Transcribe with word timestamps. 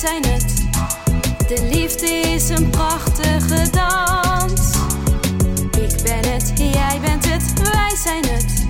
zijn 0.00 0.24
het. 0.24 0.56
De 1.48 1.68
liefde 1.72 2.06
is 2.06 2.48
een 2.48 2.70
prachtige 2.70 3.70
dans. 3.70 4.74
Ik 5.76 6.02
ben 6.02 6.32
het, 6.32 6.52
jij 6.56 7.00
bent 7.00 7.24
het, 7.24 7.62
wij 7.72 7.96
zijn 7.96 8.24
het. 8.24 8.68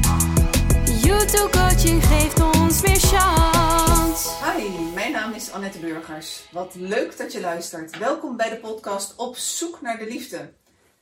YouTube 1.04 1.50
coaching 1.50 2.04
geeft 2.04 2.40
ons 2.40 2.82
meer 2.82 3.00
chance. 3.00 4.28
Hi, 4.44 4.92
mijn 4.94 5.12
naam 5.12 5.32
is 5.32 5.50
Annette 5.50 5.78
Burgers. 5.78 6.48
Wat 6.52 6.74
leuk 6.74 7.16
dat 7.16 7.32
je 7.32 7.40
luistert. 7.40 7.98
Welkom 7.98 8.36
bij 8.36 8.50
de 8.50 8.58
podcast 8.58 9.16
Op 9.16 9.36
zoek 9.36 9.80
naar 9.80 9.98
de 9.98 10.06
liefde. 10.06 10.52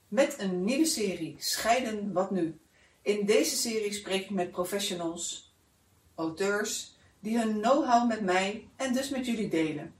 Met 0.08 0.34
een 0.38 0.64
nieuwe 0.64 0.86
serie 0.86 1.36
Scheiden 1.38 2.12
wat 2.12 2.30
nu. 2.30 2.60
In 3.02 3.26
deze 3.26 3.56
serie 3.56 3.92
spreek 3.92 4.22
ik 4.22 4.30
met 4.30 4.50
professionals, 4.50 5.54
auteurs, 6.14 6.96
die 7.20 7.38
hun 7.38 7.60
know-how 7.60 8.08
met 8.08 8.20
mij 8.20 8.68
en 8.76 8.92
dus 8.92 9.08
met 9.08 9.26
jullie 9.26 9.48
delen. 9.48 9.96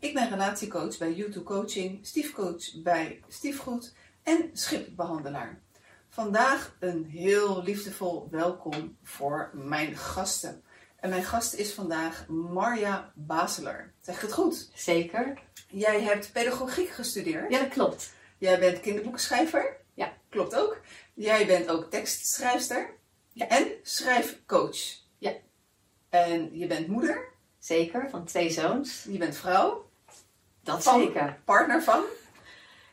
Ik 0.00 0.14
ben 0.14 0.28
relatiecoach 0.28 0.98
bij 0.98 1.12
YouTube 1.12 1.44
Coaching, 1.44 2.06
stiefcoach 2.06 2.82
bij 2.82 3.20
Stiefgoed 3.28 3.94
en 4.22 4.50
schipbehandelaar. 4.52 5.60
Vandaag 6.08 6.76
een 6.80 7.04
heel 7.04 7.62
liefdevol 7.62 8.28
welkom 8.30 8.96
voor 9.02 9.50
mijn 9.52 9.96
gasten. 9.96 10.62
En 10.96 11.10
mijn 11.10 11.24
gast 11.24 11.54
is 11.54 11.72
vandaag 11.72 12.26
Marja 12.28 13.12
Baseler. 13.14 13.92
Zeg 14.00 14.14
ik 14.14 14.20
het 14.20 14.32
goed? 14.32 14.70
Zeker. 14.74 15.38
Jij 15.68 16.02
hebt 16.02 16.32
pedagogiek 16.32 16.88
gestudeerd. 16.88 17.52
Ja, 17.52 17.58
dat 17.58 17.68
klopt. 17.68 18.12
Jij 18.38 18.58
bent 18.58 18.80
kinderboekenschrijver. 18.80 19.76
Ja. 19.94 20.16
Klopt 20.28 20.54
ook. 20.54 20.80
Jij 21.14 21.46
bent 21.46 21.68
ook 21.68 21.90
tekstschrijfster. 21.90 22.94
Ja. 23.32 23.48
En 23.48 23.66
schrijfcoach. 23.82 24.78
Ja. 25.18 25.32
En 26.08 26.58
je 26.58 26.66
bent 26.66 26.88
moeder. 26.88 27.28
Zeker, 27.58 28.10
van 28.10 28.24
twee 28.24 28.50
zoons. 28.50 29.06
Je 29.10 29.18
bent 29.18 29.36
vrouw. 29.36 29.87
Dat 30.74 30.82
Van? 30.82 31.00
zeker. 31.00 31.36
Partner 31.44 31.82
van. 31.82 32.02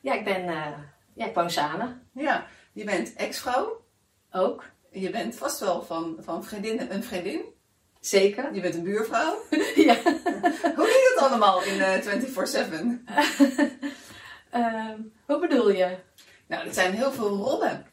Ja, 0.02 0.14
ik 0.14 0.24
ben... 0.24 0.48
eh, 0.48 0.68
ja, 1.14 1.26
ik 1.26 1.34
woon 1.36 1.50
samen. 1.50 2.08
Ja. 2.12 2.48
Je 2.74 2.84
bent 2.84 3.14
ex-vrouw. 3.14 3.82
Ook. 4.32 4.64
Je 4.92 5.10
bent 5.10 5.36
vast 5.36 5.60
wel 5.60 5.82
van, 5.84 6.18
van 6.20 6.44
vriendin 6.44 6.92
een 6.92 7.04
vriendin. 7.04 7.42
Zeker. 8.00 8.54
Je 8.54 8.62
bent 8.62 8.74
een 8.76 8.84
buurvrouw. 8.84 9.38
ja. 9.88 9.96
Hoe 10.76 10.86
ging 10.88 11.14
het 11.14 11.18
allemaal 11.18 11.64
in 11.64 11.82
eh 11.82 12.02
24-7? 12.02 13.04
Ehm, 14.52 15.00
hoe 15.26 15.40
bedoel 15.40 15.70
je? 15.72 15.98
Nou, 16.48 16.66
dat 16.66 16.74
zijn 16.74 16.94
heel 16.94 17.12
veel 17.12 17.30
rollen. 17.30 17.86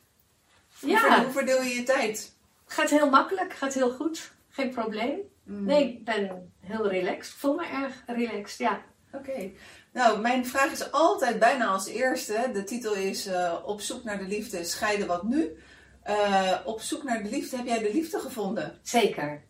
Hoe 0.81 0.91
Ja, 0.91 0.99
ver- 0.99 1.23
Hoe 1.25 1.33
verdeel 1.33 1.63
je 1.63 1.75
je 1.75 1.83
tijd? 1.83 2.33
gaat 2.67 2.91
heel 2.91 3.11
makkelijk. 3.11 3.53
Gaat 3.55 3.75
heel 3.75 3.91
goed. 3.91 4.33
Geen 4.51 4.71
probleem. 4.71 5.19
Mm, 5.45 5.65
Nee, 5.65 5.89
ik 5.89 6.05
ben 6.05 6.53
heel 6.61 6.89
relaxed. 6.89 7.33
Ik 7.33 7.39
voel 7.39 7.55
me 7.55 7.65
erg 7.67 8.03
relaxed, 8.07 8.59
ja. 8.59 8.81
Oké. 9.13 9.51
Nou, 9.93 10.21
mijn 10.21 10.47
vraag 10.47 10.73
is 10.73 10.93
altijd 10.93 11.39
bijna 11.39 11.67
als 11.67 11.87
eerste. 11.87 12.51
De 12.53 12.65
titel 12.65 12.95
is 12.95 13.27
eh, 13.27 13.59
Op 13.65 13.81
zoek 13.81 14.05
naar 14.05 14.19
de 14.19 14.25
liefde, 14.25 14.65
scheiden 14.65 15.07
wat 15.07 15.23
nu. 15.23 15.57
Eh, 16.03 16.59
op 16.65 16.81
zoek 16.81 17.03
naar 17.03 17.23
de 17.23 17.29
liefde, 17.29 17.57
heb 17.57 17.67
jij 17.67 17.79
de 17.79 17.93
liefde 17.93 18.19
gevonden? 18.19 18.79
Zeker. 18.83 19.43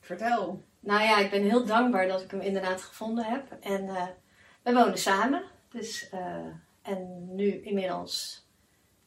Vertel. 0.00 0.64
Nou 0.80 1.02
ja, 1.02 1.18
ik 1.18 1.30
ben 1.30 1.42
heel 1.42 1.64
dankbaar 1.64 2.08
dat 2.08 2.22
ik 2.22 2.30
hem 2.30 2.40
inderdaad 2.40 2.82
gevonden 2.82 3.24
heb. 3.24 3.52
En 3.60 3.88
eh 3.88 4.06
we 4.62 4.72
wonen 4.72 4.98
samen. 4.98 5.42
Dus, 5.68 6.08
en 6.82 7.34
nu 7.34 7.62
inmiddels 7.62 8.46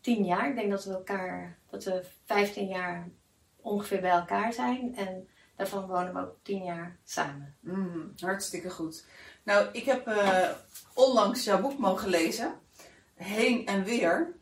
tien 0.01 0.25
jaar. 0.25 0.49
Ik 0.49 0.55
denk 0.55 0.71
dat 0.71 0.85
we 0.85 0.93
elkaar, 0.93 1.57
dat 1.69 1.83
we 1.83 2.03
15 2.25 2.67
jaar 2.67 3.09
ongeveer 3.55 4.01
bij 4.01 4.09
elkaar 4.09 4.53
zijn. 4.53 4.95
En 4.95 5.27
daarvan 5.55 5.87
wonen 5.87 6.13
we 6.13 6.19
ook 6.19 6.37
tien 6.41 6.63
jaar 6.63 6.97
samen. 7.03 7.55
Mm, 7.59 8.13
hartstikke 8.15 8.69
goed. 8.69 9.07
Nou, 9.45 9.67
ik 9.71 9.83
heb 9.85 10.07
eh, 10.07 10.49
onlangs 10.93 11.43
jouw 11.43 11.61
boek 11.61 11.77
mogen 11.77 12.09
lezen. 12.09 12.53
Heen 13.15 13.65
en 13.65 13.83
weer. 13.83 14.33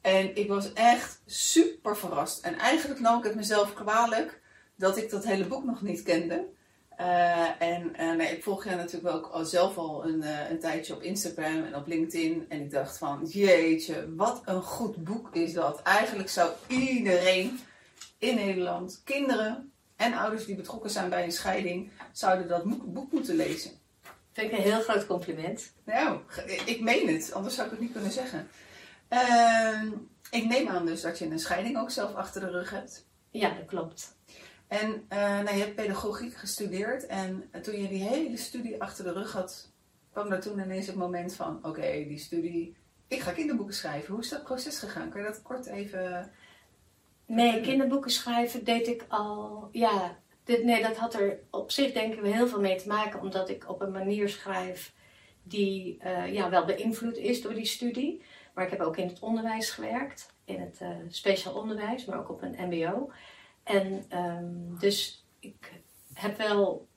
En 0.00 0.36
ik 0.36 0.48
was 0.48 0.72
echt 0.72 1.22
super 1.26 1.96
verrast. 1.96 2.44
En 2.44 2.58
eigenlijk 2.58 3.00
nam 3.00 3.18
ik 3.18 3.24
het 3.24 3.34
mezelf 3.34 3.74
kwalijk 3.74 4.40
dat 4.76 4.96
ik 4.96 5.10
dat 5.10 5.24
hele 5.24 5.46
boek 5.46 5.64
nog 5.64 5.82
niet 5.82 6.02
kende. 6.02 6.48
Eh, 6.96 7.62
en 7.62 7.94
eh, 7.94 8.12
nee, 8.12 8.36
ik 8.36 8.42
volg 8.42 8.64
jou 8.64 8.76
natuurlijk 8.76 9.14
ook 9.14 9.26
al 9.26 9.44
zelf 9.44 9.76
al 9.76 10.04
een, 10.04 10.50
een 10.50 10.60
tijdje 10.60 10.94
op 10.94 11.02
Instagram 11.02 11.64
en 11.64 11.76
op 11.76 11.86
LinkedIn. 11.86 12.46
En 12.48 12.60
ik 12.60 12.70
dacht 12.70 12.98
van, 12.98 13.24
jeetje, 13.24 14.14
wat 14.14 14.42
een 14.44 14.62
goed 14.62 15.04
boek 15.04 15.34
is 15.34 15.52
dat. 15.52 15.82
Eigenlijk 15.82 16.28
zou 16.28 16.50
iedereen 16.66 17.58
in 18.18 18.34
Nederland, 18.34 19.00
kinderen 19.04 19.72
en 19.96 20.14
ouders 20.14 20.44
die 20.44 20.56
betrokken 20.56 20.90
zijn 20.90 21.08
bij 21.08 21.24
een 21.24 21.32
scheiding, 21.32 21.90
zouden 22.12 22.48
dat 22.48 22.92
boek 22.92 23.12
moeten 23.12 23.36
lezen. 23.36 23.81
Vind 24.32 24.52
ik 24.52 24.58
een 24.58 24.64
heel 24.64 24.80
groot 24.80 25.06
compliment. 25.06 25.72
Nou, 25.84 26.20
ik 26.64 26.80
meen 26.80 27.08
het, 27.08 27.32
anders 27.32 27.54
zou 27.54 27.66
ik 27.66 27.72
het 27.72 27.82
niet 27.82 27.92
kunnen 27.92 28.12
zeggen. 28.12 28.48
Ehm, 29.08 29.88
ik 30.30 30.44
neem 30.44 30.68
aan 30.68 30.86
dus 30.86 31.00
dat 31.00 31.18
je 31.18 31.26
een 31.26 31.38
scheiding 31.38 31.78
ook 31.78 31.90
zelf 31.90 32.14
achter 32.14 32.40
de 32.40 32.50
rug 32.50 32.70
hebt. 32.70 33.06
Ja, 33.30 33.54
dat 33.54 33.66
klopt. 33.66 34.16
En 34.68 35.04
eh, 35.08 35.18
nou, 35.18 35.56
je 35.56 35.62
hebt 35.62 35.74
pedagogiek 35.74 36.34
gestudeerd. 36.34 37.06
En 37.06 37.50
toen 37.62 37.80
je 37.80 37.88
die 37.88 38.02
hele 38.02 38.36
studie 38.36 38.82
achter 38.82 39.04
de 39.04 39.12
rug 39.12 39.32
had, 39.32 39.72
kwam 40.12 40.32
er 40.32 40.40
toen 40.40 40.58
ineens 40.58 40.86
het 40.86 40.96
moment 40.96 41.34
van: 41.34 41.58
oké, 41.62 42.04
die 42.08 42.18
studie, 42.18 42.76
ik 43.08 43.20
ga 43.20 43.32
kinderboeken 43.32 43.74
schrijven. 43.74 44.12
Hoe 44.14 44.22
is 44.22 44.28
dat 44.28 44.44
proces 44.44 44.78
gegaan? 44.78 45.10
Kun 45.10 45.20
je 45.20 45.26
dat 45.26 45.42
kort 45.42 45.66
even. 45.66 46.30
Nee, 47.26 47.60
kinderboeken 47.60 48.10
schrijven 48.10 48.64
deed 48.64 48.86
ik 48.86 49.04
al. 49.08 49.68
Ja, 49.72 50.18
dit, 50.44 50.64
nee, 50.64 50.82
dat 50.82 50.96
had 50.96 51.14
er 51.14 51.40
op 51.50 51.70
zich 51.70 51.92
denk 51.92 52.14
ik 52.14 52.20
wel 52.20 52.32
heel 52.32 52.48
veel 52.48 52.60
mee 52.60 52.76
te 52.76 52.88
maken, 52.88 53.20
omdat 53.20 53.48
ik 53.48 53.68
op 53.68 53.80
een 53.80 53.92
manier 53.92 54.28
schrijf 54.28 54.92
die 55.42 55.98
eh, 55.98 56.32
ja, 56.32 56.50
wel 56.50 56.64
beïnvloed 56.64 57.16
is 57.16 57.42
door 57.42 57.54
die 57.54 57.64
studie. 57.64 58.22
Maar 58.54 58.64
ik 58.64 58.70
heb 58.70 58.80
ook 58.80 58.96
in 58.96 59.06
het 59.06 59.20
onderwijs 59.20 59.70
gewerkt, 59.70 60.34
in 60.44 60.60
het 60.60 60.80
eh, 60.80 60.96
speciaal 61.08 61.54
onderwijs, 61.54 62.04
maar 62.04 62.18
ook 62.18 62.30
op 62.30 62.42
een 62.42 62.56
MBO. 62.58 63.10
En 63.62 64.04
ehm, 64.08 64.78
dus 64.78 65.26
ik 65.38 65.82
heb 66.14 66.36
wel 66.36 66.88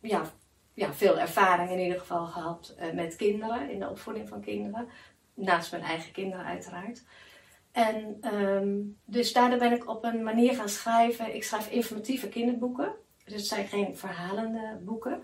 ja, 0.00 0.32
ja, 0.74 0.94
veel 0.94 1.18
ervaring 1.18 1.70
in 1.70 1.80
ieder 1.80 1.98
geval 1.98 2.26
gehad 2.26 2.74
eh, 2.78 2.92
met 2.92 3.16
kinderen, 3.16 3.70
in 3.70 3.78
de 3.78 3.88
opvoeding 3.88 4.28
van 4.28 4.40
kinderen. 4.40 4.88
Naast 5.34 5.70
mijn 5.70 5.82
eigen 5.82 6.12
kinderen 6.12 6.44
uiteraard. 6.44 7.04
En 7.72 8.16
ehm, 8.20 8.78
dus 9.04 9.32
daardoor 9.32 9.58
ben 9.58 9.72
ik 9.72 9.88
op 9.88 10.04
een 10.04 10.22
manier 10.22 10.54
gaan 10.54 10.68
schrijven. 10.68 11.34
Ik 11.34 11.44
schrijf 11.44 11.70
informatieve 11.70 12.28
kinderboeken. 12.28 12.94
Dus 13.24 13.34
het 13.34 13.46
zijn 13.46 13.66
geen 13.66 13.96
verhalende 13.96 14.78
boeken. 14.82 15.22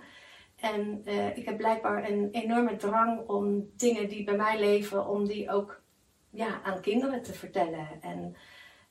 En 0.57 1.03
eh, 1.05 1.37
ik 1.37 1.45
heb 1.45 1.57
blijkbaar 1.57 2.09
een 2.11 2.29
enorme 2.33 2.77
drang 2.77 3.29
om 3.29 3.71
dingen 3.77 4.09
die 4.09 4.25
bij 4.25 4.37
mij 4.37 4.59
leven, 4.59 5.09
om 5.09 5.27
die 5.27 5.51
ook 5.51 5.83
ja, 6.31 6.63
aan 6.63 6.81
kinderen 6.81 7.23
te 7.23 7.33
vertellen. 7.33 7.89
En 8.01 8.37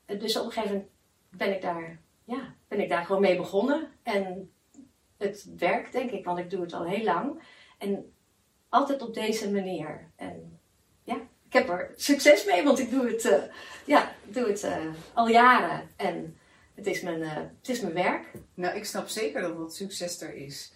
eh, 0.06 0.20
dus 0.20 0.38
op 0.38 0.46
een 0.46 0.52
gegeven 0.52 0.76
moment 0.76 0.92
ben 1.30 1.56
ik 1.56 1.62
daar, 1.62 2.00
ja, 2.24 2.56
ben 2.68 2.80
ik 2.80 2.90
daar 2.90 3.06
gewoon 3.06 3.22
mee 3.22 3.38
begonnen. 3.38 3.88
En 4.04 4.52
het 5.18 5.54
werkt, 5.58 5.92
denk 5.92 6.12
ik, 6.12 6.26
want 6.26 6.40
ik 6.40 6.50
doe 6.50 6.62
het 6.62 6.74
al 6.74 6.86
heel 6.86 7.04
lang. 7.04 7.44
En 7.78 8.14
altijd 8.70 9.02
op 9.02 9.14
deze 9.14 9.52
manier. 9.52 10.12
En 10.16 10.55
heb 11.56 11.70
er 11.70 11.92
succes 11.96 12.46
mee, 12.46 12.64
want 12.64 12.80
ik 12.80 12.92
doe 12.92 13.08
het, 13.08 13.26
eh, 13.26 13.42
ja, 13.86 14.12
doe 14.24 14.48
het 14.48 14.64
eh, 14.64 14.78
al 15.14 15.28
jaren. 15.28 15.90
En 15.96 16.38
het 16.76 16.86
is, 16.88 17.02
mijn, 17.02 17.22
eh, 17.24 17.36
het 17.36 17.70
is 17.70 17.80
mijn 17.80 17.94
werk. 17.94 18.26
Nou, 18.54 18.76
ik 18.76 18.86
snap 18.86 19.08
zeker 19.08 19.42
dat 19.42 19.58
dat 19.58 19.76
succes 19.76 20.22
er 20.22 20.34
is. 20.36 20.74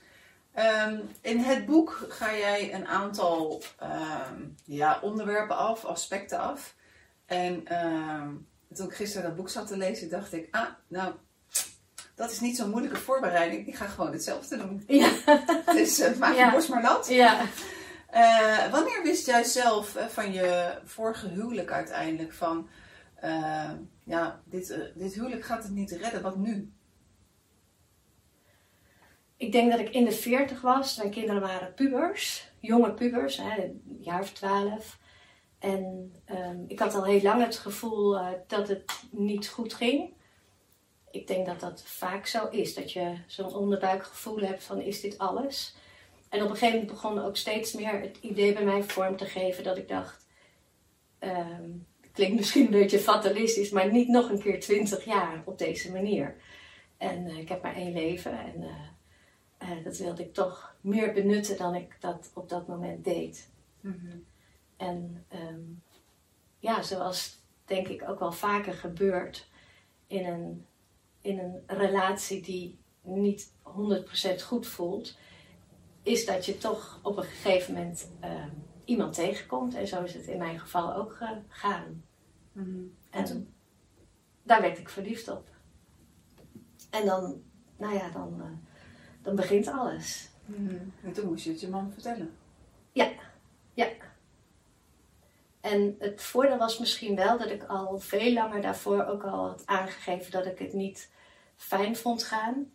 Ehm, 0.53 0.99
in 1.21 1.37
het 1.39 1.65
boek 1.65 2.05
ga 2.09 2.35
jij 2.37 2.73
een 2.73 2.87
aantal 2.87 3.61
ehm, 3.79 4.41
ja, 4.65 4.99
onderwerpen 5.01 5.57
af, 5.57 5.85
aspecten 5.85 6.39
af. 6.39 6.75
En 7.25 7.61
ehm, 7.65 8.29
toen 8.73 8.87
ik 8.87 8.93
gisteren 8.93 9.27
dat 9.27 9.35
boek 9.35 9.49
zat 9.49 9.67
te 9.67 9.77
lezen, 9.77 10.09
dacht 10.09 10.33
ik, 10.33 10.47
ah, 10.51 10.67
nou, 10.87 11.13
dat 12.15 12.31
is 12.31 12.39
niet 12.39 12.57
zo'n 12.57 12.69
moeilijke 12.69 12.97
voorbereiding. 12.99 13.67
Ik 13.67 13.75
ga 13.75 13.85
gewoon 13.85 14.11
hetzelfde 14.11 14.57
doen. 14.57 14.83
Ja. 14.87 15.09
Dus 15.73 16.15
maak 16.17 16.33
je 16.33 16.39
Ja. 16.39 16.51
borst 16.51 16.69
maar 16.69 16.81
nat. 16.81 17.07
ja. 17.07 17.41
Eh, 18.09 18.71
wanneer 18.71 19.03
wist 19.03 19.25
jij 19.25 19.43
zelf 19.43 19.95
eh, 19.95 20.05
van 20.05 20.33
je 20.33 20.79
vorige 20.83 21.27
huwelijk 21.27 21.71
uiteindelijk 21.71 22.33
van, 22.33 22.69
eh, 23.15 23.71
ja, 24.03 24.41
dit, 24.45 24.91
dit 24.95 25.13
huwelijk 25.13 25.43
gaat 25.43 25.63
het 25.63 25.71
niet 25.71 25.91
redden, 25.91 26.21
wat 26.21 26.37
nu? 26.37 26.73
Ik 29.37 29.51
denk 29.51 29.71
dat 29.71 29.79
ik 29.79 29.89
in 29.89 30.05
de 30.05 30.11
40 30.11 30.61
was. 30.61 30.97
Mijn 30.97 31.09
kinderen 31.09 31.41
waren 31.41 31.73
pubers, 31.73 32.51
jonge 32.59 32.93
pubers, 32.93 33.37
hè, 33.37 33.63
een 33.63 33.97
jaar 33.99 34.21
of 34.21 34.31
twaalf. 34.31 34.99
En 35.59 36.13
ehm, 36.25 36.63
ik 36.67 36.79
had 36.79 36.95
al 36.95 37.03
heel 37.03 37.21
lang 37.21 37.43
het 37.43 37.57
gevoel 37.57 38.17
dat 38.47 38.67
het 38.67 38.83
niet 39.11 39.47
goed 39.47 39.73
ging. 39.73 40.13
Ik 41.11 41.27
denk 41.27 41.45
dat 41.45 41.59
dat 41.59 41.83
vaak 41.85 42.25
zo 42.25 42.47
is, 42.47 42.73
dat 42.73 42.91
je 42.91 43.17
zo'n 43.27 43.53
onderbuikgevoel 43.53 44.39
hebt 44.39 44.63
van 44.63 44.81
is 44.81 45.01
dit 45.01 45.17
alles? 45.17 45.75
En 46.29 46.43
op 46.43 46.49
een 46.49 46.55
gegeven 46.55 46.79
moment 46.79 46.91
begon 46.91 47.19
ook 47.19 47.37
steeds 47.37 47.73
meer 47.73 48.01
het 48.01 48.17
idee 48.21 48.53
bij 48.53 48.65
mij 48.65 48.83
vorm 48.83 49.17
te 49.17 49.25
geven 49.25 49.63
dat 49.63 49.77
ik 49.77 49.87
dacht, 49.87 50.25
ehm, 51.19 51.69
klinkt 52.11 52.35
misschien 52.35 52.65
een 52.65 52.71
beetje 52.71 52.99
fatalistisch, 52.99 53.69
maar 53.69 53.91
niet 53.91 54.07
nog 54.07 54.29
een 54.29 54.41
keer 54.41 54.59
twintig 54.59 55.05
jaar 55.05 55.41
op 55.45 55.57
deze 55.57 55.91
manier. 55.91 56.35
En 56.97 57.27
eh, 57.27 57.37
ik 57.37 57.49
heb 57.49 57.63
maar 57.63 57.75
één 57.75 57.93
leven 57.93 58.39
en 58.39 58.63
eh, 58.63 59.71
eh, 59.71 59.83
dat 59.83 59.97
wilde 59.97 60.23
ik 60.23 60.33
toch 60.33 60.75
meer 60.81 61.13
benutten 61.13 61.57
dan 61.57 61.75
ik 61.75 61.97
dat 61.99 62.31
op 62.33 62.49
dat 62.49 62.67
moment 62.67 63.03
deed. 63.03 63.49
Mhm. 63.81 64.17
En 64.77 65.25
ehm, 65.27 65.61
ja, 66.59 66.81
zoals 66.81 67.37
denk 67.65 67.87
ik 67.87 68.09
ook 68.09 68.19
wel 68.19 68.31
vaker 68.31 68.73
gebeurt 68.73 69.47
in 70.07 70.25
een, 70.25 70.65
in 71.21 71.39
een 71.39 71.61
relatie 71.67 72.41
die 72.41 72.77
niet 73.01 73.51
100% 73.63 74.43
goed 74.43 74.67
voelt, 74.67 75.17
is 76.03 76.25
dat 76.25 76.45
je 76.45 76.57
toch 76.57 76.99
op 77.03 77.17
een 77.17 77.23
gegeven 77.23 77.73
moment 77.73 78.09
ehm, 78.19 78.49
iemand 78.85 79.13
tegenkomt. 79.13 79.75
En 79.75 79.87
zo 79.87 80.03
is 80.03 80.13
het 80.13 80.27
in 80.27 80.37
mijn 80.37 80.59
geval 80.59 80.95
ook 80.95 81.15
gegaan. 81.47 82.03
Mhm. 82.51 82.83
En 83.09 83.25
toen? 83.25 83.53
daar 84.49 84.61
werd 84.61 84.77
ik 84.77 84.89
verliefd 84.89 85.27
op. 85.27 85.49
En 86.89 87.05
dan, 87.05 87.43
nou 87.77 87.93
ja, 87.93 88.09
dan, 88.09 88.41
eh, 88.41 88.73
dan 89.21 89.35
begint 89.35 89.67
alles. 89.67 90.29
Mhm. 90.45 90.77
En 91.03 91.13
toen 91.13 91.25
moest 91.25 91.43
je 91.43 91.49
het 91.49 91.59
je 91.59 91.69
man 91.69 91.91
vertellen. 91.91 92.37
Ja, 92.91 93.11
ja. 93.73 93.87
En 95.61 95.95
het 95.99 96.21
voordeel 96.21 96.57
was 96.57 96.79
misschien 96.79 97.15
wel 97.15 97.37
dat 97.37 97.49
ik 97.49 97.63
al 97.63 97.99
veel 97.99 98.33
langer 98.33 98.61
daarvoor 98.61 99.05
ook 99.05 99.23
al 99.23 99.47
had 99.47 99.61
aangegeven 99.65 100.31
dat 100.31 100.45
ik 100.45 100.59
het 100.59 100.73
niet 100.73 101.11
fijn 101.55 101.95
vond 101.95 102.23
gaan. 102.23 102.71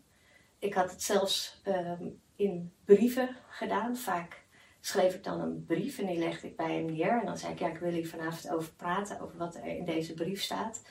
Ik 0.58 0.74
had 0.74 0.90
het 0.90 1.02
zelfs 1.02 1.60
ehm, 1.62 2.06
in 2.36 2.72
brieven 2.84 3.36
gedaan. 3.48 3.96
Vaak 3.96 4.42
schreef 4.80 5.14
ik 5.14 5.24
dan 5.24 5.40
een 5.40 5.64
brief 5.64 5.98
en 5.98 6.06
die 6.06 6.18
legde 6.18 6.46
ik 6.46 6.56
bij 6.56 6.74
hem 6.74 6.84
neer. 6.84 7.20
En 7.20 7.26
dan 7.26 7.38
zei 7.38 7.52
ik, 7.52 7.58
ja, 7.58 7.68
ik 7.68 7.78
wil 7.78 7.90
hier 7.90 8.08
vanavond 8.08 8.54
over 8.54 8.72
praten, 8.72 9.20
over 9.20 9.36
wat 9.36 9.54
er 9.54 9.64
in 9.64 9.84
deze 9.84 10.14
brief 10.14 10.42
staat. 10.42 10.82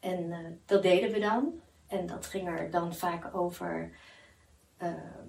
En 0.00 0.32
eh, 0.32 0.38
dat 0.64 0.82
deden 0.82 1.12
we 1.12 1.18
dan. 1.18 1.60
En 1.86 2.06
dat 2.06 2.26
ging 2.26 2.48
er 2.48 2.70
dan 2.70 2.94
vaak 2.94 3.34
over, 3.34 3.90
ehm, 4.76 5.26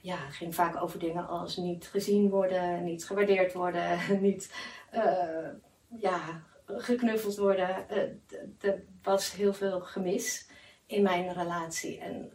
ja, 0.00 0.16
ging 0.16 0.54
vaak 0.54 0.82
over 0.82 0.98
dingen 0.98 1.28
als 1.28 1.56
niet 1.56 1.86
gezien 1.86 2.28
worden, 2.28 2.84
niet 2.84 3.06
gewaardeerd 3.06 3.52
worden, 3.52 3.98
niet 4.20 4.54
eh, 4.90 5.48
ja, 5.88 6.42
geknuffeld 6.66 7.36
worden. 7.36 7.88
Eh, 7.88 8.70
er 8.70 8.82
was 9.02 9.32
heel 9.32 9.52
veel 9.52 9.80
gemis 9.80 10.48
in 10.86 11.02
mijn 11.02 11.32
relatie. 11.32 12.00
En, 12.00 12.32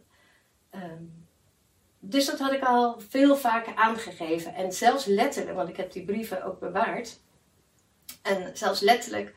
ehm, 0.70 1.04
dus 2.08 2.26
dat 2.26 2.38
had 2.38 2.52
ik 2.52 2.64
al 2.64 3.00
veel 3.08 3.36
vaker 3.36 3.74
aangegeven. 3.74 4.54
En 4.54 4.72
zelfs 4.72 5.04
letterlijk, 5.04 5.56
want 5.56 5.68
ik 5.68 5.76
heb 5.76 5.92
die 5.92 6.04
brieven 6.04 6.44
ook 6.44 6.60
bewaard. 6.60 7.20
En 8.22 8.56
zelfs 8.56 8.80
letterlijk, 8.80 9.34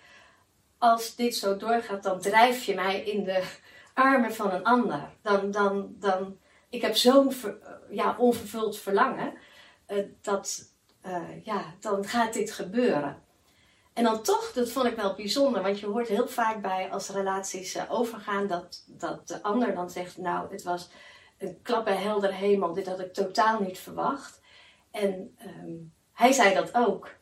als 0.78 1.16
dit 1.16 1.36
zo 1.36 1.58
doorgaat, 1.58 2.04
dan 2.04 2.22
drijf 2.22 2.64
je 2.64 2.76
mij 2.76 3.00
in 3.00 3.24
de 3.24 3.44
armen 3.94 4.34
van 4.34 4.52
een 4.52 4.64
ander. 4.64 5.10
Dan, 5.22 5.52
dan, 5.52 5.96
dan, 6.00 6.38
ik 6.70 6.82
heb 6.82 6.96
zo'n 6.96 7.34
ja, 7.90 8.16
onvervuld 8.18 8.78
verlangen, 8.78 9.34
eh, 9.86 10.06
dat, 10.22 10.72
eh, 11.02 11.46
ja, 11.46 11.74
dan 11.80 12.06
gaat 12.06 12.34
dit 12.34 12.52
gebeuren. 12.52 13.26
En 13.94 14.04
dan 14.04 14.22
toch, 14.22 14.52
dat 14.54 14.70
vond 14.70 14.86
ik 14.86 14.96
wel 14.96 15.16
bijzonder, 15.16 15.62
want 15.62 15.80
je 15.80 15.86
hoort 15.86 16.08
heel 16.08 16.28
vaak 16.28 16.62
bij 16.62 16.90
als 16.92 17.10
relaties 17.10 17.76
eh, 17.76 17.92
overgaan 17.92 18.48
dat, 18.48 18.84
dat 18.88 19.28
de 19.28 19.44
ander 19.44 19.76
dan 19.76 19.90
zegt, 19.90 20.18
nou, 20.18 20.52
het 20.52 20.64
was 20.64 20.90
een 21.38 21.62
klap 21.62 21.86
bij 21.86 21.96
helder 21.96 22.34
hemel, 22.34 22.74
dit 22.74 22.88
had 22.88 23.00
ik 23.00 23.14
totaal 23.14 23.62
niet 23.62 23.80
verwacht. 23.80 24.42
En 24.92 25.36
ehm, 25.38 25.76
hij 26.14 26.32
zei 26.32 26.54
dat 26.54 26.76
ook. 26.76 27.16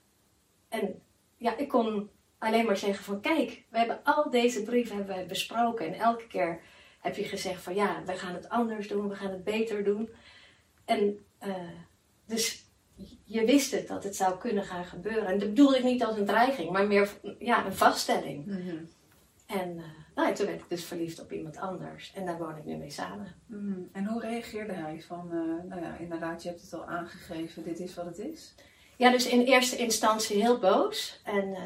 En 0.70 1.02
ja, 1.38 1.58
ik 1.58 1.68
kon 1.68 2.10
alleen 2.38 2.66
maar 2.66 2.78
zeggen 2.78 3.06
van, 3.06 3.22
kijk, 3.22 3.64
we 3.70 3.78
hebben 3.78 4.00
al 4.04 4.30
deze 4.30 4.64
brieven 4.64 4.96
hebben 4.96 5.16
wij 5.16 5.26
besproken. 5.26 5.88
En 5.88 5.94
elke 5.94 6.28
keer 6.28 6.62
heb 7.00 7.16
je 7.16 7.24
gezegd 7.24 7.62
van, 7.62 7.76
ja, 7.76 8.04
we 8.06 8.14
gaan 8.14 8.34
het 8.34 8.50
anders 8.50 8.88
doen, 8.88 9.10
we 9.10 9.16
gaan 9.16 9.32
het 9.32 9.44
beter 9.44 9.84
doen. 9.84 10.10
En 10.86 11.26
eh, 11.38 11.54
dus 12.26 12.66
je 13.24 13.46
wist 13.46 13.72
het 13.72 13.88
dat 13.88 14.04
het 14.04 14.16
zou 14.16 14.38
kunnen 14.38 14.64
gaan 14.64 14.86
gebeuren. 14.86 15.26
En 15.26 15.40
dat 15.40 15.50
bedoelde 15.50 15.78
ik 15.78 15.84
niet 15.84 16.04
als 16.04 16.18
een 16.18 16.26
dreiging, 16.26 16.72
maar 16.72 16.88
meer 16.88 17.10
ja, 17.40 17.66
een 17.66 17.74
vaststelling. 17.74 18.46
Mhm. 18.46 18.78
En 19.46 19.78
eh, 19.78 19.84
nou, 20.16 20.28
ja, 20.28 20.34
toen 20.34 20.46
werd 20.46 20.62
ik 20.62 20.70
dus 20.70 20.86
verliefd 20.86 21.22
op 21.22 21.32
iemand 21.32 21.58
anders. 21.58 22.12
En 22.16 22.26
daar 22.26 22.38
woon 22.38 22.58
ik 22.58 22.66
nu 22.66 22.76
mee 22.76 22.90
samen. 22.90 23.36
Mhm. 23.46 23.80
En 23.92 24.06
hoe 24.06 24.22
reageerde 24.22 24.74
hij? 24.74 25.02
Van, 25.02 25.32
eh, 25.32 25.70
nou 25.70 25.82
ja, 25.82 25.98
inderdaad, 25.98 26.44
je 26.44 26.50
hebt 26.50 26.62
het 26.62 26.74
al 26.74 26.86
aangegeven, 26.86 27.64
dit 27.64 27.80
is 27.80 27.96
wat 27.96 28.06
het 28.06 28.20
is. 28.20 28.56
Ja, 28.98 29.12
dus 29.12 29.28
in 29.28 29.42
eerste 29.42 29.78
instantie 29.78 30.42
heel 30.42 30.60
boos. 30.60 31.22
En 31.24 31.54
eh, 31.54 31.62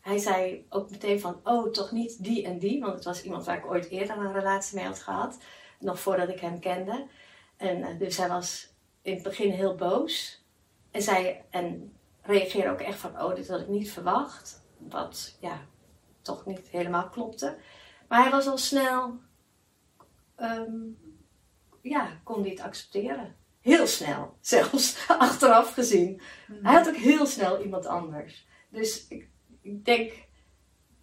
hij 0.00 0.18
zei 0.18 0.66
ook 0.68 0.90
meteen 0.90 1.20
van, 1.20 1.40
oh, 1.44 1.70
toch 1.70 1.92
niet 1.92 2.24
die 2.24 2.44
en 2.44 2.58
die. 2.58 2.80
Want 2.80 2.94
het 2.94 3.04
was 3.04 3.22
iemand 3.22 3.44
waar 3.44 3.58
ik 3.58 3.66
ooit 3.66 3.88
eerder 3.88 4.16
een 4.16 4.32
relatie 4.32 4.76
mee 4.76 4.86
had 4.86 4.98
gehad. 4.98 5.38
Nog 5.78 6.00
voordat 6.00 6.28
ik 6.28 6.40
hem 6.40 6.60
kende. 6.60 7.06
En 7.56 7.82
eh, 7.82 7.98
dus 7.98 8.16
hij 8.16 8.28
was 8.28 8.74
in 9.02 9.14
het 9.14 9.22
begin 9.22 9.50
heel 9.50 9.74
boos. 9.74 10.42
En, 10.90 11.02
zei, 11.02 11.36
en 11.50 11.96
reageerde 12.22 12.70
ook 12.70 12.80
echt 12.80 12.98
van, 12.98 13.22
oh, 13.22 13.34
dit 13.34 13.48
had 13.48 13.60
ik 13.60 13.68
niet 13.68 13.92
verwacht. 13.92 14.62
Wat, 14.78 15.36
ja, 15.40 15.60
toch 16.22 16.46
niet 16.46 16.68
helemaal 16.68 17.08
klopte. 17.08 17.56
Maar 18.12 18.22
hij 18.22 18.30
was 18.30 18.46
al 18.46 18.58
snel, 18.58 19.18
ehm, 20.36 20.74
ja, 21.80 22.20
kon 22.22 22.44
het 22.44 22.60
accepteren. 22.60 23.36
Heel 23.60 23.86
snel, 23.86 24.36
zelfs 24.40 25.08
achteraf 25.08 25.72
gezien. 25.72 26.20
Hij 26.62 26.74
had 26.74 26.88
ook 26.88 26.96
heel 26.96 27.26
snel 27.26 27.62
iemand 27.62 27.86
anders. 27.86 28.46
Dus 28.68 29.06
ik, 29.08 29.28
ik 29.60 29.84
denk 29.84 30.12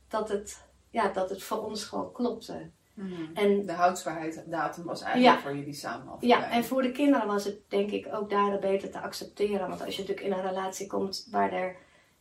dat 0.08 0.30
het, 0.30 0.66
ja, 0.90 1.08
dat 1.08 1.30
het 1.30 1.44
voor 1.44 1.66
ons 1.66 1.84
gewoon 1.84 2.12
klopte. 2.12 2.70
Mhm. 2.94 3.34
En, 3.34 3.66
De 3.66 3.74
houdbaarheidsdatum 3.74 4.84
was 4.84 5.02
eigenlijk 5.02 5.36
Ja. 5.36 5.42
voor 5.42 5.56
jullie 5.56 5.74
samen 5.74 6.08
al 6.08 6.18
ja, 6.20 6.50
en 6.52 6.64
voor 6.64 6.82
de 6.82 6.92
kinderen 6.92 7.28
was 7.28 7.44
het 7.44 7.70
denk 7.70 7.92
ik 7.92 8.08
ook 8.14 8.30
daardoor 8.30 8.60
beter 8.60 8.92
te 8.92 9.00
accepteren. 9.00 9.70
Want 9.70 9.82
als 9.86 9.96
je 9.96 10.02
natuurlijk 10.02 10.28
in 10.28 10.34
een 10.34 10.48
relatie 10.48 10.88
komt 10.88 11.28
waar 11.32 11.52
er 11.52 11.76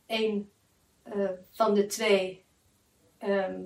één 0.05 0.51
eh, 1.03 1.29
van 1.51 1.73
de 1.73 1.85
twee 1.85 2.45
ehm, 3.17 3.29
eh, 3.29 3.59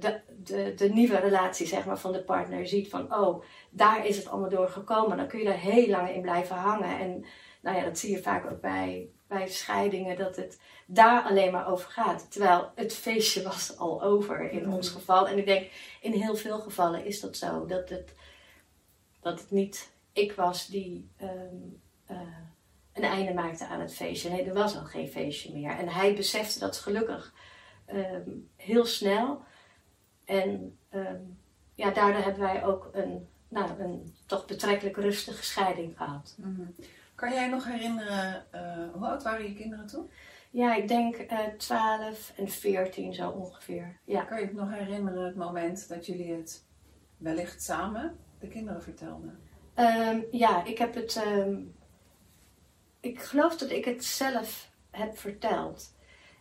de, 0.00 0.20
de, 0.42 0.74
de 0.76 0.88
nieuwe 0.88 1.16
relatie 1.18 1.66
zeg 1.66 1.84
maar, 1.84 1.98
van 1.98 2.12
de 2.12 2.22
partner 2.22 2.66
ziet 2.66 2.88
van 2.88 3.14
oh, 3.14 3.44
daar 3.70 4.06
is 4.06 4.16
het 4.16 4.28
allemaal 4.28 4.50
door 4.50 4.68
gekomen. 4.68 5.16
Dan 5.16 5.26
kun 5.28 5.38
je 5.38 5.48
er 5.48 5.58
heel 5.58 5.88
lang 5.88 6.10
in 6.10 6.20
blijven 6.22 6.56
hangen. 6.56 6.98
En 6.98 7.24
nou 7.62 7.76
ja, 7.76 7.84
dat 7.84 7.98
zie 7.98 8.10
je 8.10 8.22
vaak 8.22 8.50
ook 8.50 8.60
bij, 8.60 9.08
bij 9.28 9.48
scheidingen, 9.48 10.16
dat 10.16 10.36
het 10.36 10.60
daar 10.86 11.22
alleen 11.22 11.52
maar 11.52 11.68
over 11.68 11.90
gaat. 11.90 12.30
Terwijl 12.30 12.70
het 12.74 12.94
feestje 12.94 13.42
was 13.42 13.78
al 13.78 14.02
over 14.02 14.50
in 14.50 14.62
Mhm. 14.62 14.72
ons 14.72 14.88
geval. 14.88 15.28
En 15.28 15.38
ik 15.38 15.46
denk, 15.46 15.70
in 16.00 16.12
heel 16.12 16.36
veel 16.36 16.58
gevallen 16.58 17.04
is 17.04 17.20
dat 17.20 17.36
zo. 17.36 17.66
Dat 17.66 17.88
het, 17.88 18.14
dat 19.20 19.40
het 19.40 19.50
niet 19.50 19.94
ik 20.12 20.32
was 20.32 20.66
die 20.66 21.08
ehm, 21.16 21.56
eh, 22.06 22.16
een 22.92 23.02
einde 23.04 23.34
maakte 23.34 23.66
aan 23.66 23.80
het 23.80 23.94
feestje. 23.94 24.30
Nee, 24.30 24.44
er 24.44 24.54
was 24.54 24.76
al 24.76 24.84
geen 24.84 25.08
feestje 25.08 25.52
meer. 25.52 25.70
En 25.70 25.88
hij 25.88 26.14
besefte 26.14 26.58
dat 26.58 26.76
gelukkig 26.76 27.34
ehm, 27.86 28.30
heel 28.56 28.84
snel. 28.84 29.42
En 30.26 30.78
ehm, 30.88 31.20
ja, 31.74 31.90
daardoor 31.90 32.22
hebben 32.22 32.42
wij 32.42 32.64
ook 32.64 32.90
een, 32.92 33.28
nou, 33.48 33.80
een 33.80 34.14
toch 34.26 34.46
betrekkelijk 34.46 34.96
rustige 34.96 35.44
scheiding 35.44 35.96
gehad. 35.96 36.34
Mhm. 36.38 36.62
Kan 37.14 37.32
jij 37.32 37.48
nog 37.48 37.64
herinneren, 37.64 38.44
eh, 38.50 38.92
hoe 38.92 39.06
oud 39.06 39.22
waren 39.22 39.44
je 39.48 39.54
kinderen 39.54 39.86
toen? 39.86 40.10
Ja, 40.50 40.74
ik 40.74 40.88
denk 40.88 41.16
eh 41.16 41.38
12 41.58 42.32
en 42.36 42.48
14 42.48 43.14
zo 43.14 43.30
ongeveer. 43.30 43.98
Ja. 44.04 44.22
Kan 44.22 44.40
je 44.40 44.44
het 44.46 44.54
nog 44.54 44.70
herinneren 44.70 45.24
het 45.24 45.36
moment 45.36 45.88
dat 45.88 46.06
jullie 46.06 46.32
het 46.32 46.64
wellicht 47.16 47.62
samen 47.62 48.16
de 48.38 48.48
kinderen 48.48 48.82
vertelden? 48.82 49.38
Ehm, 49.74 50.20
ja, 50.30 50.64
ik 50.64 50.78
heb 50.78 50.94
het. 50.94 51.16
ehm, 51.16 51.60
ik 53.00 53.20
geloof 53.22 53.56
dat 53.56 53.70
ik 53.70 53.84
het 53.84 54.04
zelf 54.04 54.70
heb 54.90 55.18
verteld. 55.18 55.94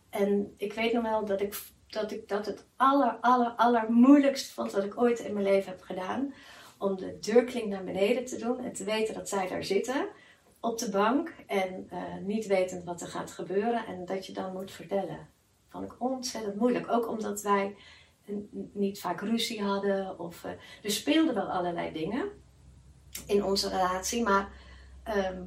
En 0.09 0.53
ik 0.57 0.73
weet 0.73 0.93
nog 0.93 1.03
wel 1.03 1.25
dat 1.25 1.41
ik 1.41 1.61
dat, 1.87 2.11
ik 2.11 2.27
dat 2.27 2.45
het 2.45 2.65
aller, 2.75 3.17
aller, 3.21 3.51
aller 3.51 3.91
moeilijkst 3.91 4.51
vond 4.51 4.71
wat 4.71 4.83
ik 4.83 4.97
ooit 4.97 5.19
in 5.19 5.33
mijn 5.33 5.45
leven 5.45 5.71
heb 5.71 5.81
gedaan. 5.81 6.33
Om 6.77 6.97
de 6.97 7.17
deurklink 7.19 7.67
naar 7.67 7.83
beneden 7.83 8.25
te 8.25 8.37
doen 8.37 8.63
en 8.63 8.73
te 8.73 8.83
weten 8.83 9.13
dat 9.13 9.29
zij 9.29 9.47
daar 9.47 9.63
zitten 9.63 10.07
op 10.59 10.77
de 10.77 10.89
bank. 10.89 11.33
En 11.47 11.87
eh, 11.89 12.01
niet 12.21 12.47
wetend 12.47 12.83
wat 12.83 13.01
er 13.01 13.07
gaat 13.07 13.31
gebeuren 13.31 13.85
en 13.85 14.05
dat 14.05 14.25
je 14.25 14.33
dan 14.33 14.53
moet 14.53 14.71
vertellen. 14.71 15.27
Vond 15.69 15.85
ik 15.85 15.95
ontzettend 16.01 16.55
moeilijk. 16.55 16.91
Ook 16.91 17.09
omdat 17.09 17.41
wij 17.41 17.75
niet 18.73 18.99
vaak 18.99 19.21
ruzie 19.21 19.63
hadden. 19.63 20.19
Of, 20.19 20.43
eh, 20.43 20.51
er 20.83 20.91
speelden 20.91 21.35
wel 21.35 21.51
allerlei 21.51 21.93
dingen 21.93 22.29
in 23.27 23.43
onze 23.43 23.69
relatie. 23.69 24.23
Maar 24.23 24.49
ehm, 25.03 25.41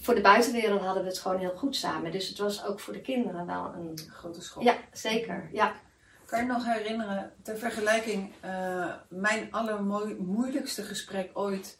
voor 0.00 0.14
de 0.14 0.20
buitenwereld 0.20 0.80
hadden 0.80 1.02
we 1.02 1.08
het 1.08 1.18
gewoon 1.18 1.38
heel 1.38 1.56
goed 1.56 1.76
samen. 1.76 2.12
Dus 2.12 2.28
het 2.28 2.38
was 2.38 2.64
ook 2.64 2.80
voor 2.80 2.92
de 2.92 3.00
kinderen 3.00 3.46
wel 3.46 3.74
een. 3.74 3.98
Grote 4.10 4.42
schok. 4.42 4.62
Ja, 4.62 4.76
zeker. 4.92 5.48
Ja. 5.52 5.72
Kan 6.26 6.40
je 6.40 6.46
nog 6.46 6.64
herinneren, 6.64 7.32
ter 7.42 7.58
vergelijking, 7.58 8.32
eh, 8.40 8.92
mijn 9.08 9.52
allermoeilijkste 9.52 10.82
gesprek 10.82 11.30
ooit 11.32 11.78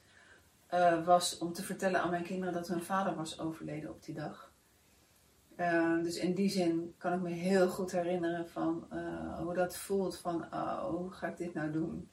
eh, 0.66 1.04
was 1.04 1.38
om 1.38 1.52
te 1.52 1.62
vertellen 1.62 2.00
aan 2.00 2.10
mijn 2.10 2.24
kinderen 2.24 2.54
dat 2.54 2.68
hun 2.68 2.82
vader 2.82 3.14
was 3.14 3.40
overleden 3.40 3.90
op 3.90 4.04
die 4.04 4.14
dag. 4.14 4.52
Eh, 5.56 6.02
dus 6.02 6.16
in 6.16 6.34
die 6.34 6.48
zin 6.48 6.94
kan 6.98 7.12
ik 7.12 7.20
me 7.20 7.30
heel 7.30 7.68
goed 7.68 7.92
herinneren 7.92 8.48
van 8.48 8.86
eh, 8.90 9.38
hoe 9.38 9.54
dat 9.54 9.76
voelt 9.76 10.18
van, 10.18 10.44
oh, 10.54 10.84
hoe 10.84 11.10
ga 11.10 11.26
ik 11.26 11.36
dit 11.36 11.54
nou 11.54 11.70
doen? 11.70 12.10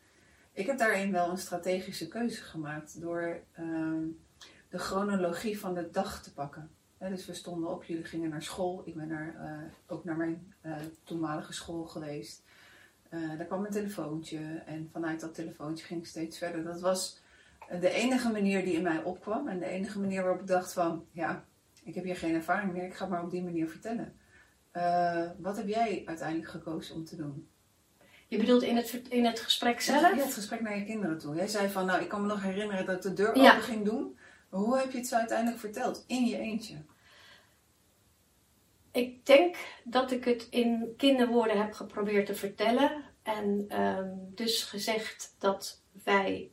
Ik 0.51 0.65
heb 0.65 0.77
daarin 0.77 1.11
wel 1.11 1.29
een 1.29 1.37
strategische 1.37 2.07
keuze 2.07 2.41
gemaakt 2.41 3.01
door 3.01 3.39
ehm, 3.51 4.03
de 4.69 4.77
chronologie 4.77 5.59
van 5.59 5.73
de 5.73 5.89
dag 5.91 6.23
te 6.23 6.33
pakken. 6.33 6.69
dus 6.97 7.25
we 7.25 7.33
stonden 7.33 7.69
op, 7.69 7.83
jullie 7.83 8.03
gingen 8.03 8.29
naar 8.29 8.43
school. 8.43 8.81
Ik 8.85 8.95
ben 8.95 9.07
naar, 9.07 9.35
eh, 9.35 9.95
ook 9.95 10.03
naar 10.03 10.17
mijn 10.17 10.53
uh, 10.65 10.75
toenmalige 11.03 11.53
school 11.53 11.85
geweest. 11.85 12.43
Uh, 13.09 13.37
daar 13.37 13.45
kwam 13.45 13.65
een 13.65 13.71
telefoontje 13.71 14.63
en 14.65 14.89
vanuit 14.91 15.19
dat 15.19 15.33
telefoontje 15.33 15.85
ging 15.85 15.99
ik 15.99 16.07
steeds 16.07 16.37
verder. 16.37 16.63
Dat 16.63 16.81
was 16.81 17.21
de 17.79 17.89
enige 17.89 18.31
manier 18.31 18.63
die 18.63 18.73
in 18.73 18.83
mij 18.83 19.03
opkwam 19.03 19.47
en 19.47 19.59
de 19.59 19.65
enige 19.65 19.99
manier 19.99 20.21
waarop 20.21 20.41
ik 20.41 20.47
dacht 20.47 20.73
van, 20.73 21.05
ja, 21.11 21.45
ik 21.83 21.95
heb 21.95 22.03
hier 22.03 22.17
geen 22.17 22.35
ervaring 22.35 22.73
meer, 22.73 22.85
ik 22.85 22.93
ga 22.93 23.03
het 23.03 23.13
maar 23.13 23.23
op 23.23 23.31
die 23.31 23.43
manier 23.43 23.69
vertellen. 23.69 24.13
wat 25.37 25.57
heb 25.57 25.67
jij 25.67 26.03
uiteindelijk 26.05 26.49
gekozen 26.49 26.95
om 26.95 27.05
te 27.05 27.15
doen? 27.15 27.47
Je 28.27 28.37
bedoelt 28.37 28.63
in 28.63 28.75
het, 28.75 29.01
in 29.09 29.25
het 29.25 29.39
gesprek 29.39 29.81
zelf? 29.81 30.01
Ja, 30.01 30.15
het 30.15 30.33
gesprek 30.33 30.61
naar 30.61 30.77
je 30.77 30.85
kinderen 30.85 31.17
toe. 31.17 31.35
Jij 31.35 31.47
zei 31.47 31.69
van, 31.69 31.85
nou, 31.85 32.01
ik 32.01 32.09
kan 32.09 32.21
me 32.21 32.27
nog 32.27 32.43
herinneren 32.43 32.85
dat 32.85 32.95
ik 32.95 33.01
de 33.01 33.13
deur 33.13 33.29
open 33.29 33.61
ging 33.61 33.85
doen. 33.85 34.16
Hoe 34.57 34.77
heb 34.77 34.91
je 34.91 34.97
het 34.97 35.07
zo 35.07 35.15
uiteindelijk 35.15 35.59
verteld? 35.59 36.03
In 36.07 36.25
je 36.25 36.37
eentje? 36.37 36.75
Ik 38.91 39.25
denk 39.25 39.55
dat 39.83 40.11
ik 40.11 40.25
het 40.25 40.47
in 40.49 40.93
kinderwoorden 40.97 41.57
heb 41.57 41.73
geprobeerd 41.73 42.25
te 42.25 42.35
vertellen. 42.35 43.03
En 43.23 43.65
ehm, 43.67 44.09
dus 44.17 44.63
gezegd 44.63 45.35
dat 45.39 45.81
wij 46.03 46.51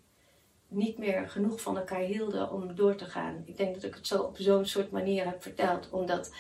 niet 0.69 0.99
meer 0.99 1.29
genoeg 1.29 1.61
van 1.61 1.77
elkaar 1.77 2.01
hielden 2.01 2.51
om 2.51 2.75
door 2.75 2.95
te 2.95 3.05
gaan. 3.05 3.43
Ik 3.45 3.57
denk 3.57 3.75
dat 3.75 3.85
ik 3.85 3.95
het 3.95 4.07
zo 4.07 4.23
op 4.23 4.37
zo'n 4.37 4.67
soort 4.67 4.91
manier 4.91 5.25
heb 5.25 5.43
verteld. 5.43 5.91
Omdat 5.91 6.35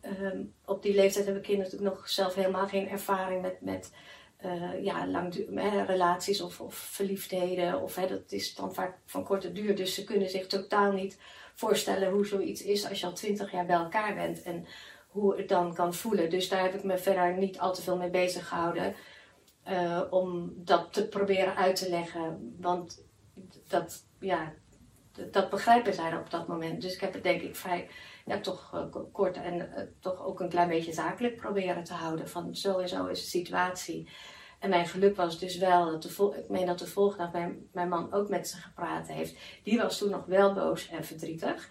ehm, 0.00 0.44
op 0.64 0.82
die 0.82 0.94
leeftijd 0.94 1.24
hebben 1.24 1.42
kinderen 1.42 1.70
natuurlijk 1.70 1.96
nog 1.96 2.08
zelf 2.08 2.34
helemaal 2.34 2.68
geen 2.68 2.88
ervaring 2.88 3.42
met, 3.42 3.60
met 3.60 3.92
uh, 4.44 4.84
ja, 4.84 5.06
lang, 5.06 5.34
relaties 5.86 6.40
of, 6.40 6.60
of 6.60 6.74
verliefdheden. 6.74 7.82
Of, 7.82 7.94
hè, 7.94 8.06
dat 8.06 8.32
is 8.32 8.54
dan 8.54 8.74
vaak 8.74 8.98
van 9.06 9.24
korte 9.24 9.52
duur. 9.52 9.76
Dus 9.76 9.94
ze 9.94 10.04
kunnen 10.04 10.30
zich 10.30 10.46
totaal 10.46 10.92
niet 10.92 11.18
voorstellen 11.54 12.10
hoe 12.10 12.26
zoiets 12.26 12.62
is 12.62 12.88
als 12.88 13.00
je 13.00 13.06
al 13.06 13.12
twintig 13.12 13.52
jaar 13.52 13.66
bij 13.66 13.76
elkaar 13.76 14.14
bent. 14.14 14.42
En 14.42 14.66
hoe 15.08 15.36
het 15.36 15.48
dan 15.48 15.74
kan 15.74 15.94
voelen. 15.94 16.30
Dus 16.30 16.48
daar 16.48 16.62
heb 16.62 16.74
ik 16.74 16.82
me 16.84 16.98
verder 16.98 17.36
niet 17.36 17.58
al 17.58 17.74
te 17.74 17.82
veel 17.82 17.96
mee 17.96 18.10
bezig 18.10 18.48
gehouden. 18.48 18.94
Uh, 19.68 20.02
om 20.10 20.52
dat 20.56 20.92
te 20.92 21.08
proberen 21.08 21.56
uit 21.56 21.76
te 21.76 21.90
leggen. 21.90 22.56
Want 22.60 23.04
dat, 23.68 24.04
ja, 24.20 24.52
dat 25.30 25.50
begrijpen 25.50 25.94
zij 25.94 26.16
op 26.16 26.30
dat 26.30 26.48
moment. 26.48 26.82
Dus 26.82 26.94
ik 26.94 27.00
heb 27.00 27.12
het 27.12 27.22
denk 27.22 27.40
ik 27.42 27.56
vrij 27.56 27.88
ja, 28.28 28.40
toch 28.40 28.72
uh, 28.74 29.04
kort 29.12 29.36
en 29.36 29.54
uh, 29.54 29.82
toch 30.00 30.24
ook 30.24 30.40
een 30.40 30.48
klein 30.48 30.68
beetje 30.68 30.92
zakelijk 30.92 31.36
proberen 31.36 31.84
te 31.84 31.92
houden. 31.92 32.28
Van 32.28 32.54
zo 32.54 32.78
en 32.78 32.88
zo 32.88 33.06
is 33.06 33.20
de 33.20 33.28
situatie. 33.28 34.08
En 34.58 34.70
mijn 34.70 34.86
geluk 34.86 35.16
was 35.16 35.38
dus 35.38 35.58
wel, 35.58 35.90
dat 35.90 36.04
ik 36.36 36.48
meen 36.48 36.66
dat 36.66 36.78
de 36.78 36.86
volgende 36.86 37.22
dag 37.22 37.32
mijn, 37.32 37.68
mijn 37.72 37.88
man 37.88 38.12
ook 38.12 38.28
met 38.28 38.48
ze 38.48 38.56
gepraat 38.56 39.08
heeft. 39.08 39.38
Die 39.62 39.78
was 39.78 39.98
toen 39.98 40.10
nog 40.10 40.24
wel 40.26 40.54
boos 40.54 40.88
en 40.88 41.04
verdrietig. 41.04 41.70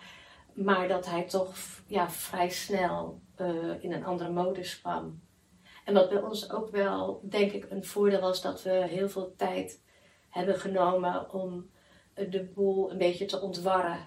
Maar 0.54 0.88
dat 0.88 1.06
hij 1.06 1.24
toch 1.24 1.56
ja, 1.88 2.10
vrij 2.10 2.50
snel 2.50 3.22
uh, 3.42 3.84
in 3.84 3.94
een 3.94 4.06
andere 4.06 4.30
modus 4.30 4.82
kwam. 4.82 5.22
En 5.86 5.94
wat 5.94 6.10
bij 6.10 6.22
ons 6.22 6.52
ook 6.52 6.70
wel, 6.70 7.22
denk 7.24 7.52
ik, 7.52 7.66
een 7.70 7.86
voordeel 7.86 8.20
was 8.20 8.42
dat 8.42 8.64
we 8.64 8.72
heel 8.72 9.10
veel 9.10 9.34
tijd 9.36 9.82
hebben 10.30 10.60
genomen 10.60 11.32
om 11.34 11.70
de 12.14 12.52
boel 12.56 12.92
een 12.92 12.98
beetje 12.98 13.26
te 13.26 13.42
ontwarren 13.42 14.00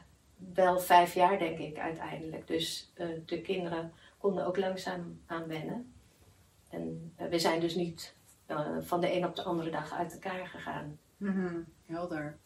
wel 0.55 0.81
vijf 0.81 1.15
jaar, 1.15 1.39
denk 1.39 1.59
ik, 1.59 1.79
uiteindelijk. 1.79 2.47
Dus 2.47 2.93
uh, 2.97 3.07
de 3.27 3.41
kinderen 3.41 3.93
konden 4.19 4.47
ook 4.47 4.57
langzaam 4.57 5.21
aan 5.27 5.47
wennen. 5.47 5.93
En 6.69 7.13
uh, 7.21 7.29
we 7.29 7.39
zijn 7.39 7.61
dus 7.61 7.75
niet 7.75 8.15
uh, 8.51 8.69
van 8.81 9.01
de 9.01 9.13
een 9.13 9.25
op 9.25 9.37
de 9.37 9.43
andere 9.43 9.71
dag 9.71 9.93
uit 9.93 10.13
elkaar 10.13 10.47
gegaan. 10.47 10.99
Mm 11.17 11.33
-hmm, 11.33 11.67
helder. 11.87 12.37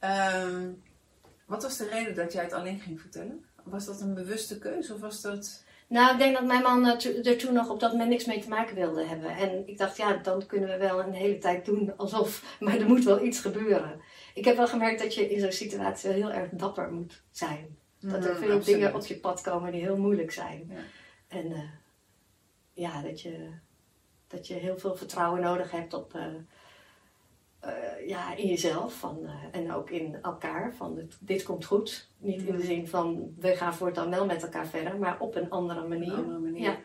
Um, 0.00 0.82
wat 1.46 1.62
was 1.62 1.76
de 1.76 1.88
reden 1.88 2.14
dat 2.14 2.32
jij 2.32 2.42
het 2.42 2.52
alleen 2.52 2.80
ging 2.80 3.00
vertellen? 3.00 3.44
Was 3.62 3.86
dat 3.86 4.00
een 4.00 4.14
bewuste 4.14 4.58
keuze 4.58 4.94
of 4.94 5.00
was 5.00 5.20
dat... 5.20 5.64
Nou, 5.88 6.12
ik 6.12 6.18
denk 6.18 6.34
dat 6.34 6.44
mijn 6.44 6.62
man 6.62 6.86
er 6.86 7.36
toen 7.36 7.54
nog 7.54 7.70
op 7.70 7.80
dat 7.80 7.92
moment 7.92 8.10
niks 8.10 8.24
mee 8.24 8.40
te 8.40 8.48
maken 8.48 8.74
wilde 8.74 9.04
hebben. 9.04 9.30
En 9.30 9.68
ik 9.68 9.78
dacht, 9.78 9.96
ja, 9.96 10.16
dan 10.16 10.46
kunnen 10.46 10.68
we 10.68 10.76
wel 10.76 11.00
een 11.00 11.12
hele 11.12 11.38
tijd 11.38 11.64
doen 11.64 11.96
alsof, 11.96 12.42
maar 12.60 12.78
er 12.78 12.86
moet 12.86 13.04
wel 13.04 13.22
iets 13.24 13.40
gebeuren 13.40 14.00
ik 14.36 14.44
heb 14.44 14.56
wel 14.56 14.68
gemerkt 14.68 15.02
dat 15.02 15.14
je 15.14 15.30
in 15.30 15.40
zo'n 15.40 15.52
situatie 15.52 16.10
heel 16.10 16.32
erg 16.32 16.50
dapper 16.50 16.92
moet 16.92 17.22
zijn. 17.30 17.78
Dat 17.98 18.24
er 18.24 18.32
mm, 18.32 18.38
veel 18.38 18.60
dingen 18.60 18.94
op 18.94 19.06
je 19.06 19.18
pad 19.18 19.40
komen 19.40 19.72
die 19.72 19.80
heel 19.80 19.96
moeilijk 19.96 20.30
zijn. 20.30 20.66
Ja. 20.68 20.80
En 21.28 21.46
uh, 21.46 21.58
ja, 22.72 23.02
dat 23.02 23.20
je, 23.20 23.50
dat 24.26 24.46
je 24.46 24.54
heel 24.54 24.78
veel 24.78 24.96
vertrouwen 24.96 25.40
nodig 25.40 25.70
hebt 25.70 25.94
op, 25.94 26.14
uh, 26.14 26.26
uh, 27.64 28.08
ja, 28.08 28.34
in 28.34 28.46
jezelf 28.46 28.98
van, 28.98 29.30
en 29.52 29.72
ook 29.72 29.90
in 29.90 30.18
elkaar. 30.22 30.74
Van 30.74 30.94
dit, 30.94 31.16
dit 31.20 31.42
komt 31.42 31.64
goed. 31.64 32.10
Niet 32.18 32.40
in 32.40 32.46
de 32.46 32.52
mm. 32.52 32.60
zin 32.60 32.88
van 32.88 33.34
we 33.38 33.56
gaan 33.56 33.74
voortaan 33.74 34.10
wel 34.10 34.26
met 34.26 34.42
elkaar 34.42 34.66
verder, 34.66 34.98
maar 34.98 35.20
op 35.20 35.34
een 35.34 35.50
andere 35.50 35.88
manier. 35.88 36.12
Een 36.12 36.24
andere 36.24 36.38
manier. 36.38 36.78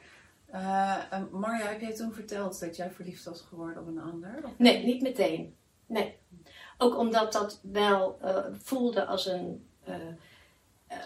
Ja. 0.52 1.28
Marja, 1.32 1.66
heb 1.66 1.82
jij 1.82 1.94
toen 1.94 2.14
verteld 2.14 2.60
dat 2.60 2.76
jij 2.76 2.92
verliefd 2.92 3.24
was 3.24 3.42
geworden 3.42 3.82
op 3.82 3.88
een 3.88 4.02
ander? 4.02 4.42
Of? 4.44 4.52
Nee, 4.58 4.86
niet 4.86 5.02
meteen. 5.02 5.56
Nee. 5.86 6.20
Ook 6.84 6.98
omdat 6.98 7.34
dat 7.34 7.60
wel 7.64 8.18
uh, 8.24 8.38
voelde 8.62 9.06
als 9.06 9.26
een 9.26 9.68
uh, 9.88 9.96
uh, 10.92 10.98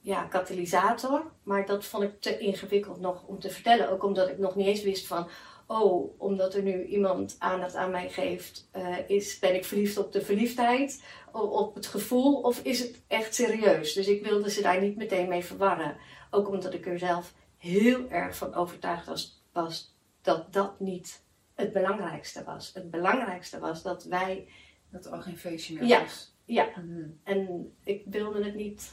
ja, 0.00 0.22
katalysator. 0.24 1.32
Maar 1.42 1.66
dat 1.66 1.84
vond 1.84 2.04
ik 2.04 2.20
te 2.20 2.38
ingewikkeld 2.38 3.00
nog 3.00 3.26
om 3.26 3.40
te 3.40 3.50
vertellen. 3.50 3.90
Ook 3.90 4.04
omdat 4.04 4.28
ik 4.28 4.38
nog 4.38 4.54
niet 4.54 4.66
eens 4.66 4.82
wist 4.82 5.06
van... 5.06 5.28
Oh, 5.66 6.20
omdat 6.20 6.54
er 6.54 6.62
nu 6.62 6.84
iemand 6.84 7.36
aandacht 7.38 7.74
aan 7.74 7.90
mij 7.90 8.10
geeft... 8.10 8.68
is, 9.06 9.38
ben 9.38 9.54
ik 9.54 9.64
verliefd 9.64 9.98
op 9.98 10.12
de 10.12 10.20
verliefdheid? 10.20 11.04
Op 11.32 11.74
het 11.74 11.86
gevoel? 11.86 12.40
Of 12.40 12.60
is 12.62 12.78
het 12.78 13.02
echt 13.06 13.34
serieus? 13.34 13.92
Dus 13.92 14.06
ik 14.06 14.24
wilde 14.24 14.50
ze 14.50 14.62
daar 14.62 14.80
niet 14.80 14.96
meteen 14.96 15.28
mee 15.28 15.44
verwarren. 15.44 15.96
Ook 16.30 16.48
omdat 16.48 16.74
ik 16.74 16.86
er 16.86 16.98
zelf 16.98 17.34
heel 17.58 18.08
erg 18.08 18.36
van 18.36 18.54
overtuigd 18.54 19.06
was, 19.06 19.42
was 19.52 19.94
dat 20.22 20.52
dat 20.52 20.80
niet 20.80 21.22
het 21.54 21.72
belangrijkste 21.72 22.44
was. 22.44 22.70
Het 22.74 22.90
belangrijkste 22.90 23.58
was 23.58 23.82
dat 23.82 24.04
wij 24.04 24.48
dat 24.92 25.06
er 25.06 25.12
al 25.12 25.20
geen 25.20 25.38
feestje 25.38 25.74
meer 25.74 25.84
ja. 25.84 26.00
was. 26.00 26.34
Ja, 26.44 26.68
mhm. 26.76 27.08
en 27.24 27.72
ik 27.84 28.02
wilde 28.06 28.44
het 28.44 28.54
niet 28.54 28.92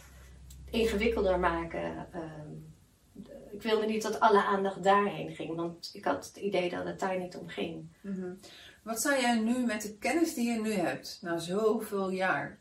ingewikkelder 0.69 1.39
maken. 1.39 2.07
Ehm, 2.13 2.51
ik 3.51 3.61
wilde 3.61 3.85
niet 3.85 4.01
dat 4.01 4.19
alle 4.19 4.43
aandacht 4.43 4.83
daarheen 4.83 5.35
ging, 5.35 5.55
want 5.55 5.89
ik 5.93 6.05
had 6.05 6.25
het 6.25 6.37
idee 6.37 6.69
dat 6.69 6.85
het 6.85 6.99
daar 6.99 7.19
niet 7.19 7.35
om 7.35 7.47
ging. 7.47 7.87
Mhm. 8.01 8.33
Wat 8.83 9.01
zou 9.01 9.21
jij 9.21 9.39
nu 9.39 9.65
met 9.65 9.81
de 9.81 9.97
kennis 9.97 10.33
die 10.33 10.51
je 10.51 10.61
nu 10.61 10.71
hebt, 10.71 11.19
na 11.21 11.37
zoveel 11.37 12.09
jaar, 12.09 12.57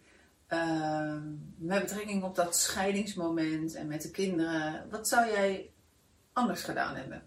uh, 0.48 1.22
met 1.56 1.80
betrekking 1.80 2.22
op 2.22 2.34
dat 2.34 2.56
scheidingsmoment 2.56 3.74
en 3.74 3.86
met 3.86 4.02
de 4.02 4.10
kinderen, 4.10 4.86
wat 4.90 5.08
zou 5.08 5.26
jij 5.26 5.70
anders 6.32 6.62
gedaan 6.62 6.96
hebben? 6.96 7.22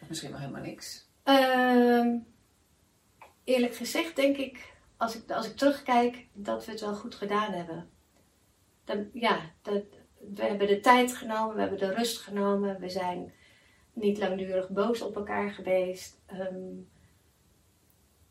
Of 0.00 0.08
misschien 0.08 0.30
nog 0.30 0.40
helemaal 0.40 0.62
niks? 0.62 1.08
Ehm, 1.22 2.16
eerlijk 3.44 3.74
gezegd 3.74 4.16
denk 4.16 4.36
ik, 4.36 4.72
als 4.96 5.16
ik, 5.16 5.30
als 5.30 5.46
ik 5.46 5.56
terugkijk, 5.56 6.26
dat 6.32 6.64
we 6.64 6.70
het 6.70 6.80
wel 6.80 6.94
goed 6.94 7.14
gedaan 7.14 7.52
hebben. 7.52 7.90
Dan, 8.84 9.10
ja, 9.12 9.40
dat, 9.62 9.82
we 10.34 10.42
hebben 10.42 10.66
de 10.66 10.80
tijd 10.80 11.16
genomen, 11.16 11.54
we 11.54 11.60
hebben 11.60 11.78
de 11.78 11.94
rust 11.94 12.18
genomen, 12.18 12.80
we 12.80 12.88
zijn 12.88 13.32
niet 13.92 14.18
langdurig 14.18 14.68
boos 14.68 15.02
op 15.02 15.16
elkaar 15.16 15.50
geweest. 15.50 16.20
Ehm, 16.26 16.80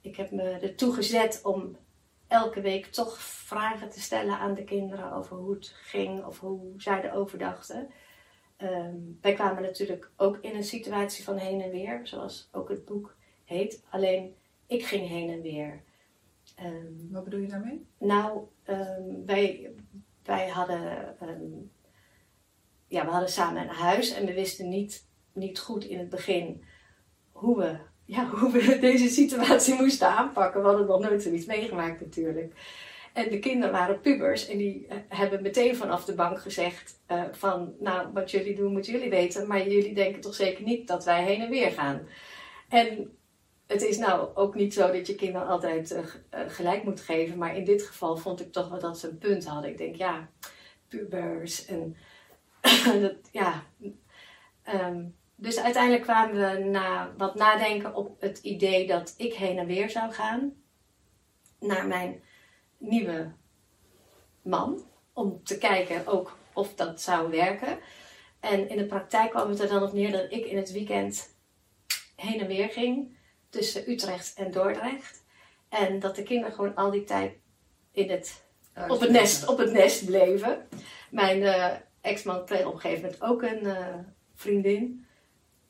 ik 0.01 0.15
heb 0.15 0.31
me 0.31 0.43
ertoe 0.43 0.93
gezet 0.93 1.39
om 1.43 1.77
elke 2.27 2.61
week 2.61 2.85
toch 2.85 3.17
vragen 3.21 3.89
te 3.89 4.01
stellen 4.01 4.37
aan 4.37 4.53
de 4.53 4.63
kinderen 4.63 5.11
over 5.11 5.37
hoe 5.37 5.53
het 5.53 5.67
ging 5.67 6.25
of 6.25 6.39
hoe 6.39 6.73
zij 6.77 7.03
erover 7.03 7.37
dachten. 7.37 7.89
Ehm, 8.57 8.95
wij 9.21 9.33
kwamen 9.33 9.61
natuurlijk 9.61 10.11
ook 10.17 10.37
in 10.41 10.55
een 10.55 10.63
situatie 10.63 11.23
van 11.23 11.37
heen 11.37 11.61
en 11.61 11.71
weer, 11.71 11.99
zoals 12.03 12.49
ook 12.51 12.69
het 12.69 12.85
boek 12.85 13.15
heet. 13.45 13.83
Alleen 13.89 14.35
ik 14.71 14.85
ging 14.85 15.07
heen 15.07 15.29
en 15.29 15.41
weer. 15.41 15.83
Ehm, 16.55 17.11
Wat 17.11 17.23
bedoel 17.23 17.39
je 17.39 17.47
daarmee? 17.47 17.85
Nou, 17.97 18.41
um, 18.69 19.25
wij, 19.25 19.71
wij 20.23 20.49
hadden, 20.49 21.15
um, 21.21 21.71
ja, 22.87 23.05
we 23.05 23.11
hadden 23.11 23.29
samen 23.29 23.61
een 23.61 23.75
huis 23.75 24.13
en 24.13 24.25
we 24.25 24.33
wisten 24.33 24.69
niet, 24.69 25.05
niet 25.33 25.59
goed 25.59 25.83
in 25.83 25.99
het 25.99 26.09
begin 26.09 26.63
hoe 27.31 27.57
we, 27.57 27.77
ja, 28.05 28.29
hoe 28.39 28.51
we 28.51 28.79
deze 28.79 29.09
situatie 29.09 29.73
moesten 29.73 30.07
aanpakken. 30.07 30.61
We 30.61 30.67
hadden 30.67 30.87
nog 30.87 30.99
nooit 30.99 31.23
zoiets 31.23 31.45
meegemaakt 31.45 32.01
natuurlijk. 32.01 32.53
En 33.13 33.29
de 33.29 33.39
kinderen 33.39 33.71
waren 33.71 34.01
pubers 34.01 34.47
en 34.47 34.57
die 34.57 34.87
eh, 34.87 34.97
hebben 35.07 35.41
meteen 35.41 35.75
vanaf 35.75 36.05
de 36.05 36.13
bank 36.13 36.39
gezegd 36.39 37.01
uh, 37.11 37.23
van, 37.31 37.73
nou, 37.79 38.13
wat 38.13 38.31
jullie 38.31 38.55
doen 38.55 38.71
moeten 38.71 38.91
jullie 38.91 39.09
weten, 39.09 39.47
maar 39.47 39.67
jullie 39.67 39.93
denken 39.93 40.21
toch 40.21 40.35
zeker 40.35 40.63
niet 40.63 40.87
dat 40.87 41.05
wij 41.05 41.23
heen 41.23 41.41
en 41.41 41.49
weer 41.49 41.71
gaan. 41.71 42.07
En 42.69 43.15
het 43.71 43.81
is 43.81 43.97
nou 43.97 44.35
ook 44.35 44.55
niet 44.55 44.73
zo 44.73 44.91
dat 44.91 45.07
je 45.07 45.15
kinderen 45.15 45.47
altijd 45.47 45.91
uh, 45.91 46.05
gelijk 46.47 46.83
moet 46.83 47.01
geven. 47.01 47.37
Maar 47.37 47.55
in 47.55 47.63
dit 47.63 47.81
geval 47.81 48.17
vond 48.17 48.41
ik 48.41 48.51
toch 48.51 48.69
wel 48.69 48.79
dat 48.79 48.99
ze 48.99 49.07
een 49.07 49.17
punt 49.17 49.45
hadden. 49.45 49.71
Ik 49.71 49.77
denk, 49.77 49.95
ja, 49.95 50.29
pubers 50.87 51.65
en 51.65 51.97
dat, 53.01 53.15
ja. 53.31 53.63
Um, 54.67 55.15
dus 55.35 55.59
uiteindelijk 55.59 56.03
kwamen 56.03 56.35
we 56.35 56.63
na 56.63 57.13
wat 57.17 57.35
nadenken 57.35 57.95
op 57.95 58.21
het 58.21 58.37
idee 58.37 58.87
dat 58.87 59.13
ik 59.17 59.33
heen 59.33 59.57
en 59.57 59.65
weer 59.65 59.89
zou 59.89 60.11
gaan. 60.11 60.53
naar 61.59 61.87
mijn 61.87 62.23
nieuwe 62.77 63.31
man. 64.41 64.85
Om 65.13 65.43
te 65.43 65.57
kijken 65.57 66.07
ook 66.07 66.37
of 66.53 66.75
dat 66.75 67.01
zou 67.01 67.29
werken. 67.29 67.79
En 68.39 68.69
in 68.69 68.77
de 68.77 68.85
praktijk 68.85 69.29
kwam 69.29 69.49
het 69.49 69.59
er 69.59 69.67
dan 69.67 69.83
op 69.83 69.93
neer 69.93 70.11
dat 70.11 70.31
ik 70.31 70.45
in 70.45 70.57
het 70.57 70.71
weekend 70.71 71.35
heen 72.15 72.39
en 72.39 72.47
weer 72.47 72.69
ging 72.69 73.19
tussen 73.51 73.91
Utrecht 73.91 74.33
en 74.35 74.51
Dordrecht. 74.51 75.23
En 75.69 75.99
dat 75.99 76.15
de 76.15 76.23
kinderen 76.23 76.53
gewoon 76.55 76.75
al 76.75 76.91
die 76.91 77.03
tijd 77.03 77.33
in 77.91 78.09
het, 78.09 78.43
op, 78.87 78.99
het 78.99 79.09
nest, 79.09 79.47
op 79.47 79.57
het 79.57 79.71
nest 79.71 80.05
bleven. 80.05 80.67
Mijn 81.09 81.43
eh, 81.43 81.65
ex-man 82.01 82.45
kreeg 82.45 82.65
op 82.65 82.73
een 82.73 82.79
gegeven 82.79 83.03
moment 83.03 83.21
ook 83.21 83.41
een 83.41 83.65
eh, 83.65 83.95
vriendin. 84.35 85.05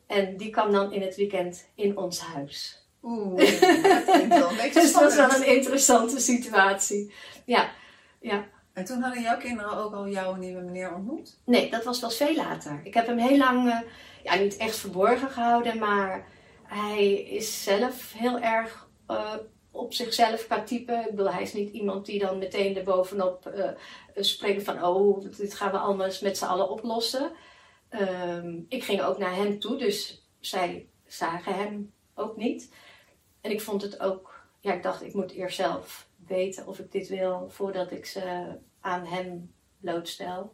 En 0.07 0.37
die 0.37 0.49
kwam 0.49 0.71
dan 0.71 0.91
in 0.93 1.01
het 1.01 1.15
weekend 1.15 1.67
in 1.75 1.97
ons 1.97 2.19
huis. 2.19 2.85
Oeh, 3.03 3.37
dat 3.83 4.03
klinkt 4.05 4.37
wel 4.37 4.49
een 4.49 4.55
beetje 4.55 4.81
Dus 4.81 4.93
dat 4.93 5.01
was 5.01 5.15
wel 5.15 5.35
een 5.35 5.55
interessante 5.55 6.19
situatie. 6.19 7.13
Ja, 7.45 7.71
ja. 8.19 8.47
En 8.73 8.85
toen 8.85 9.01
hadden 9.01 9.21
jouw 9.21 9.37
kinderen 9.37 9.77
ook 9.77 9.93
al 9.93 10.07
jouw 10.07 10.35
nieuwe 10.35 10.61
meneer 10.61 10.93
ontmoet? 10.93 11.37
Nee, 11.45 11.69
dat 11.69 11.83
was 11.83 11.99
pas 11.99 12.17
veel 12.17 12.35
later. 12.35 12.81
Ik 12.83 12.93
heb 12.93 13.07
hem 13.07 13.17
heel 13.17 13.37
lang, 13.37 13.69
eh, 13.69 13.79
ja, 14.23 14.35
niet 14.35 14.57
echt 14.57 14.75
verborgen 14.75 15.29
gehouden, 15.29 15.77
maar 15.77 16.27
hij 16.73 17.13
is 17.13 17.63
zelf 17.63 18.13
heel 18.13 18.39
erg 18.39 18.89
eh, 19.07 19.35
op 19.71 19.93
zichzelf 19.93 20.45
qua. 20.45 20.63
Ik 20.69 20.85
bedoel, 20.85 21.31
hij 21.31 21.41
is 21.41 21.53
niet 21.53 21.69
iemand 21.69 22.05
die 22.05 22.19
dan 22.19 22.37
meteen 22.37 22.77
erbovenop 22.77 23.45
eh 23.45 23.69
springt 24.15 24.63
van, 24.63 24.83
oh, 24.83 25.21
dit 25.37 25.53
gaan 25.53 25.71
we 25.71 25.77
allemaal 25.77 26.09
met 26.21 26.37
z'n 26.37 26.45
allen 26.45 26.69
oplossen. 26.69 27.31
Ehm, 27.89 28.59
ik 28.67 28.83
ging 28.83 29.01
ook 29.01 29.17
naar 29.17 29.35
hem 29.35 29.59
toe, 29.59 29.77
dus 29.77 30.27
zij 30.39 30.89
zagen 31.05 31.55
hem 31.55 31.93
ook 32.15 32.37
niet. 32.37 32.73
En 33.41 33.51
ik 33.51 33.61
vond 33.61 33.81
het 33.81 33.99
ook, 33.99 34.45
ja, 34.59 34.73
ik 34.73 34.83
dacht, 34.83 35.01
ik 35.01 35.13
moet 35.13 35.31
eerst 35.31 35.55
zelf 35.55 36.07
weten 36.27 36.67
of 36.67 36.79
ik 36.79 36.91
dit 36.91 37.07
wil 37.07 37.49
voordat 37.49 37.91
ik 37.91 38.05
ze 38.05 38.55
aan 38.79 39.05
hem 39.05 39.53
blootstel. 39.79 40.53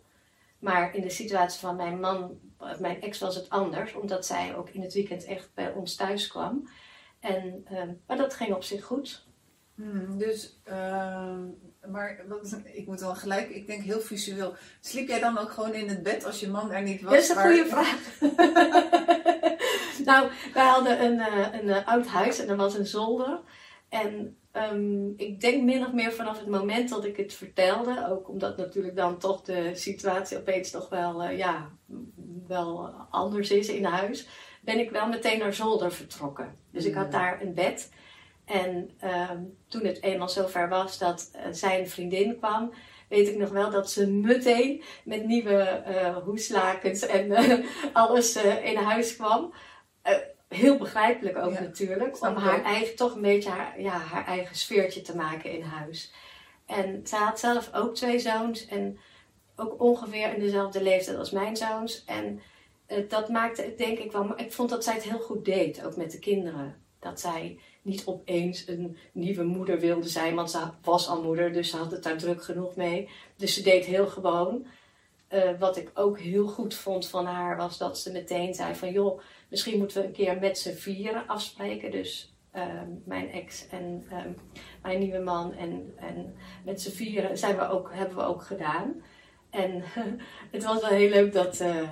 Maar 0.60 0.96
in 0.96 1.02
de 1.02 1.10
situatie 1.10 1.60
van 1.60 1.76
mijn 1.76 2.00
man, 2.00 2.40
of 2.58 2.80
mijn 2.80 3.02
ex, 3.02 3.20
was 3.20 3.36
het 3.36 3.50
anders, 3.50 3.94
omdat 3.94 4.26
zij 4.26 4.56
ook 4.56 4.70
in 4.70 4.82
het 4.82 4.94
weekend 4.94 5.26
echt 5.26 5.50
bij 5.54 5.72
ons 5.72 5.96
thuis 5.96 6.28
kwam. 6.28 6.70
En, 7.20 7.62
ehm, 7.66 7.90
maar 8.08 8.18
dat 8.18 8.34
ging 8.34 8.54
op 8.54 8.64
zich 8.64 8.84
goed. 8.84 9.26
Hmm, 9.76 10.18
dus, 10.18 10.60
ehm, 10.64 11.40
maar 11.92 12.22
wat, 12.28 12.60
ik 12.64 12.88
moet 12.88 13.00
wel 13.00 13.16
gelijk, 13.16 13.50
ik 13.50 13.68
denk 13.68 13.84
heel 13.84 14.00
visueel. 14.00 14.56
Sliep 14.80 15.08
jij 15.08 15.20
dan 15.20 15.38
ook 15.38 15.52
gewoon 15.52 15.74
in 15.74 15.90
het 15.90 16.04
bed 16.04 16.26
als 16.26 16.40
je 16.40 16.48
man 16.50 16.72
er 16.72 16.82
niet 16.82 17.02
was? 17.02 17.14
Dat 17.14 17.22
is 17.22 17.30
een 17.30 17.36
waar- 17.36 17.46
goede 17.46 17.66
vraag. 17.70 18.20
nou, 20.06 20.30
wij 20.54 20.66
hadden 20.66 21.04
een, 21.04 21.20
eh, 21.20 21.60
een 21.60 21.70
eh, 21.70 21.88
oud 21.88 22.06
huis 22.08 22.40
en 22.40 22.50
er 22.50 22.56
was 22.56 22.78
een 22.78 22.86
zolder. 22.88 23.40
En 23.90 24.38
ehm, 24.52 25.10
ik 25.16 25.42
denk 25.42 25.64
min 25.64 25.86
of 25.86 25.94
meer 25.94 26.12
vanaf 26.12 26.40
het 26.40 26.48
moment 26.48 26.90
dat 26.90 27.06
ik 27.06 27.18
het 27.18 27.34
vertelde, 27.34 28.08
ook 28.10 28.30
omdat 28.30 28.58
natuurlijk 28.58 28.96
dan 28.96 29.18
toch 29.18 29.42
de 29.42 29.72
situatie 29.76 30.38
opeens 30.38 30.72
toch 30.72 30.90
wel, 30.90 31.24
eh, 31.24 31.38
ja, 31.38 31.70
wel 32.48 32.90
anders 33.10 33.52
is 33.52 33.68
in 33.68 33.84
huis, 33.86 34.28
ben 34.62 34.80
ik 34.80 34.92
wel 34.92 35.08
meteen 35.08 35.40
naar 35.40 35.54
zolder 35.54 35.92
vertrokken. 35.92 36.56
Dus 36.72 36.86
ik 36.86 36.94
had 36.94 37.06
Mm. 37.06 37.12
daar 37.12 37.42
een 37.42 37.54
bed. 37.54 37.92
En 38.46 38.90
ehm, 39.00 39.42
toen 39.68 39.86
het 39.86 40.04
eenmaal 40.04 40.30
zover 40.30 40.70
was 40.70 40.98
dat 40.98 41.30
eh, 41.34 41.42
zijn 41.52 41.90
vriendin 41.90 42.38
kwam, 42.38 42.74
weet 43.10 43.28
ik 43.28 43.38
nog 43.38 43.50
wel 43.50 43.70
dat 43.70 43.92
ze 43.92 44.08
meteen 44.12 44.84
met 45.04 45.26
nieuwe 45.26 45.58
eh, 45.64 46.18
hoeslakens 46.18 47.06
en 47.06 47.32
alles 47.94 48.36
in 48.64 48.76
huis 48.76 49.16
kwam. 49.16 49.54
Heel 50.48 50.78
begrijpelijk 50.78 51.38
ook 51.38 51.54
Ja, 51.54 51.62
natuurlijk, 51.62 52.22
om 52.22 52.36
haar 52.36 52.60
ook. 52.60 52.66
eigen, 52.66 52.96
toch 52.96 53.16
een 53.16 53.22
beetje 53.22 53.50
haar, 53.50 53.82
ja, 53.82 53.98
haar 53.98 54.26
eigen 54.26 54.56
sfeertje 54.56 55.02
te 55.02 55.16
maken 55.16 55.52
in 55.52 55.62
huis. 55.62 56.12
En 56.66 57.02
zij 57.04 57.20
had 57.20 57.40
zelf 57.40 57.74
ook 57.74 57.96
twee 57.96 58.20
zoons 58.20 58.68
en 58.68 59.00
ook 59.56 59.82
ongeveer 59.82 60.34
in 60.34 60.40
dezelfde 60.40 60.84
leeftijd 60.84 61.18
als 61.18 61.32
mijn 61.32 61.58
zoons. 61.58 62.04
En 62.06 62.42
eh, 62.86 63.10
dat 63.10 63.30
maakte 63.30 63.62
het 63.62 63.78
denk 63.78 63.98
ik 63.98 64.12
wel, 64.12 64.24
maar 64.24 64.40
ik 64.40 64.54
vond 64.54 64.70
dat 64.70 64.84
zij 64.84 64.94
het 64.94 65.04
heel 65.04 65.20
goed 65.20 65.46
deed, 65.46 65.86
ook 65.86 65.96
met 65.96 66.12
de 66.12 66.20
kinderen. 66.20 66.76
Dat 67.00 67.20
zij 67.20 67.60
niet 67.82 68.06
opeens 68.06 68.68
een 68.68 68.98
nieuwe 69.12 69.44
moeder 69.44 69.80
wilde 69.80 70.08
zijn, 70.08 70.36
want 70.36 70.52
ze 70.52 70.60
was 70.82 71.08
al 71.08 71.24
moeder, 71.24 71.54
dus 71.54 71.70
ze 71.70 71.78
had 71.78 71.92
het 71.92 72.04
daar 72.04 72.18
druk 72.18 72.44
genoeg 72.44 72.76
mee. 72.76 73.10
Dus 73.36 73.54
ze 73.54 73.62
deed 73.62 73.86
heel 73.86 74.08
gewoon. 74.08 74.66
Eh, 75.28 75.50
wat 75.60 75.78
ik 75.78 75.92
ook 75.94 76.20
heel 76.20 76.48
goed 76.48 76.76
vond 76.76 77.08
van 77.08 77.26
haar 77.26 77.58
was 77.58 77.78
dat 77.78 78.00
ze 78.00 78.12
meteen 78.12 78.54
zei 78.54 78.76
van 78.76 78.92
joh, 78.92 79.22
misschien 79.50 79.78
moeten 79.78 80.02
we 80.02 80.08
een 80.08 80.14
keer 80.14 80.38
met 80.40 80.58
z'n 80.58 80.76
vieren 80.76 81.28
afspreken. 81.28 81.92
Dus 81.92 82.36
ehm, 82.52 82.90
mijn 83.06 83.32
ex 83.32 83.68
en 83.68 84.06
ehm, 84.10 84.32
mijn 84.82 85.00
nieuwe 85.00 85.20
man 85.20 85.54
en, 85.54 85.94
en 85.96 86.36
met 86.66 86.82
z'n 86.82 86.92
vieren 86.92 87.38
zijn 87.38 87.56
we 87.56 87.70
ook, 87.70 87.90
hebben 87.94 88.18
we 88.18 88.24
ook 88.24 88.44
gedaan. 88.44 89.04
En 89.50 89.84
het 90.52 90.64
was 90.64 90.82
wel 90.82 90.90
heel 90.90 91.10
leuk 91.10 91.34
dat, 91.34 91.60
eh, 91.60 91.90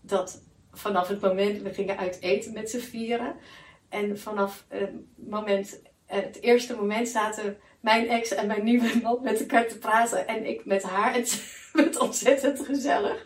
dat 0.00 0.42
vanaf 0.72 1.08
het 1.08 1.20
moment, 1.20 1.62
we 1.62 1.74
gingen 1.74 1.96
uit 1.96 2.20
eten 2.20 2.52
met 2.52 2.70
z'n 2.70 2.78
vieren. 2.78 3.34
En 3.88 4.18
vanaf 4.18 4.64
het 4.68 4.90
moment, 5.14 5.82
het 6.06 6.40
eerste 6.40 6.76
moment 6.76 7.08
zaten 7.08 7.58
mijn 7.80 8.08
ex 8.08 8.34
en 8.34 8.46
mijn 8.46 8.64
nieuwe 8.64 8.98
man 9.02 9.22
met 9.22 9.40
elkaar 9.40 9.68
te 9.68 9.78
praten. 9.78 10.26
En 10.26 10.46
ik 10.46 10.64
met 10.64 10.82
haar. 10.82 11.14
Het 11.20 11.58
werd 11.72 11.98
ontzettend 11.98 12.60
gezellig. 12.60 13.24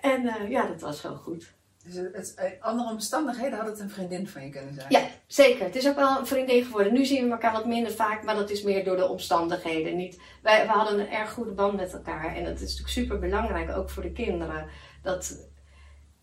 En 0.00 0.26
eh, 0.26 0.50
ja, 0.50 0.66
dat 0.66 0.80
was 0.80 1.02
wel 1.02 1.16
goed. 1.16 1.54
Dus 1.86 1.94
het, 2.12 2.34
in 2.36 2.62
andere 2.62 2.90
omstandigheden 2.90 3.58
had 3.58 3.66
het 3.66 3.80
een 3.80 3.90
vriendin 3.90 4.28
van 4.28 4.44
je 4.44 4.50
kunnen 4.50 4.74
zijn. 4.74 4.86
Ja, 4.88 5.08
zeker. 5.26 5.64
Het 5.64 5.76
is 5.76 5.88
ook 5.88 5.94
wel 5.94 6.18
een 6.18 6.26
vriendin 6.26 6.64
geworden. 6.64 6.92
Nu 6.92 7.04
zien 7.04 7.24
we 7.24 7.30
elkaar 7.30 7.52
wat 7.52 7.66
minder 7.66 7.92
vaak, 7.92 8.22
maar 8.22 8.34
dat 8.34 8.50
is 8.50 8.62
meer 8.62 8.84
door 8.84 8.96
de 8.96 9.08
omstandigheden. 9.08 9.96
Niet, 9.96 10.20
wij, 10.42 10.66
we 10.66 10.72
hadden 10.72 11.00
een 11.00 11.10
erg 11.10 11.30
goede 11.30 11.52
band 11.52 11.76
met 11.76 11.92
elkaar. 11.92 12.36
En 12.36 12.44
dat 12.44 12.54
is 12.54 12.60
natuurlijk 12.60 12.88
super 12.88 13.18
belangrijk, 13.18 13.76
ook 13.76 13.90
voor 13.90 14.02
de 14.02 14.12
kinderen. 14.12 14.68
Dat, 15.02 15.38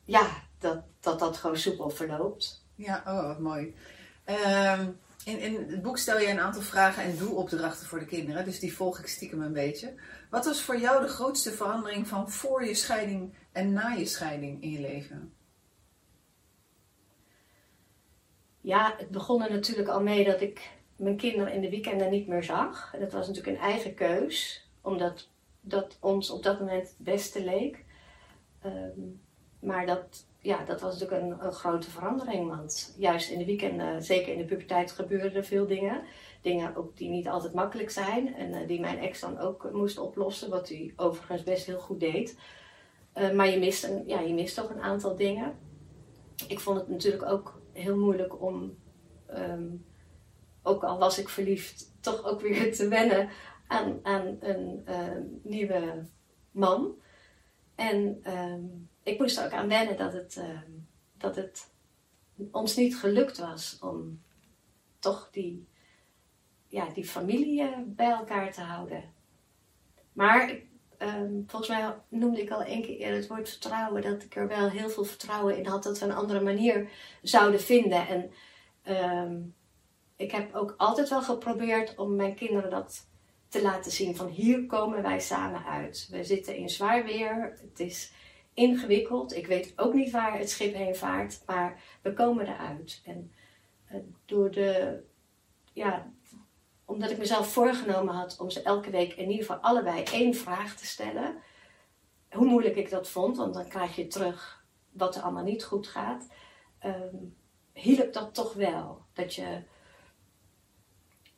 ja, 0.04 0.28
dat, 0.60 0.84
dat 1.00 1.20
dat 1.20 1.38
gewoon 1.38 1.58
soepel 1.58 1.90
verloopt. 1.90 2.66
Ja, 2.76 3.04
oh, 3.08 3.28
wat 3.28 3.40
mooi. 3.40 3.76
Ehm, 4.24 4.86
in, 5.26 5.40
in 5.40 5.56
het 5.70 5.82
boek 5.82 5.98
stel 5.98 6.20
je 6.20 6.30
een 6.30 6.40
aantal 6.40 6.62
vragen 6.62 7.04
en 7.04 7.18
doelopdrachten 7.18 7.88
voor 7.88 8.00
de 8.00 8.06
kinderen, 8.06 8.46
dus 8.46 8.60
die 8.60 8.74
volg 8.74 9.00
ik 9.00 9.08
stiekem 9.08 9.42
een 9.42 9.54
beetje. 9.54 9.94
Wat 10.30 10.46
was 10.46 10.62
voor 10.62 10.80
jou 10.80 11.02
de 11.02 11.08
grootste 11.08 11.52
verandering 11.52 12.08
van 12.08 12.32
voor 12.32 12.66
je 12.66 12.76
scheiding 12.76 13.34
en 13.52 13.74
na 13.74 13.90
je 13.90 14.06
scheiding 14.06 14.62
in 14.62 14.72
je 14.72 14.80
leven? 14.80 15.34
Ja, 18.64 18.96
het 18.98 19.10
begon 19.10 19.44
er 19.44 19.52
natuurlijk 19.52 19.88
al 19.88 20.02
mee 20.02 20.26
dat 20.26 20.42
ik 20.42 20.72
mijn 20.96 21.18
kinderen 21.18 21.54
in 21.54 21.62
de 21.62 21.70
weekenden 21.70 22.10
niet 22.10 22.28
meer 22.28 22.44
zag. 22.44 22.94
En 22.94 23.00
dat 23.00 23.12
was 23.12 23.28
natuurlijk 23.28 23.58
een 23.58 23.64
eigen 23.64 23.94
keus, 23.94 24.68
omdat 24.82 25.30
dat 25.62 25.98
ons 26.00 26.30
op 26.30 26.44
dat 26.44 26.60
moment 26.60 26.88
het 26.88 26.96
beste 26.98 27.44
leek. 27.44 27.86
Ehm, 28.62 29.00
maar 29.60 29.86
dat, 29.86 30.26
ja, 30.40 30.64
dat 30.66 30.82
was 30.82 31.00
natuurlijk 31.00 31.42
een, 31.42 31.52
grote 31.52 31.90
verandering, 31.90 32.50
want 32.50 32.96
juist 32.98 33.30
in 33.30 33.40
de 33.40 33.46
weekenden, 33.46 34.04
zeker 34.04 34.34
in 34.34 34.38
de 34.38 34.46
puberteit, 34.46 34.92
gebeurden 34.92 35.36
er 35.36 35.46
veel 35.46 35.68
dingen. 35.68 36.02
Dingen 36.42 36.76
ook 36.76 36.98
die 36.98 37.10
niet 37.10 37.28
altijd 37.28 37.54
makkelijk 37.54 37.90
zijn 37.90 38.36
en 38.36 38.54
eh, 38.54 38.68
die 38.68 38.80
mijn 38.80 39.00
ex 39.00 39.20
dan 39.20 39.40
ook 39.40 39.70
moest 39.74 39.98
oplossen, 39.98 40.50
wat 40.50 40.70
hij 40.70 40.94
overigens 40.96 41.44
best 41.44 41.66
heel 41.66 41.80
goed 41.80 42.00
deed. 42.00 42.40
Eh, 43.14 43.32
maar 43.32 43.50
je 43.50 43.60
mist, 43.60 43.84
een, 43.84 44.04
ja, 44.06 44.20
je 44.20 44.34
mist 44.34 44.56
toch 44.56 44.70
een 44.70 44.82
aantal 44.82 45.16
dingen. 45.16 45.58
Ik 46.48 46.60
vond 46.60 46.80
het 46.80 46.90
natuurlijk 46.90 47.24
ook 47.24 47.62
heel 47.74 47.98
moeilijk 47.98 48.42
om, 48.42 48.78
ehm, 49.26 49.68
ook 50.62 50.84
al 50.84 51.00
was 51.00 51.20
ik 51.20 51.30
verliefd, 51.30 51.94
toch 52.00 52.24
ook 52.24 52.42
weer 52.42 52.72
te 52.76 52.88
wennen 52.88 53.30
aan, 53.68 54.00
aan 54.04 54.38
een 54.40 54.82
ehm, 54.86 55.24
nieuwe 55.44 56.06
man. 56.52 56.96
En 57.76 58.20
ehm, 58.24 58.64
ik 59.04 59.20
moest 59.20 59.38
er 59.38 59.46
ook 59.46 59.52
aan 59.52 59.68
wennen 59.68 59.98
dat 59.98 60.14
het, 60.14 60.42
dat 61.18 61.36
het 61.36 61.72
ons 62.52 62.76
niet 62.76 62.98
gelukt 62.98 63.38
was 63.38 63.80
om 63.80 64.22
toch 65.00 65.30
die, 65.32 65.68
ja, 66.68 66.90
die 66.90 67.06
familie 67.06 67.62
eh, 67.62 67.78
bij 67.86 68.12
elkaar 68.12 68.54
te 68.54 68.62
houden. 68.62 69.04
Maar 70.14 70.62
ehm, 71.04 71.42
volgens 71.48 71.72
mij 71.72 71.94
noemde 72.08 72.42
ik 72.42 72.52
al 72.52 72.62
één 72.62 72.82
keer 72.82 72.98
eerder 72.98 73.18
het 73.18 73.28
woord 73.28 73.50
vertrouwen. 73.50 74.02
Dat 74.02 74.24
ik 74.24 74.36
er 74.36 74.48
wel 74.48 74.70
heel 74.70 74.90
veel 74.90 75.04
vertrouwen 75.04 75.58
in 75.58 75.66
had 75.66 75.84
dat 75.84 76.00
we 76.00 76.06
een 76.06 76.14
andere 76.14 76.42
manier 76.42 76.90
zouden 77.22 77.62
vinden. 77.62 78.08
En 78.08 78.32
ehm, 78.84 79.42
ik 80.16 80.32
heb 80.32 80.56
ook 80.56 80.74
altijd 80.78 81.10
wel 81.10 81.22
geprobeerd 81.22 81.96
om 81.96 82.16
mijn 82.16 82.36
kinderen 82.36 82.70
dat 82.70 83.08
te 83.48 83.62
laten 83.62 83.92
zien. 83.92 84.16
Van 84.16 84.28
hier 84.28 84.66
komen 84.66 85.02
wij 85.02 85.20
samen 85.20 85.66
uit. 85.66 86.08
We 86.12 86.24
zitten 86.24 86.56
in 86.56 86.70
zwaar 86.70 87.04
weer. 87.04 87.58
Het 87.62 87.80
is 87.80 88.12
ingewikkeld. 88.54 89.36
Ik 89.36 89.48
weet 89.48 89.74
ook 89.76 89.94
niet 89.94 90.12
waar 90.12 90.38
het 90.38 90.50
schip 90.50 90.74
heen 90.74 90.96
vaart. 90.96 91.42
Maar 91.46 91.82
we 92.02 92.14
komen 92.14 92.48
eruit. 92.48 93.02
En 93.06 93.32
eh, 93.86 93.98
door 94.26 94.52
de... 94.52 95.00
Ja, 95.74 96.12
omdat 96.94 97.12
ik 97.12 97.18
mezelf 97.18 97.52
voorgenomen 97.52 98.14
had 98.14 98.38
om 98.40 98.50
ze 98.50 98.62
elke 98.62 98.90
week 98.90 99.14
in 99.14 99.30
ieder 99.30 99.46
geval 99.46 99.62
allebei 99.62 100.04
één 100.04 100.34
vraag 100.36 100.76
te 100.76 100.86
stellen. 100.86 101.36
Hoe 102.32 102.46
moeilijk 102.46 102.76
ik 102.76 102.90
dat 102.90 103.10
vond, 103.10 103.38
want 103.38 103.54
dan 103.54 103.68
krijg 103.68 103.96
je 103.96 104.08
terug 104.08 104.66
wat 104.92 105.16
er 105.16 105.22
allemaal 105.22 105.44
niet 105.44 105.64
goed 105.64 105.88
gaat. 105.88 106.28
ehm 106.80 107.16
hielp 107.74 108.14
dat 108.14 108.34
toch 108.34 108.54
wel. 108.54 109.02
Dat 109.14 109.36
je, 109.36 109.64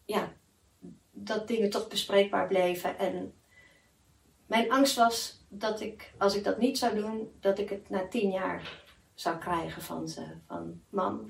ja, 0.06 0.34
dat 1.12 1.48
dingen 1.48 1.70
toch 1.70 1.88
bespreekbaar 1.88 2.48
bleven. 2.48 2.98
En 2.98 3.34
mijn 4.46 4.72
angst 4.72 4.96
was 4.96 5.46
dat 5.50 5.82
ik, 5.82 6.14
als 6.18 6.36
ik 6.36 6.44
dat 6.44 6.58
niet 6.58 6.78
zou 6.78 6.96
doen, 6.96 7.38
dat 7.40 7.60
ik 7.60 7.70
het 7.70 7.90
na 7.90 8.08
tien 8.08 8.32
jaar 8.32 8.84
zou 9.14 9.38
krijgen 9.38 9.82
van 9.82 10.08
ze. 10.08 10.26
Van, 10.48 10.82
mam, 10.90 11.30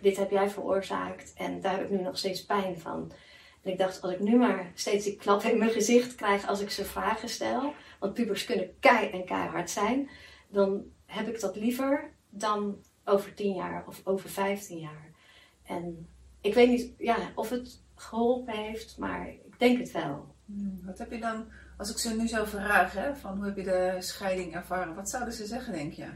dit 0.00 0.16
heb 0.16 0.30
jij 0.30 0.50
veroorzaakt 0.50 1.32
en 1.34 1.60
daar 1.60 1.72
heb 1.72 1.84
ik 1.84 1.90
nu 1.90 2.02
nog 2.02 2.18
steeds 2.18 2.44
pijn 2.44 2.80
van. 2.80 3.12
En 3.62 3.70
ik 3.70 3.78
dacht, 3.78 4.02
als 4.02 4.12
ik 4.12 4.20
nu 4.20 4.36
maar 4.36 4.70
steeds 4.74 5.04
die 5.04 5.16
klap 5.16 5.42
in 5.42 5.58
mijn 5.58 5.70
gezicht 5.70 6.14
krijg 6.14 6.46
als 6.46 6.60
ik 6.60 6.70
ze 6.70 6.84
vragen 6.84 7.28
stel, 7.28 7.74
want 7.98 8.14
pubers 8.14 8.44
kunnen 8.44 8.78
kei 8.80 9.10
en 9.10 9.24
keihard 9.24 9.70
zijn, 9.70 10.10
dan 10.48 10.84
heb 11.06 11.28
ik 11.28 11.40
dat 11.40 11.56
liever 11.56 12.10
dan 12.30 12.84
over 13.04 13.34
tien 13.34 13.54
jaar 13.54 13.84
of 13.86 14.00
over 14.04 14.30
vijftien 14.30 14.78
jaar. 14.78 15.10
En 15.62 16.08
ik 16.40 16.54
weet 16.54 16.68
niet 16.68 16.92
ja, 16.98 17.16
of 17.34 17.50
het 17.50 17.82
geholpen 17.94 18.54
heeft, 18.54 18.98
maar 18.98 19.28
ik 19.28 19.58
denk 19.58 19.78
het 19.78 19.90
wel. 19.90 20.34
Hmm, 20.44 20.80
wat 20.84 20.98
heb 20.98 21.10
je 21.10 21.18
dan, 21.18 21.46
als 21.76 21.90
ik 21.90 21.98
ze 21.98 22.16
nu 22.16 22.28
zou 22.28 22.48
vragen, 22.48 23.16
van 23.16 23.36
hoe 23.36 23.44
heb 23.44 23.56
je 23.56 23.62
de 23.62 23.96
scheiding 23.98 24.54
ervaren, 24.54 24.94
wat 24.94 25.10
zouden 25.10 25.34
ze 25.34 25.46
zeggen, 25.46 25.72
denk 25.72 25.92
je? 25.92 26.06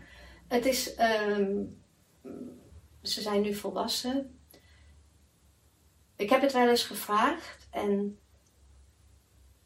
Het 0.49 0.67
is, 0.67 0.95
ehm, 0.95 1.63
ze 3.03 3.21
zijn 3.21 3.41
nu 3.43 3.55
volwassen. 3.55 4.39
Ik 6.17 6.31
heb 6.31 6.41
het 6.41 6.53
wel 6.53 6.69
eens 6.69 6.85
gevraagd 6.85 7.69
en 7.71 8.19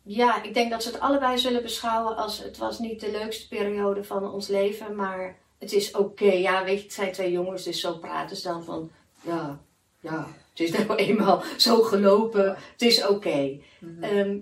ja, 0.03 0.43
ik 0.43 0.55
denk 0.55 0.71
dat 0.71 0.83
ze 0.83 0.89
het 0.89 1.01
allebei 1.01 1.39
zullen 1.39 1.63
beschouwen 1.63 2.17
als 2.17 2.43
het 2.43 2.57
was 2.59 2.79
niet 2.79 3.01
de 3.01 3.11
leukste 3.11 3.49
periode 3.49 4.05
van 4.05 4.33
ons 4.33 4.49
leven, 4.49 4.95
maar 4.95 5.39
het 5.59 5.73
is 5.73 5.91
oké. 5.91 6.33
Ja, 6.33 6.65
weet 6.65 6.79
je, 6.79 6.83
het 6.83 6.93
zijn 6.93 7.13
twee 7.13 7.33
jongens, 7.33 7.65
dus 7.65 7.81
zo 7.81 7.99
praten 7.99 8.37
ze 8.37 8.49
dan 8.49 8.65
van, 8.65 8.91
ja, 9.21 9.61
ja, 10.01 10.27
het 10.51 10.61
is 10.61 10.71
nou 10.79 10.95
eenmaal 10.95 11.43
zo 11.57 11.83
gelopen, 11.83 12.57
het 12.73 12.83
is 12.83 13.07
oké. 13.07 13.59
Mhm. 13.79 14.03
Ehm, 14.03 14.39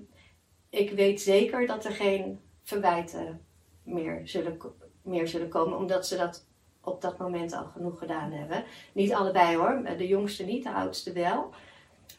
ik 0.70 0.90
weet 0.90 1.20
zeker 1.20 1.66
dat 1.66 1.84
er 1.84 1.92
geen 1.92 2.40
verwijten 2.62 3.40
meer 3.82 4.20
zullen, 4.24 4.58
meer 5.02 5.28
zullen 5.28 5.48
komen, 5.48 5.78
omdat 5.78 6.06
ze 6.06 6.16
dat 6.16 6.44
op 6.80 7.00
dat 7.00 7.18
moment 7.18 7.52
al 7.52 7.64
genoeg 7.64 7.98
gedaan 7.98 8.32
hebben. 8.32 8.64
Niet 8.92 9.12
allebei 9.12 9.56
hoor, 9.56 9.82
de 9.98 10.06
jongste 10.06 10.44
niet, 10.44 10.62
de 10.62 10.72
oudste 10.72 11.12
wel. 11.12 11.54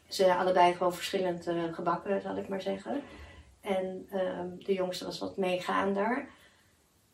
Ze 0.08 0.36
allebei 0.36 0.74
gewoon 0.74 0.93
verschillend 0.93 1.48
eh, 1.48 1.74
gebakken, 1.74 2.22
zal 2.22 2.38
ik 2.38 2.48
maar 2.48 2.62
zeggen. 2.62 3.02
En 3.62 4.08
ehm, 4.10 4.50
de 4.58 4.74
jongste 4.74 5.06
was 5.06 5.20
wat 5.20 5.38
meegaander. 5.38 6.30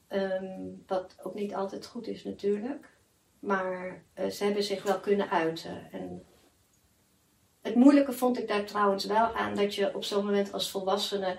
Ehm, 0.08 0.62
wat 0.88 1.16
ook 1.24 1.34
niet 1.34 1.54
altijd 1.56 1.86
goed 1.86 2.08
is 2.08 2.24
natuurlijk. 2.24 2.90
Maar 3.40 4.04
eh, 4.14 4.30
ze 4.30 4.44
hebben 4.44 4.64
zich 4.64 4.84
wel 4.84 5.00
kunnen 5.00 5.30
uiten. 5.30 5.92
En 5.92 6.26
het 7.62 7.76
moeilijke 7.76 8.14
vond 8.14 8.40
ik 8.40 8.48
daar 8.48 8.66
trouwens 8.66 9.06
wel 9.06 9.36
aan 9.36 9.56
dat 9.56 9.76
je 9.76 9.96
op 9.96 10.04
zo'n 10.04 10.26
moment 10.26 10.54
als 10.54 10.72
volwassene 10.72 11.38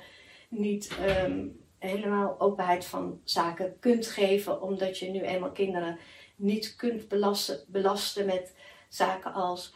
niet 0.48 0.96
ehm, 1.00 1.46
helemaal 1.78 2.40
openheid 2.40 2.84
van 2.84 3.20
zaken 3.24 3.78
kunt 3.78 4.06
geven, 4.06 4.62
omdat 4.62 4.98
je 4.98 5.10
nu 5.10 5.20
eenmaal 5.20 5.52
kinderen 5.52 5.98
niet 6.36 6.76
kunt 6.76 7.08
belasten, 7.08 7.64
belasten 7.68 8.26
met 8.26 8.54
zaken 8.88 9.32
als 9.32 9.74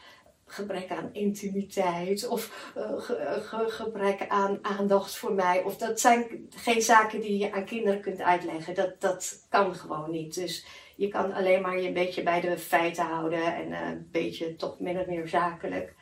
gebrek 0.49 0.91
aan 0.91 1.09
intimiteit 1.13 2.29
of 2.29 2.71
ge- 2.75 3.41
ge- 3.43 3.69
gebrek 3.69 4.29
aan 4.29 4.59
aandacht 4.63 5.17
voor 5.17 5.33
mij. 5.33 5.63
Of 5.63 5.77
dat 5.77 6.01
zijn 6.01 6.49
geen 6.57 6.83
zaken 6.83 7.21
die 7.21 7.39
je 7.39 7.53
aan 7.53 7.65
kinderen 7.65 8.01
kunt 8.01 8.21
uitleggen. 8.21 8.75
Dat, 8.75 9.01
dat 9.01 9.47
kan 9.49 9.75
gewoon 9.75 10.11
niet. 10.11 10.35
Dus 10.35 10.67
je 10.97 11.09
kan 11.09 11.33
alleen 11.33 11.63
maar 11.63 11.81
je 11.81 11.89
een 11.89 11.95
beetje 11.95 12.23
bij 12.23 12.41
de 12.41 12.59
feiten 12.59 13.05
houden 13.05 13.55
en 13.55 13.73
eh, 13.73 13.89
een 13.89 14.09
beetje 14.11 14.57
toch 14.57 14.81
min 14.81 14.99
of 14.99 15.07
meer 15.07 15.29
zakelijk. 15.29 15.95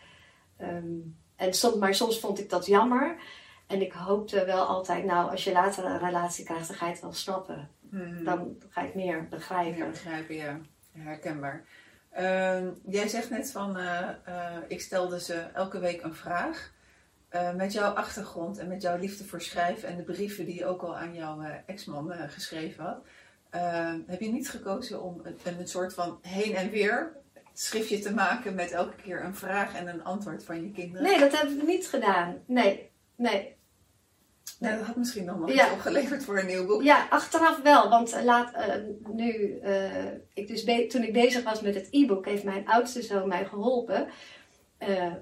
Ehm, 0.56 0.84
en 1.36 1.52
soms, 1.54 1.76
maar 1.76 1.94
soms 1.94 2.20
vond 2.20 2.38
ik 2.38 2.50
dat 2.50 2.66
jammer. 2.66 3.16
En 3.66 3.80
ik 3.80 3.92
hoopte 3.92 4.44
wel 4.44 4.64
altijd, 4.64 5.04
nou, 5.04 5.30
als 5.30 5.44
je 5.44 5.52
later 5.52 5.84
een 5.84 5.98
relatie 5.98 6.44
krijgt, 6.44 6.68
dan 6.68 6.76
ga 6.76 6.86
je 6.86 6.92
het 6.92 7.00
wel 7.00 7.12
snappen. 7.12 7.70
Mhm. 7.90 8.24
Dan 8.24 8.56
ga 8.68 8.80
je 8.80 8.86
het 8.86 8.96
meer 8.96 9.26
begrijpen. 9.30 9.78
Ja, 9.78 9.86
begrijpen, 9.90 10.34
ja. 10.34 10.60
Herkenbaar. 10.92 11.64
Ehm, 12.16 12.68
jij 12.86 13.08
zegt 13.08 13.30
net 13.30 13.50
van, 13.50 13.76
eh, 13.78 14.08
eh, 14.24 14.56
ik 14.68 14.80
stelde 14.80 15.20
ze 15.20 15.34
elke 15.34 15.78
week 15.78 16.02
een 16.02 16.14
vraag. 16.14 16.72
Eh, 17.28 17.54
met 17.54 17.72
jouw 17.72 17.90
achtergrond 17.92 18.58
en 18.58 18.68
met 18.68 18.82
jouw 18.82 18.98
liefde 18.98 19.24
voor 19.24 19.40
schrijven 19.40 19.88
en 19.88 19.96
de 19.96 20.02
brieven 20.02 20.44
die 20.44 20.54
je 20.54 20.66
ook 20.66 20.82
al 20.82 20.96
aan 20.96 21.14
jouw 21.14 21.42
ex-man 21.66 22.12
geschreven 22.12 22.84
had. 22.84 23.04
eh, 23.50 23.94
heb 24.06 24.20
je 24.20 24.32
niet 24.32 24.50
gekozen 24.50 25.02
om 25.02 25.20
een, 25.24 25.58
een 25.58 25.68
soort 25.68 25.94
van 25.94 26.18
heen 26.22 26.54
en 26.54 26.70
weer 26.70 27.12
schriftje 27.52 27.98
te 27.98 28.14
maken 28.14 28.54
met 28.54 28.70
elke 28.70 28.96
keer 29.02 29.24
een 29.24 29.34
vraag 29.34 29.74
en 29.74 29.88
een 29.88 30.04
antwoord 30.04 30.44
van 30.44 30.62
je 30.62 30.70
kinderen? 30.70 31.06
Nee, 31.06 31.18
dat 31.18 31.40
heb 31.40 31.50
ik 31.50 31.66
niet 31.66 31.86
gedaan. 31.88 32.36
Nee, 32.46 32.90
nee. 33.16 33.55
Nou, 34.58 34.76
dat 34.76 34.86
had 34.86 34.96
misschien 34.96 35.24
nog 35.24 35.36
wel 35.38 35.48
Ja. 35.48 35.64
iets 35.64 35.72
opgeleverd 35.72 36.24
voor 36.24 36.38
een 36.38 36.46
nieuw 36.46 36.66
boek. 36.66 36.82
Ja, 36.82 37.06
achteraf 37.10 37.62
wel. 37.62 37.88
Want 37.88 38.12
eh, 38.12 38.24
laat, 38.24 38.52
eh, 38.54 38.74
nu, 39.12 39.58
eh, 39.58 40.04
ik 40.34 40.46
dus 40.48 40.88
toen 40.88 41.02
ik 41.02 41.12
bezig 41.12 41.44
was 41.44 41.60
met 41.60 41.74
het 41.74 41.88
e-book, 41.90 42.24
heeft 42.26 42.44
mijn 42.44 42.68
oudste 42.68 43.02
zoon 43.02 43.28
mij 43.28 43.44
geholpen 43.44 44.08
eh, 44.78 45.06
eh, 45.06 45.12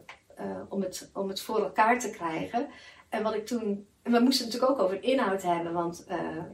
om, 0.69 0.81
het, 0.83 1.11
om 1.13 1.29
het 1.29 1.41
voor 1.41 1.59
elkaar 1.63 1.99
te 1.99 2.11
krijgen. 2.11 2.67
En 3.09 3.23
wat 3.23 3.35
ik 3.35 3.47
toen. 3.47 3.87
En 4.03 4.13
we 4.13 4.19
moesten 4.21 4.45
het 4.45 4.55
natuurlijk 4.55 4.81
ook 4.81 4.87
over 4.87 5.03
inhoud 5.03 5.43
hebben, 5.43 5.73
want 5.73 6.07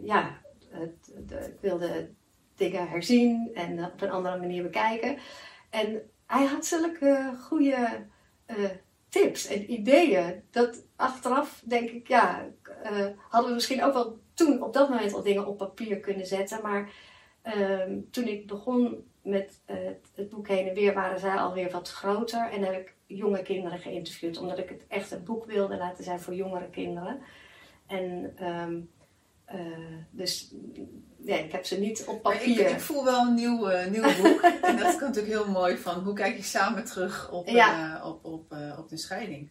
ja, 0.03 0.39
het, 0.71 1.13
de, 1.27 1.35
ik 1.35 1.57
wilde 1.61 2.11
dingen 2.57 2.89
herzien 2.89 3.51
en 3.55 3.85
op 3.85 4.01
een 4.03 4.11
andere 4.11 4.39
manier 4.39 4.63
bekijken. 4.63 5.17
En 5.71 6.03
hij 6.27 6.45
had 6.47 6.67
zulke 6.67 7.33
goede 7.41 7.89
tips 9.11 9.47
en 9.47 9.73
ideeën. 9.73 10.43
Dat 10.51 10.85
achteraf 10.97 11.63
denk 11.65 11.91
ik, 11.91 12.09
ja, 12.09 12.49
eh, 12.83 13.07
hadden 13.29 13.49
we 13.49 13.55
misschien 13.55 13.85
ook 13.85 13.93
wel 13.93 14.19
toen 14.35 14.63
op 14.63 14.73
dat 14.73 14.89
moment 14.89 15.13
al 15.13 15.23
dingen 15.23 15.47
op 15.47 15.59
papier 15.59 16.01
kunnen 16.01 16.27
zetten. 16.27 16.63
Maar 16.63 16.93
ehm, 17.43 17.99
toen 18.11 18.27
ik 18.27 18.47
begon 18.47 19.05
met 19.23 19.61
eh, 19.65 19.77
het, 20.15 20.29
boek 20.29 20.49
Heen 20.49 20.69
en 20.69 20.75
Weer 20.75 20.95
waren 20.95 21.21
zij 21.21 21.37
alweer 21.37 21.71
wat 21.71 21.89
groter. 21.89 22.51
En 22.51 22.63
heb 22.63 22.81
ik 22.81 22.95
jonge 23.07 23.43
kinderen 23.43 23.79
geïnterviewd. 23.79 24.39
Omdat 24.39 24.59
ik 24.59 24.69
het 24.69 24.87
echt 24.89 25.11
een 25.11 25.25
boek 25.25 25.45
wilde 25.45 25.77
laten 25.77 26.05
zijn 26.05 26.21
voor 26.21 26.35
jongere 26.35 26.71
kinderen. 26.71 27.21
En 27.87 28.33
ehm, 28.37 28.81
eh, 29.45 29.97
dus 30.11 30.55
ja, 31.25 31.37
ik 31.37 31.53
heb 31.53 31.65
ze 31.67 31.79
niet 31.81 32.05
op 32.07 32.23
Maar 32.23 32.33
ik, 32.33 32.39
papier. 32.39 32.69
ik 32.71 32.81
voel 32.81 33.05
wel 33.05 33.21
een 33.27 33.35
nieuw, 33.35 33.69
nieuw 33.91 34.03
boek. 34.23 34.41
en 34.63 34.77
dat 34.77 34.87
is 34.95 35.01
natuurlijk 35.01 35.27
heel 35.35 35.49
mooi 35.51 35.77
van 35.79 35.95
hoe 36.05 36.15
kijk 36.15 36.37
je 36.37 36.43
samen 36.43 36.85
terug 36.85 37.31
op, 37.31 37.49
Ja. 37.49 37.99
eh, 38.01 38.07
op, 38.07 38.25
op, 38.25 38.53
eh, 38.53 38.79
op 38.79 38.89
de 38.89 38.97
scheiding. 38.99 39.51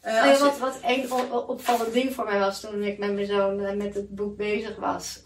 Eh, 0.00 0.14
Oh 0.14 0.40
wat, 0.40 0.58
wat 0.58 0.80
één 0.80 1.10
o- 1.10 1.38
opvallend 1.48 1.92
ding 1.92 2.14
voor 2.14 2.24
mij 2.24 2.38
was 2.38 2.60
toen 2.60 2.82
ik 2.82 2.98
met 2.98 3.14
mijn 3.14 3.26
zoon 3.26 3.76
met 3.76 3.94
het 3.94 4.14
boek 4.14 4.36
bezig 4.36 4.76
was. 4.76 5.22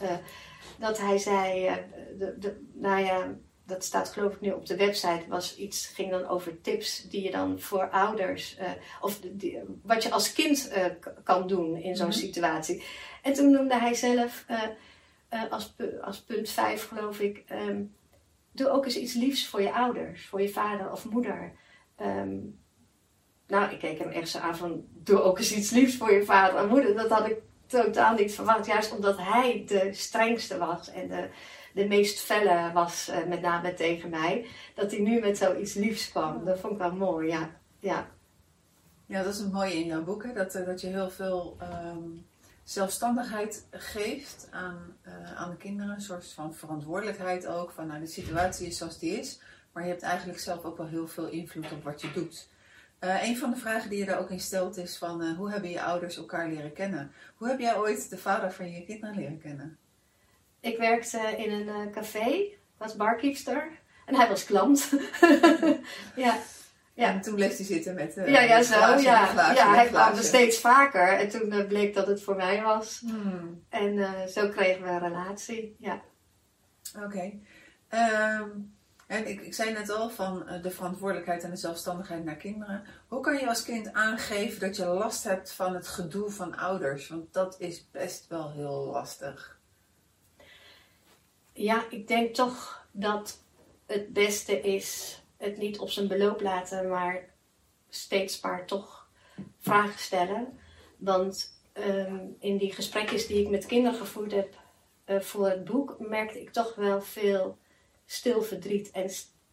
dat 0.79 0.99
hij 0.99 1.19
zei, 1.19 1.71
de, 2.19 2.35
de, 2.39 2.61
nou 2.75 3.05
ja, 3.05 3.35
dat 3.67 3.85
staat 3.85 4.09
geloof 4.09 4.33
ik 4.35 4.41
nu 4.41 4.51
op 4.51 4.67
de 4.67 4.77
website, 4.77 5.23
was 5.29 5.57
iets, 5.57 5.87
ging 5.87 6.11
dan 6.11 6.27
over 6.29 6.61
tips 6.61 7.03
die 7.09 7.23
je 7.23 7.31
dan 7.31 7.61
voor 7.61 7.89
ouders, 7.91 8.57
of 9.01 9.21
die, 9.33 9.59
wat 9.83 10.03
je 10.03 10.11
als 10.11 10.33
kind 10.33 10.71
kan 11.25 11.47
doen 11.47 11.77
in 11.77 11.97
zo'n 11.97 12.07
Mhm. 12.09 12.17
situatie. 12.17 12.83
En 13.23 13.33
toen 13.33 13.51
noemde 13.51 13.79
hij 13.79 13.95
zelf 13.95 14.45
eh, 15.35 15.51
als, 15.51 15.75
als 16.01 16.23
punt 16.23 16.51
5 16.51 16.89
geloof 16.89 17.21
ik, 17.21 17.45
ehm, 17.47 17.83
doe 18.53 18.69
ook 18.69 18.85
eens 18.85 18.97
iets 18.97 19.15
liefs 19.15 19.47
voor 19.47 19.63
je 19.63 19.73
ouders, 19.73 20.27
voor 20.27 20.43
je 20.43 20.49
vader 20.49 20.91
of 20.91 21.05
moeder. 21.05 21.53
Ehm, 21.97 22.39
nou, 23.47 23.73
ik 23.73 23.79
keek 23.79 23.99
hem 23.99 24.09
echt 24.09 24.29
zo 24.29 24.39
aan 24.39 24.57
van, 24.57 24.85
doe 24.91 25.23
ook 25.23 25.39
eens 25.39 25.55
iets 25.55 25.71
liefs 25.71 25.97
voor 25.97 26.13
je 26.13 26.25
vader 26.25 26.59
en 26.59 26.69
moeder. 26.69 26.95
Dat 26.95 27.11
had 27.11 27.29
ik 27.29 27.39
totaal 27.67 28.15
niet 28.15 28.35
verwacht, 28.35 28.67
juist 28.67 28.93
omdat 28.93 29.19
hij 29.19 29.65
de 29.67 29.93
strengste 29.93 30.59
was 30.59 30.89
en 30.89 31.09
de, 31.09 31.29
de 31.75 31.87
meest 31.87 32.21
felle 32.21 32.73
was, 32.73 33.09
eh, 33.09 33.25
met 33.25 33.41
name 33.41 33.75
tegen 33.75 34.11
mij. 34.11 34.47
Dat 34.75 34.91
hij 34.91 35.01
nu 35.01 35.21
met 35.21 35.39
zoiets 35.39 35.75
liefs 35.75 36.11
kwam. 36.11 36.45
Dat 36.45 36.59
vond 36.59 36.73
ik 36.73 36.79
wel 36.79 36.95
mooi, 36.95 37.29
ja. 37.29 37.51
ja. 37.79 38.13
Ja, 39.07 39.23
dat 39.23 39.33
is 39.33 39.41
het 39.41 39.53
mooie 39.53 39.75
in 39.75 39.87
jouw 39.87 40.05
boek? 40.05 40.35
Dat, 40.35 40.55
eh, 40.55 40.67
dat 40.67 40.81
je 40.81 40.87
heel 40.87 41.11
veel 41.11 41.57
ehm, 41.61 42.09
zelfstandigheid 42.65 43.67
geeft 43.71 44.49
aan, 44.51 44.97
eh, 45.03 45.35
aan 45.37 45.51
de 45.51 45.57
kinderen. 45.57 45.95
Een 45.95 46.01
soort 46.01 46.33
van 46.33 46.55
verantwoordelijkheid 46.55 47.47
ook. 47.47 47.71
Van 47.71 47.87
nou, 47.87 48.01
de 48.01 48.07
situatie 48.07 48.67
is 48.67 48.79
zoals 48.79 48.99
die 48.99 49.19
is. 49.19 49.41
Maar 49.73 49.83
je 49.83 49.89
hebt 49.89 50.03
eigenlijk 50.03 50.39
zelf 50.39 50.65
ook 50.65 50.77
wel 50.77 50.87
heel 50.87 51.09
veel 51.09 51.27
invloed 51.27 51.73
op 51.73 51.85
wat 51.85 52.01
je 52.01 52.13
doet. 52.13 52.49
Eh, 52.99 53.29
een 53.29 53.37
van 53.37 53.51
de 53.51 53.57
vragen 53.57 53.91
die 53.91 53.99
je 53.99 54.05
daar 54.05 54.19
ook 54.19 54.31
in 54.31 54.41
stelt 54.41 54.77
is 54.77 54.97
van 54.97 55.23
eh, 55.23 55.37
hoe 55.37 55.51
hebben 55.51 55.71
je 55.71 55.83
ouders 55.83 56.17
elkaar 56.17 56.49
leren 56.49 56.73
kennen? 56.73 57.13
Hoe 57.37 57.49
heb 57.49 57.59
jij 57.59 57.77
ooit 57.77 58.11
de 58.11 58.19
vader 58.19 58.53
van 58.53 58.73
je 58.73 58.85
kinderen 58.85 59.17
leren 59.17 59.41
kennen? 59.41 59.79
Ik 60.61 60.79
werkte 60.79 61.19
in 61.19 61.69
een 61.69 61.91
café, 61.91 62.45
was 62.77 62.97
barkeepster. 62.97 63.71
En 64.07 64.15
hij 64.15 64.29
was 64.29 64.45
klant. 64.45 64.91
ja. 66.17 66.39
Ja. 66.95 67.13
En 67.13 67.21
toen 67.21 67.35
bleef 67.35 67.57
hij 67.57 67.67
zitten 67.67 67.95
met 67.95 68.17
eh 68.17 68.29
ja, 68.29 68.41
ja, 68.41 68.57
met 68.57 68.67
zo. 68.67 68.75
glaasje, 68.75 69.03
ja, 69.03 69.27
glaasje, 69.27 69.55
ja 69.55 69.75
hij 69.75 69.87
kwam 69.87 70.17
er 70.17 70.23
steeds 70.25 70.59
vaker. 70.59 71.09
En 71.09 71.29
toen 71.29 71.53
eh, 71.53 71.67
bleek 71.67 71.95
dat 71.95 72.07
het 72.07 72.23
voor 72.23 72.37
mij 72.37 72.63
was. 72.63 73.01
Hmm. 73.01 73.65
En 73.69 73.99
eh, 73.99 74.27
zo 74.27 74.49
kregen 74.49 74.83
we 74.83 74.89
een 74.89 74.99
relatie. 74.99 75.77
Ja. 75.79 76.03
Oké. 77.05 77.33
Ehm, 77.89 78.49
En 79.07 79.29
ik, 79.29 79.41
ik 79.41 79.55
zei 79.55 79.73
net 79.73 79.91
al 79.91 80.11
van 80.11 80.47
de 80.63 80.71
verantwoordelijkheid 80.71 81.43
en 81.43 81.51
de 81.51 81.57
zelfstandigheid 81.57 82.25
naar 82.25 82.37
kinderen. 82.37 82.85
Hoe 83.09 83.21
kan 83.21 83.39
je 83.39 83.49
als 83.49 83.63
kind 83.63 83.93
aangeven 83.93 84.61
dat 84.61 84.77
je 84.77 84.85
last 84.85 85.25
hebt 85.25 85.53
van 85.53 85.75
het 85.75 85.89
gedoe 85.89 86.31
van 86.31 86.57
ouders? 86.57 87.09
Want 87.09 87.33
dat 87.33 87.57
is 87.59 87.91
best 87.91 88.27
wel 88.29 88.53
heel 88.53 88.89
lastig. 88.93 89.59
Ja, 91.53 91.85
ik 91.91 92.09
denk 92.09 92.35
toch 92.35 92.87
dat 92.93 93.39
het 93.87 94.13
beste 94.13 94.61
is 94.61 95.23
het 95.45 95.59
niet 95.59 95.79
op 95.79 95.91
zijn 95.91 96.09
beloop 96.09 96.41
laten, 96.41 96.89
maar 96.89 97.29
steeds 97.89 98.41
maar 98.41 98.67
toch 98.67 99.09
vragen 99.59 99.99
stellen. 99.99 100.59
Want 100.97 101.63
ehm, 101.73 102.27
in 102.39 102.57
die 102.57 102.73
gesprekjes 102.73 103.27
die 103.27 103.41
ik 103.41 103.49
met 103.49 103.67
kinderen 103.67 103.99
gevoerd 103.99 104.33
heb 104.33 104.63
uh, 105.07 105.21
voor 105.21 105.49
het 105.49 105.65
boek, 105.65 105.97
merkte 105.99 106.41
ik 106.41 106.51
toch 106.51 106.75
wel 106.75 107.01
veel 107.01 107.59
stil 108.07 108.43
verdriet 108.43 108.91
en 108.91 109.11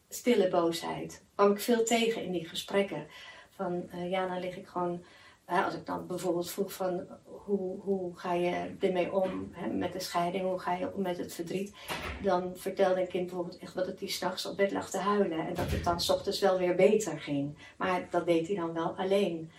stille 0.09 0.47
boosheid. 0.47 1.23
kwam 1.35 1.51
ik 1.51 1.59
veel 1.59 1.85
tegen 1.85 2.23
in 2.23 2.31
die 2.31 2.47
gesprekken. 2.47 3.07
Van 3.55 3.89
uh, 3.95 4.09
ja, 4.09 4.27
dan 4.27 4.39
lig 4.39 4.57
ik 4.57 4.67
gewoon 4.67 5.03
als 5.45 5.73
ik 5.73 5.85
dan 5.85 6.07
bijvoorbeeld 6.07 6.51
vroeg 6.51 6.73
van 6.73 7.07
hoe, 7.23 7.79
hoe 7.81 8.17
ga 8.17 8.33
je 8.33 8.75
ermee 8.79 9.13
om 9.13 9.49
hè, 9.51 9.67
met 9.67 9.93
de 9.93 9.99
scheiding, 9.99 10.43
hoe 10.43 10.59
ga 10.59 10.73
je 10.73 10.93
om 10.93 11.01
met 11.01 11.17
het 11.17 11.33
verdriet, 11.33 11.75
dan 12.23 12.51
vertelde 12.55 13.01
een 13.01 13.07
kind 13.07 13.25
bijvoorbeeld 13.25 13.57
echt 13.57 13.75
dat 13.75 13.99
hij 13.99 14.07
s'nachts 14.07 14.45
op 14.45 14.57
bed 14.57 14.71
lag 14.71 14.89
te 14.89 14.97
huilen 14.97 15.47
en 15.47 15.53
dat 15.53 15.71
het 15.71 15.83
dan 15.83 16.01
s 16.01 16.09
ochtends 16.09 16.39
wel 16.39 16.57
weer 16.57 16.75
beter 16.75 17.19
ging. 17.19 17.57
Maar 17.77 18.07
dat 18.09 18.25
deed 18.25 18.47
hij 18.47 18.55
dan 18.55 18.73
wel 18.73 18.95
alleen. 18.95 19.51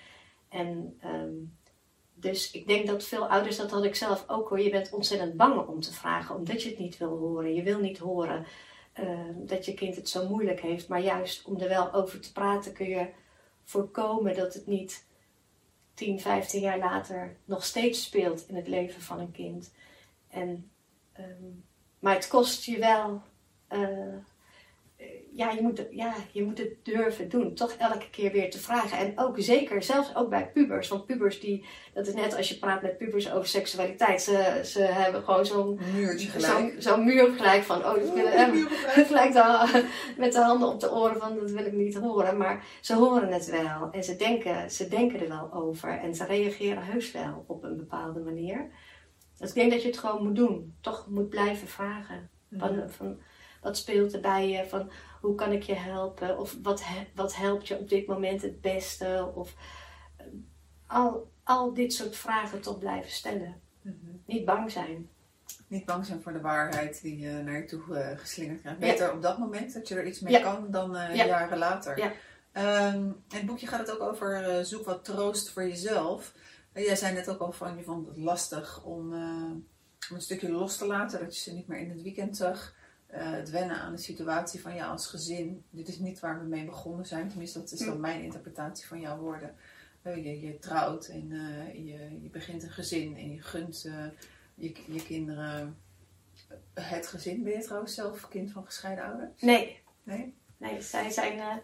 En 0.49 0.97
ehm, 1.01 1.35
dus 2.14 2.51
ik 2.51 2.66
denk 2.66 2.87
dat 2.87 3.05
veel 3.05 3.29
ouders, 3.29 3.57
dat 3.57 3.71
had 3.71 3.85
ik 3.85 3.95
zelf 3.95 4.25
ook 4.27 4.49
hoor, 4.49 4.61
je 4.61 4.71
bent 4.71 4.92
ontzettend 4.92 5.37
bang 5.37 5.66
om 5.66 5.81
te 5.81 5.92
vragen, 5.92 6.37
omdat 6.37 6.62
je 6.62 6.68
het 6.68 6.79
niet 6.79 6.99
wil 6.99 7.18
horen. 7.18 7.55
Je 7.55 7.62
wil 7.62 7.79
niet 7.79 7.99
horen 7.99 8.47
ehm, 8.92 9.35
dat 9.47 9.64
je 9.64 9.75
kind 9.75 9.97
het 9.97 10.09
zo 10.09 10.29
moeilijk 10.29 10.61
heeft, 10.61 10.88
maar 10.88 11.01
juist 11.01 11.45
om 11.45 11.61
er 11.61 11.68
wel 11.68 11.92
over 11.92 12.21
te 12.21 12.33
praten 12.33 12.73
kun 12.73 12.88
je 12.88 13.07
voorkomen 13.64 14.37
dat 14.37 14.55
het 14.55 14.66
niet 14.66 15.05
10, 16.02 16.20
15 16.20 16.60
jaar 16.60 16.78
later 16.78 17.36
nog 17.44 17.64
steeds 17.64 18.04
speelt 18.04 18.48
in 18.48 18.56
het 18.56 18.68
leven 18.68 19.02
van 19.02 19.20
een 19.20 19.32
kind. 19.32 19.72
En, 20.28 20.70
ehm, 21.12 21.50
maar 21.98 22.14
het 22.14 22.28
kost 22.28 22.64
je 22.64 22.78
wel. 22.78 23.22
Uh, 23.70 24.16
ja, 25.34 25.50
je 25.50 25.62
moet, 25.62 25.86
ja, 25.90 26.14
je 26.32 26.44
moet 26.44 26.58
het 26.58 26.74
durven 26.82 27.28
doen. 27.28 27.54
Toch 27.54 27.72
elke 27.72 28.10
keer 28.10 28.32
weer 28.32 28.50
te 28.50 28.58
vragen. 28.58 28.98
En 28.98 29.12
ook 29.18 29.34
zeker, 29.38 29.82
zelfs 29.82 30.14
ook 30.14 30.28
bij 30.28 30.50
pubers. 30.52 30.88
Want 30.88 31.06
pubers 31.06 31.40
die, 31.40 31.64
dat 31.94 32.06
is 32.06 32.14
net 32.14 32.36
als 32.36 32.48
je 32.48 32.58
praat 32.58 32.82
met 32.82 32.98
pubers 32.98 33.32
over 33.32 33.48
seksualiteit. 33.48 34.22
Ze, 34.22 34.60
ze 34.64 34.80
hebben 34.80 35.22
gewoon 35.22 35.46
zo'n 35.46 35.80
muurtje 35.94 36.28
gelijk. 36.28 36.74
Zo'n 36.78 37.04
muur 37.04 37.32
gelijk 37.32 37.62
van, 37.62 37.78
oh, 37.78 37.94
dat 37.94 38.12
wil 38.12 38.26
ik 38.26 38.68
gelijk 39.06 39.32
dan, 39.32 39.68
met 40.24 40.32
de 40.32 40.40
handen 40.40 40.68
op 40.68 40.80
de 40.80 40.92
oren 40.92 41.20
van, 41.20 41.38
dat 41.38 41.50
wil 41.50 41.66
ik 41.66 41.72
niet 41.72 41.96
horen. 41.96 42.36
Maar 42.36 42.64
ze 42.80 42.94
horen 42.94 43.32
het 43.32 43.50
wel. 43.50 43.90
En 43.90 44.04
ze 44.04 44.16
denken, 44.16 44.70
ze 44.70 44.88
denken 44.88 45.20
er 45.20 45.28
wel 45.28 45.52
over. 45.52 45.98
En 45.98 46.14
ze 46.14 46.24
reageren 46.24 46.84
heus 46.84 47.12
wel 47.12 47.44
op 47.46 47.64
een 47.64 47.76
bepaalde 47.76 48.20
manier. 48.20 48.70
Dus 49.38 49.48
ik 49.48 49.54
denk 49.54 49.70
dat 49.72 49.82
je 49.82 49.88
het 49.88 49.98
gewoon 49.98 50.24
moet 50.26 50.36
doen. 50.36 50.74
Toch 50.80 51.06
moet 51.08 51.28
blijven 51.28 51.68
vragen. 51.68 52.30
Van, 52.58 52.82
van, 52.88 53.18
wat 53.62 53.77
speelt 53.77 54.12
er 54.12 54.20
bij 54.20 54.48
je? 54.48 54.68
Van, 54.68 54.90
hoe 55.20 55.35
kan 55.35 55.53
ik 55.53 55.62
je 55.62 55.75
helpen? 55.75 56.38
Of 56.38 56.57
wat, 56.62 56.83
wat 57.14 57.37
helpt 57.37 57.68
je 57.68 57.79
op 57.79 57.88
dit 57.88 58.07
moment 58.07 58.42
het 58.42 58.61
beste? 58.61 59.33
Of 59.35 59.55
eh, 60.16 60.27
al, 60.87 61.31
al 61.42 61.75
dit 61.75 61.92
soort 61.92 62.16
vragen 62.16 62.61
toch 62.61 62.79
blijven 62.79 63.11
stellen. 63.11 63.61
Mhm. 63.83 63.96
Niet 64.27 64.44
bang 64.44 64.70
zijn. 64.70 65.09
Niet 65.66 65.85
bang 65.85 66.07
zijn 66.07 66.22
voor 66.22 66.33
de 66.33 66.40
waarheid 66.40 67.03
die 67.03 67.18
je 67.18 67.42
naar 67.42 67.57
je 67.57 67.64
toe 67.64 67.83
uh, 67.88 68.18
geslingerd 68.18 68.61
krijgt. 68.61 68.81
Beter 68.81 69.12
op 69.12 69.22
dat 69.22 69.38
moment 69.38 69.72
dat 69.72 69.88
je 69.88 69.94
er 69.94 70.07
iets 70.07 70.20
mee 70.20 70.40
kan 70.40 70.70
dan 70.70 70.96
uh, 70.96 71.14
jaren 71.14 71.59
later. 71.59 71.98
Ja. 71.98 72.12
Um, 72.92 73.22
het 73.29 73.46
boekje 73.46 73.66
gaat 73.66 73.81
het 73.81 73.90
ook 73.90 74.09
over 74.09 74.64
zoek 74.64 74.85
wat 74.85 75.05
troost 75.05 75.51
voor 75.51 75.62
jezelf. 75.68 76.35
jij 76.75 76.96
zei 76.96 77.14
net 77.14 77.29
ook 77.29 77.40
al 77.40 77.53
van 77.53 77.77
je 77.77 77.83
vond 77.83 78.07
het 78.07 78.16
lastig 78.16 78.85
om, 78.85 79.12
om 79.12 80.16
een 80.16 80.20
stukje 80.20 80.51
los 80.51 80.77
te 80.77 80.87
laten. 80.87 81.20
Dat 81.20 81.37
je 81.37 81.42
ze 81.42 81.55
niet 81.55 81.66
meer 81.66 81.79
in 81.79 81.90
het 81.90 82.03
weekend 82.03 82.37
zag. 82.37 82.75
Eh, 83.12 83.31
het 83.31 83.51
wennen 83.51 83.77
aan 83.77 83.92
de 83.92 83.98
situatie 83.98 84.61
van 84.61 84.75
jou 84.75 84.90
als 84.90 85.07
gezin. 85.07 85.64
Dit 85.70 85.88
is 85.88 85.98
niet 85.98 86.20
waar 86.20 86.40
we 86.40 86.46
mee 86.46 86.64
begonnen 86.64 87.07
zijn. 87.07 87.29
Tenminste, 87.29 87.59
dat 87.59 87.72
is 87.72 87.79
dan 87.79 88.01
mijn 88.01 88.22
interpretatie 88.22 88.87
van 88.87 89.01
jouw 89.01 89.18
woorden. 89.18 89.55
Uh, 90.03 90.25
je, 90.25 90.40
je, 90.40 90.59
trouwt 90.59 91.09
en 91.09 91.31
uh, 91.31 91.75
je, 91.75 92.22
je, 92.22 92.29
begint 92.31 92.62
een 92.62 92.70
gezin 92.70 93.16
en 93.16 93.33
je 93.33 93.42
gunt 93.42 93.83
je, 94.55 94.72
je 94.87 95.03
kinderen 95.05 95.79
het 96.75 97.07
gezin. 97.07 97.42
Ben 97.42 97.53
je 97.53 97.62
trouwens 97.62 97.94
zelf 97.94 98.29
kind 98.29 98.51
van 98.51 98.64
gescheiden 98.64 99.05
ouders? 99.05 99.40
Nee. 99.40 99.83
Nee? 100.03 100.35
Nee, 100.57 100.81
zij 100.81 101.11
zijn 101.11 101.62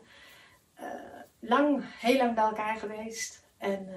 lang, 1.41 1.85
heel 1.85 2.17
lang 2.17 2.35
bij 2.35 2.45
elkaar 2.45 2.77
geweest. 2.77 3.45
En 3.59 3.89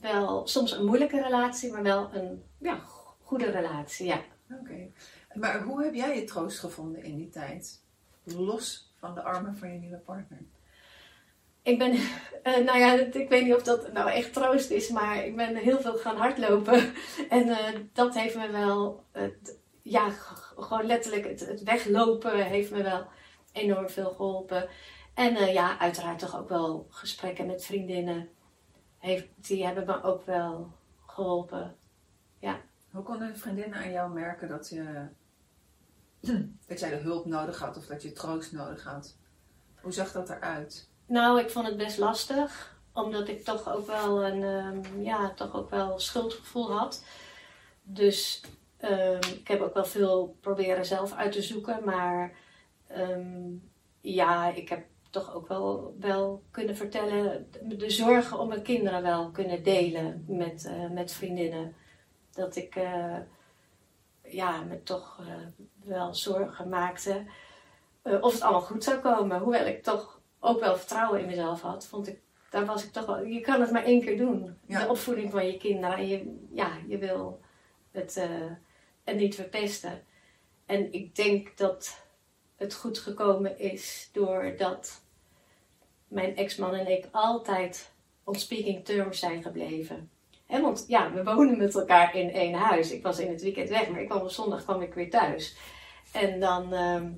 wel 0.00 0.46
soms 0.46 0.72
een 0.72 0.84
moeilijke 0.84 1.22
relatie, 1.22 1.72
maar 1.72 1.82
wel 1.82 2.14
een 2.14 2.44
ja, 2.58 2.80
goede 3.22 3.50
relatie, 3.50 4.06
ja. 4.06 4.20
Oké. 4.50 4.90
Maar 5.38 5.62
hoe 5.62 5.82
heb 5.82 5.94
jij 5.94 6.16
je 6.16 6.24
troost 6.24 6.58
gevonden 6.58 7.02
in 7.02 7.16
die 7.16 7.28
tijd? 7.28 7.82
Los 8.22 8.92
van 8.98 9.14
de 9.14 9.22
armen 9.22 9.56
van 9.56 9.72
je 9.72 9.78
nieuwe 9.78 9.96
partner. 9.96 10.38
Ik 11.62 11.78
ben, 11.78 11.92
uh, 11.92 12.64
nou 12.64 12.78
ja, 12.78 12.92
ik 12.92 13.28
weet 13.28 13.44
niet 13.44 13.54
of 13.54 13.62
dat 13.62 13.92
nou 13.92 14.10
echt 14.10 14.32
troost 14.32 14.70
is, 14.70 14.88
maar 14.88 15.24
ik 15.24 15.36
ben 15.36 15.56
heel 15.56 15.80
veel 15.80 15.96
gaan 15.96 16.16
hardlopen. 16.16 16.92
En 17.28 17.46
uh, 17.46 17.68
dat 17.92 18.14
heeft 18.14 18.36
me 18.36 18.50
wel, 18.50 19.04
het, 19.12 19.58
ja, 19.82 20.10
gewoon 20.56 20.86
letterlijk 20.86 21.24
het, 21.24 21.40
het, 21.40 21.62
weglopen 21.62 22.44
heeft 22.44 22.70
me 22.70 22.82
wel 22.82 23.06
enorm 23.52 23.88
veel 23.88 24.10
geholpen. 24.10 24.68
En 25.14 25.32
uh, 25.32 25.52
ja, 25.52 25.78
uiteraard 25.78 26.18
toch 26.18 26.38
ook 26.38 26.48
wel 26.48 26.86
gesprekken 26.90 27.46
met 27.46 27.64
vriendinnen. 27.64 28.28
Heeft, 28.98 29.26
die 29.36 29.64
hebben 29.64 29.86
me 29.86 30.02
ook 30.02 30.26
wel 30.26 30.72
geholpen. 31.06 31.76
Ja. 32.38 32.60
Hoe 32.90 33.02
konden 33.02 33.38
vriendinnen 33.38 33.78
aan 33.78 33.92
jou 33.92 34.12
merken 34.12 34.48
dat 34.48 34.68
je 34.68 35.06
dat 36.68 36.80
jij 36.80 36.90
de 36.90 36.96
hulp 36.96 37.26
nodig 37.26 37.58
had 37.58 37.76
of 37.76 37.86
dat 37.86 38.02
je 38.02 38.12
troost 38.12 38.52
nodig 38.52 38.84
had. 38.84 39.16
Hoe 39.80 39.92
zag 39.92 40.12
dat 40.12 40.30
eruit? 40.30 40.88
Nou, 41.06 41.40
ik 41.40 41.50
vond 41.50 41.66
het 41.66 41.76
best 41.76 41.98
lastig. 41.98 42.74
Omdat 42.92 43.28
ik 43.28 43.44
toch 43.44 43.74
ook 43.74 43.86
wel 43.86 44.24
een 44.24 44.42
um, 44.42 45.02
ja, 45.02 45.30
toch 45.34 45.54
ook 45.54 45.70
wel 45.70 45.98
schuldgevoel 45.98 46.72
had. 46.72 47.04
Dus 47.82 48.42
um, 48.80 49.18
ik 49.18 49.48
heb 49.48 49.60
ook 49.60 49.74
wel 49.74 49.84
veel 49.84 50.36
proberen 50.40 50.86
zelf 50.86 51.12
uit 51.12 51.32
te 51.32 51.42
zoeken. 51.42 51.84
Maar 51.84 52.32
um, 52.98 53.70
ja, 54.00 54.54
ik 54.54 54.68
heb 54.68 54.86
toch 55.10 55.34
ook 55.34 55.48
wel, 55.48 55.96
wel 56.00 56.42
kunnen 56.50 56.76
vertellen. 56.76 57.48
De 57.62 57.90
zorgen 57.90 58.38
om 58.38 58.48
mijn 58.48 58.62
kinderen 58.62 59.02
wel 59.02 59.30
kunnen 59.30 59.62
delen 59.62 60.24
met, 60.28 60.64
uh, 60.64 60.90
met 60.90 61.12
vriendinnen. 61.12 61.74
Dat 62.32 62.56
ik 62.56 62.76
uh, 62.76 63.16
ja, 64.22 64.62
me 64.62 64.82
toch 64.82 65.20
uh, 65.20 65.26
wel 65.86 66.14
zorgen 66.14 66.68
maakte 66.68 67.24
uh, 68.06 68.22
of 68.22 68.32
het 68.32 68.42
allemaal 68.42 68.60
goed 68.60 68.84
zou 68.84 68.98
komen. 68.98 69.38
Hoewel 69.38 69.66
ik 69.66 69.82
toch 69.82 70.20
ook 70.40 70.60
wel 70.60 70.76
vertrouwen 70.76 71.20
in 71.20 71.26
mezelf 71.26 71.60
had, 71.60 71.86
vond 71.86 72.08
ik, 72.08 72.18
daar 72.50 72.64
was 72.64 72.84
ik 72.84 72.92
toch 72.92 73.06
wel, 73.06 73.24
je 73.24 73.40
kan 73.40 73.60
het 73.60 73.70
maar 73.70 73.84
één 73.84 74.00
keer 74.00 74.16
doen. 74.16 74.58
De 74.66 74.88
opvoeding 74.88 75.30
van 75.30 75.46
je 75.46 75.56
kinderen. 75.56 75.96
En 75.96 76.08
je, 76.08 76.46
ja, 76.52 76.70
je 76.86 76.98
wil 76.98 77.40
het, 77.90 78.16
uh, 78.16 78.50
het 79.04 79.16
niet 79.16 79.34
verpesten. 79.34 80.04
En 80.66 80.92
ik 80.92 81.14
denk 81.14 81.56
dat 81.56 82.04
het 82.56 82.74
goed 82.74 82.98
gekomen 82.98 83.58
is 83.58 84.10
doordat 84.12 85.02
mijn 86.08 86.36
ex-man 86.36 86.74
en 86.74 86.90
ik 86.90 87.08
altijd 87.10 87.92
on 88.24 88.34
speaking 88.34 88.84
terms 88.84 89.18
zijn 89.18 89.42
gebleven. 89.42 90.10
He, 90.46 90.60
want 90.60 90.84
ja, 90.88 91.12
we 91.12 91.24
wonen 91.24 91.58
met 91.58 91.74
elkaar 91.74 92.16
in 92.16 92.30
één 92.30 92.54
huis. 92.54 92.90
Ik 92.90 93.02
was 93.02 93.18
in 93.18 93.28
het 93.28 93.42
weekend 93.42 93.68
weg, 93.68 93.88
maar 93.88 94.00
ik 94.00 94.08
kwam 94.08 94.20
op 94.20 94.30
zondag 94.30 94.64
kwam 94.64 94.82
ik 94.82 94.94
weer 94.94 95.10
thuis. 95.10 95.56
En 96.16 96.40
dan, 96.40 96.72
ehm, 96.72 97.12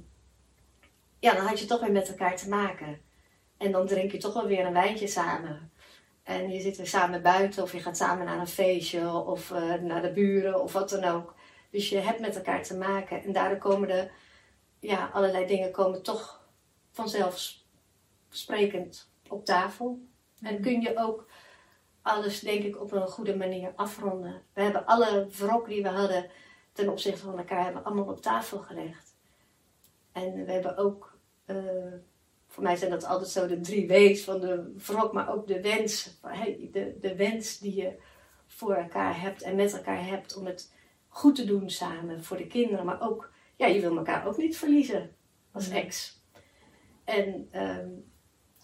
ja, 1.18 1.34
dan 1.34 1.46
had 1.46 1.58
je 1.58 1.66
toch 1.66 1.80
weer 1.80 1.92
met 1.92 2.08
elkaar 2.08 2.36
te 2.36 2.48
maken. 2.48 3.00
En 3.56 3.72
dan 3.72 3.86
drink 3.86 4.12
je 4.12 4.18
toch 4.18 4.34
wel 4.34 4.46
weer 4.46 4.66
een 4.66 4.72
wijntje 4.72 5.06
samen. 5.06 5.72
En 6.22 6.50
je 6.50 6.60
zit 6.60 6.76
weer 6.76 6.86
samen 6.86 7.22
buiten 7.22 7.62
of 7.62 7.72
je 7.72 7.80
gaat 7.80 7.96
samen 7.96 8.26
naar 8.26 8.38
een 8.38 8.46
feestje 8.46 9.10
of 9.10 9.50
uh, 9.50 9.74
naar 9.74 10.02
de 10.02 10.12
buren 10.12 10.62
of 10.62 10.72
wat 10.72 10.90
dan 10.90 11.04
ook. 11.04 11.34
Dus 11.70 11.88
je 11.88 11.98
hebt 11.98 12.20
met 12.20 12.36
elkaar 12.36 12.62
te 12.62 12.76
maken. 12.76 13.22
En 13.22 13.32
daardoor 13.32 13.58
komen 13.58 13.88
de, 13.88 14.10
ja, 14.80 15.10
allerlei 15.12 15.46
dingen 15.46 15.70
komen 15.70 16.02
toch 16.02 16.48
vanzelfsprekend 16.90 19.10
op 19.28 19.44
tafel. 19.44 20.06
En 20.42 20.54
mhm. 20.54 20.62
kun 20.62 20.80
je 20.80 20.96
ook 20.96 21.26
alles 22.02 22.40
denk 22.40 22.64
ik 22.64 22.80
op 22.80 22.92
een 22.92 23.08
goede 23.08 23.36
manier 23.36 23.72
afronden. 23.76 24.42
We 24.52 24.62
hebben 24.62 24.86
alle 24.86 25.28
wrok 25.30 25.68
die 25.68 25.82
we 25.82 25.88
hadden 25.88 26.30
ten 26.78 26.88
opzichte 26.88 27.20
van 27.20 27.38
elkaar 27.38 27.64
hebben 27.64 27.84
allemaal 27.84 28.04
op 28.04 28.22
tafel 28.22 28.58
gelegd. 28.58 29.16
En 30.12 30.44
we 30.44 30.52
hebben 30.52 30.76
ook, 30.76 31.18
uh, 31.46 31.92
voor 32.46 32.62
mij 32.62 32.76
zijn 32.76 32.90
dat 32.90 33.04
altijd 33.04 33.28
zo 33.28 33.46
de 33.46 33.60
drie 33.60 33.88
W's 33.88 34.24
van 34.24 34.40
de 34.40 34.74
wrok, 34.86 35.12
maar 35.12 35.32
ook 35.32 35.46
de 35.46 35.60
wens. 35.60 36.20
De, 36.72 36.96
de 37.00 37.16
wens 37.16 37.58
die 37.58 37.74
je 37.74 38.00
voor 38.46 38.74
elkaar 38.74 39.20
hebt 39.20 39.42
en 39.42 39.56
met 39.56 39.72
elkaar 39.72 40.06
hebt 40.06 40.36
om 40.36 40.46
het 40.46 40.74
goed 41.08 41.34
te 41.34 41.44
doen 41.44 41.70
samen 41.70 42.24
voor 42.24 42.36
de 42.36 42.46
kinderen. 42.46 42.84
Maar 42.84 43.00
ook, 43.02 43.32
ja, 43.56 43.66
je 43.66 43.80
wil 43.80 43.96
elkaar 43.96 44.26
ook 44.26 44.36
niet 44.36 44.56
verliezen. 44.56 45.16
als 45.52 45.68
Ja. 45.68 45.74
ex. 45.74 46.22
En, 47.04 47.48
ehm, 47.50 47.88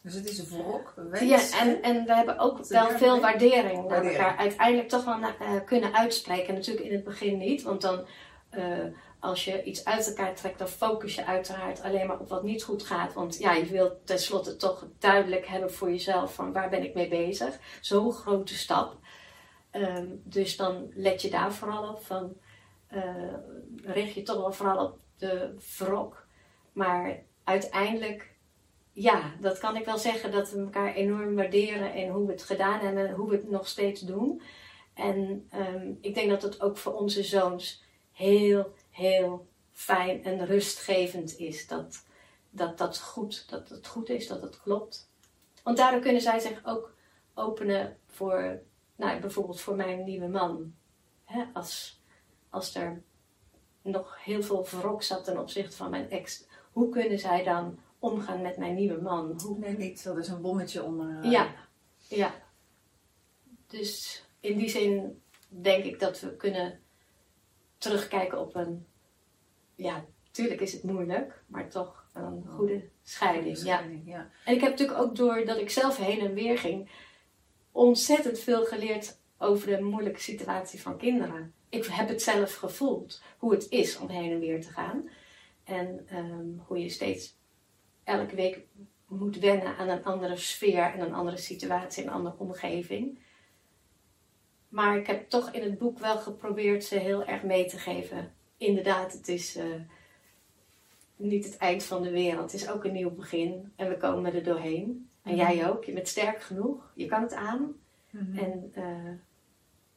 Dus 0.05 0.15
het 0.15 0.29
is 0.29 0.39
een 0.39 0.59
wrok, 0.63 0.93
wens. 0.97 1.53
ja, 1.53 1.61
en, 1.61 1.83
en 1.83 2.05
we 2.05 2.15
hebben 2.15 2.39
ook 2.39 2.67
wel 2.67 2.91
veel 2.91 3.21
waardering 3.21 3.89
naar 3.89 4.05
elkaar 4.05 4.37
uiteindelijk 4.37 4.89
toch 4.89 5.05
wel 5.05 5.19
na- 5.19 5.37
eh, 5.39 5.65
kunnen 5.65 5.95
uitspreken. 5.95 6.55
Natuurlijk 6.55 6.87
in 6.87 6.93
het 6.93 7.05
begin 7.05 7.39
niet, 7.39 7.63
want 7.63 7.81
dan 7.81 8.07
eh, 8.51 8.85
als 9.21 9.45
je 9.45 9.63
iets 9.63 9.85
uit 9.85 10.07
elkaar 10.09 10.35
trekt, 10.35 10.59
dan 10.59 10.69
focus 10.69 11.15
je 11.15 11.25
uiteraard 11.25 11.83
alleen 11.83 12.07
maar 12.07 12.19
op 12.19 12.29
wat 12.29 12.43
niet 12.43 12.63
goed 12.63 12.83
gaat. 12.83 13.13
Want 13.13 13.39
ja, 13.39 13.53
je 13.53 13.65
wilt 13.67 14.07
tenslotte 14.07 14.57
toch 14.57 14.87
duidelijk 14.99 15.47
hebben 15.47 15.73
voor 15.73 15.91
jezelf 15.91 16.35
van 16.35 16.53
waar 16.53 16.69
ben 16.71 16.83
ik 16.85 16.95
mee 16.95 17.09
bezig. 17.09 17.59
Zo'n 17.81 18.13
grote 18.13 18.55
stap. 18.55 18.97
Ehm, 19.71 20.07
dus 20.25 20.57
dan 20.57 20.91
let 20.95 21.23
je 21.23 21.31
daar 21.31 21.53
vooral 21.53 21.89
op 21.89 22.05
van, 22.05 22.33
eh, 22.87 23.35
richt 23.83 24.15
je 24.15 24.23
toch 24.23 24.37
wel 24.37 24.53
vooral 24.53 24.85
op 24.85 24.99
de 25.17 25.55
wrok. 25.79 26.27
Maar 26.73 27.23
uiteindelijk, 27.45 28.34
ja, 28.95 29.35
dat 29.41 29.59
kan 29.59 29.77
ik 29.77 29.85
wel 29.85 29.99
zeggen 29.99 30.33
dat 30.33 30.51
we 30.51 30.59
elkaar 30.59 30.95
enorm 30.95 31.35
waarderen 31.35 31.93
en 31.93 32.09
hoe 32.09 32.27
we 32.27 32.33
het 32.33 32.43
gedaan 32.43 32.81
hebben 32.81 33.09
en 33.09 33.15
hoe 33.15 33.29
we 33.29 33.37
het 33.37 33.51
nog 33.51 33.69
steeds 33.69 34.01
doen. 34.01 34.43
En 34.95 35.47
ehm, 35.51 35.93
ik 36.01 36.15
denk 36.15 36.31
dat 36.31 36.43
het 36.43 36.61
ook 36.61 36.77
voor 36.77 36.95
onze 36.95 37.23
zoons 37.23 37.85
heel, 38.13 38.75
heel 38.91 39.47
fijn 39.73 40.25
en 40.25 40.47
rustgevend 40.47 41.39
is. 41.39 41.67
Dat 41.67 42.05
dat, 42.55 42.79
dat, 42.79 43.01
goed, 43.01 43.51
dat 43.51 43.69
het 43.69 43.87
goed 43.87 44.09
is, 44.09 44.27
dat 44.27 44.43
het 44.43 44.61
klopt. 44.63 45.11
Want 45.63 45.77
daardoor 45.77 46.01
kunnen 46.01 46.23
zij 46.23 46.39
zich 46.39 46.61
ook 46.65 46.95
openen 47.35 47.97
voor, 48.07 48.61
nou, 48.97 49.21
bijvoorbeeld 49.21 49.61
voor 49.61 49.77
mijn 49.77 50.05
nieuwe 50.05 50.29
man. 50.29 50.75
Als, 51.53 52.03
als 52.51 52.75
er 52.75 53.03
nog 53.83 54.25
heel 54.25 54.43
veel 54.43 54.67
wrok 54.71 55.03
zat 55.03 55.25
ten 55.25 55.39
opzichte 55.39 55.77
van 55.77 55.91
mijn 55.91 56.11
ex. 56.11 56.45
Hoe 56.73 56.89
kunnen 56.89 57.19
zij 57.19 57.45
dan 57.45 57.79
omgaan 58.05 58.43
met 58.43 58.57
mijn 58.57 58.75
nieuwe 58.75 59.01
man? 59.01 59.41
Hoe, 59.45 59.59
Nee, 59.59 59.77
niet. 59.77 60.05
Dat 60.05 60.17
is 60.19 60.29
een 60.29 60.41
bommetje 60.41 60.83
onder. 60.83 61.19
eh, 61.23 61.31
ja, 61.31 61.55
ja. 62.09 62.35
Dus 63.67 64.25
in 64.41 64.59
die 64.59 64.69
zin 64.69 65.23
denk 65.49 65.85
ik 65.85 66.01
dat 66.01 66.21
we 66.21 66.37
kunnen 66.37 66.81
terugkijken 67.79 68.41
op 68.41 68.55
een, 68.55 68.87
ja, 69.75 70.05
tuurlijk 70.31 70.61
is 70.61 70.73
het 70.73 70.83
moeilijk, 70.83 71.43
maar 71.47 71.69
toch 71.69 72.07
een 72.13 72.45
goede 72.47 72.89
scheiding. 73.03 73.57
Ja. 73.57 73.63
scheiding, 73.63 74.03
ja. 74.07 74.31
En 74.45 74.55
ik 74.55 74.61
heb 74.61 74.71
natuurlijk 74.71 74.99
ook 74.99 75.17
door 75.17 75.45
dat 75.45 75.59
ik 75.59 75.71
zelf 75.71 75.97
heen 75.97 76.21
en 76.21 76.35
weer 76.35 76.59
ging, 76.59 76.91
ontzettend 77.73 78.39
veel 78.39 78.65
geleerd 78.65 79.19
over 79.39 79.67
de 79.67 79.83
moeilijke 79.83 80.21
situatie 80.21 80.81
van 80.83 80.97
kinderen. 80.99 81.55
Ik 81.69 81.85
heb 81.85 82.09
het 82.09 82.23
zelf 82.23 82.55
gevoeld, 82.55 83.23
hoe 83.39 83.53
het 83.53 83.67
is 83.71 83.99
om 83.99 84.09
heen 84.09 84.33
en 84.33 84.39
weer 84.41 84.61
te 84.63 84.71
gaan. 84.71 85.09
En 85.65 86.07
ehm, 86.09 86.49
hoe 86.67 86.79
je 86.79 86.89
steeds 86.89 87.37
elke 88.05 88.35
week 88.35 88.67
moet 89.09 89.39
wennen 89.39 89.77
aan 89.77 89.89
een 89.89 90.05
andere 90.05 90.37
sfeer 90.37 90.93
en 90.93 91.01
een 91.01 91.15
andere 91.15 91.37
situatie, 91.37 92.05
een 92.05 92.11
andere 92.11 92.39
omgeving. 92.39 93.19
Maar 94.69 94.97
ik 94.97 95.07
heb 95.07 95.29
toch 95.29 95.51
in 95.51 95.63
het 95.63 95.79
boek 95.79 95.99
wel 95.99 96.19
geprobeerd 96.19 96.85
ze 96.85 96.99
heel 96.99 97.25
erg 97.25 97.43
mee 97.43 97.67
te 97.67 97.79
geven. 97.79 98.33
Inderdaad, 98.57 99.13
het 99.13 99.29
is 99.29 99.57
eh, 99.57 99.67
niet 101.17 101.45
het 101.45 101.57
eind 101.57 101.85
van 101.85 102.03
de 102.03 102.11
wereld. 102.11 102.53
Het 102.53 102.61
is 102.61 102.69
ook 102.69 102.85
een 102.85 102.93
nieuw 102.93 103.11
begin 103.11 103.73
en 103.77 103.89
we 103.89 103.97
komen 103.97 104.35
er 104.35 104.43
doorheen. 104.43 105.09
En 105.23 105.37
jij 105.37 105.69
ook. 105.69 105.85
Je 105.85 105.93
bent 105.93 106.09
sterk 106.09 106.43
genoeg. 106.43 106.93
Je 106.95 107.07
kan 107.07 107.23
het 107.23 107.33
aan. 107.33 107.75
Mhm. 108.11 108.39
En 108.39 108.71
eh, 108.75 109.13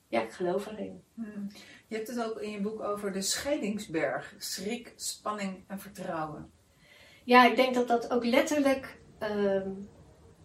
ja, 0.08 0.22
ik 0.22 0.32
geloof 0.32 0.66
erin. 0.66 1.04
Mhm. 1.14 1.42
Je 1.88 1.96
hebt 1.96 2.08
het 2.08 2.24
ook 2.24 2.42
in 2.42 2.52
je 2.52 2.62
boek 2.62 2.82
over 2.82 3.12
de 3.12 3.22
scheidingsberg. 3.22 4.36
Schrik, 4.38 4.94
spanning 4.96 5.64
en 5.68 5.80
vertrouwen. 5.80 6.52
Ja, 7.28 7.46
ik 7.46 7.56
denk 7.56 7.74
dat 7.74 7.88
dat 7.88 8.12
ook 8.12 8.26
letterlijk 8.26 8.98
ehm, 9.20 9.70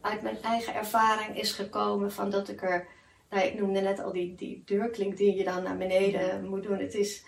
uit 0.01 0.23
mijn 0.23 0.43
eigen 0.43 0.75
ervaring 0.75 1.39
is 1.39 1.53
gekomen. 1.53 2.13
Van 2.13 2.31
dat 2.31 2.49
ik 2.49 2.63
er, 2.63 2.89
nou, 3.31 3.47
ik 3.47 3.59
noemde 3.59 3.81
net 3.81 4.01
al 4.01 4.13
die, 4.13 4.35
die 4.35 4.63
deurklink 4.67 5.17
die 5.17 5.37
je 5.37 5.45
dan 5.45 5.63
naar 5.63 5.77
beneden 5.77 6.49
moet 6.49 6.63
doen. 6.63 6.79
Het 6.79 6.95
is 6.95 7.25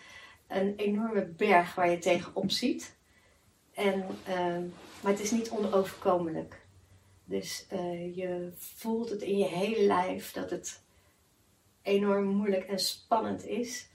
een 0.48 0.74
enorme 0.76 1.26
berg 1.26 1.74
waar 1.74 1.90
je 1.90 1.98
tegenop 1.98 2.50
ziet. 2.50 2.96
En, 3.74 4.06
ehm, 4.26 4.62
maar 5.02 5.12
het 5.12 5.20
is 5.20 5.30
niet 5.30 5.50
onoverkomelijk. 5.50 6.66
Dus 7.24 7.66
eh, 7.68 8.16
je 8.16 8.52
voelt 8.56 9.10
het 9.10 9.22
in 9.22 9.38
je 9.38 9.48
hele 9.48 9.86
lijf 9.86 10.32
dat 10.32 10.50
het 10.50 10.82
enorm 11.82 12.24
moeilijk 12.24 12.64
en 12.64 12.78
spannend 12.78 13.46
is. 13.46 13.88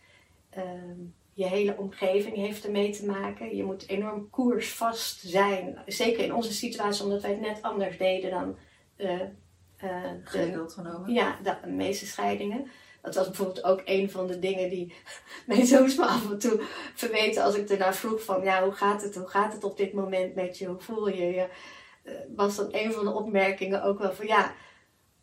Ehm, 0.49 0.99
je 1.39 1.47
hele 1.47 1.77
omgeving 1.77 2.35
heeft 2.35 2.65
ermee 2.65 2.91
te 2.91 3.05
maken. 3.05 3.55
Je 3.55 3.63
moet 3.63 3.87
enorm 3.87 4.29
koersvast 4.29 5.19
zijn. 5.19 5.81
Zeker 5.85 6.23
in 6.23 6.33
onze 6.33 6.53
situatie, 6.53 7.03
omdat 7.03 7.21
wij 7.21 7.31
het 7.31 7.41
net 7.41 7.61
anders 7.61 7.97
deden 7.97 8.31
dan 8.31 8.57
eh, 8.95 9.21
eh, 9.21 9.29
de, 9.77 10.19
Gemiddeld 10.23 10.73
genomen. 10.73 11.13
ja, 11.13 11.39
de 11.43 11.67
meeste 11.67 12.05
scheidingen. 12.05 12.67
Dat 13.01 13.15
was 13.15 13.27
bijvoorbeeld 13.27 13.63
ook 13.63 13.81
een 13.85 14.11
van 14.11 14.27
de 14.27 14.39
dingen 14.39 14.69
die 14.69 14.93
mijn 15.47 15.65
zoons 15.65 15.95
me 15.95 16.05
af 16.05 16.31
en 16.31 16.39
toe 16.39 16.61
verweten 16.95 17.43
als 17.43 17.55
ik 17.55 17.69
ernaar 17.69 17.95
vroeg 17.95 18.23
van 18.23 18.43
ja, 18.43 18.63
hoe 18.63 18.73
gaat 18.73 19.01
het? 19.01 19.15
Hoe 19.15 19.27
gaat 19.27 19.53
het 19.53 19.63
op 19.63 19.77
dit 19.77 19.93
moment 19.93 20.35
met 20.35 20.57
je? 20.57 20.67
Hoe 20.67 20.81
voel 20.81 21.09
je 21.09 21.25
je? 21.25 21.47
Eh, 22.03 22.13
was 22.35 22.55
dan 22.55 22.67
een 22.71 22.91
van 22.91 23.05
de 23.05 23.13
opmerkingen 23.13 23.83
ook 23.83 23.99
wel 23.99 24.13
van 24.13 24.27
ja, 24.27 24.53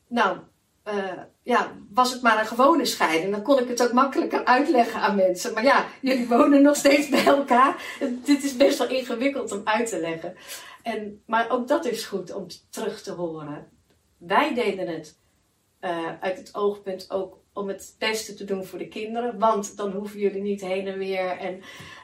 nou, 0.06 0.38
eh, 0.86 1.18
ja, 1.42 1.72
was 1.90 2.12
het 2.12 2.22
maar 2.22 2.38
een 2.38 2.46
gewone 2.46 2.84
scheiding, 2.84 3.32
dan 3.32 3.42
kon 3.42 3.58
ik 3.58 3.68
het 3.68 3.82
ook 3.82 3.92
makkelijker 3.92 4.44
uitleggen 4.44 5.00
aan 5.00 5.16
mensen. 5.16 5.54
Maar 5.54 5.64
ja, 5.64 5.86
jullie 6.00 6.28
wonen 6.28 6.62
nog 6.62 6.76
steeds 6.76 7.08
bij 7.08 7.24
elkaar. 7.24 7.98
Dit 8.24 8.44
is 8.44 8.56
best 8.56 8.78
wel 8.78 8.88
ingewikkeld 8.88 9.52
om 9.52 9.60
uit 9.64 9.88
te 9.88 10.00
leggen. 10.00 10.36
En, 10.82 11.22
maar 11.26 11.50
ook 11.50 11.68
dat 11.68 11.84
is 11.84 12.04
goed 12.04 12.34
om 12.34 12.46
terug 12.70 13.02
te 13.02 13.12
horen. 13.12 13.68
Wij 14.18 14.54
deden 14.54 14.88
het 14.88 15.18
eh, 15.80 16.12
uit 16.20 16.38
het 16.38 16.54
oogpunt 16.54 17.10
ook 17.10 17.38
om 17.52 17.68
het 17.68 17.94
beste 17.98 18.34
te 18.34 18.44
doen 18.44 18.64
voor 18.64 18.78
de 18.78 18.88
kinderen. 18.88 19.38
Want 19.38 19.76
dan 19.76 19.92
hoeven 19.92 20.18
jullie 20.18 20.42
niet 20.42 20.60
heen 20.60 20.86
en 20.86 20.98
weer. 20.98 21.38
En 21.38 21.60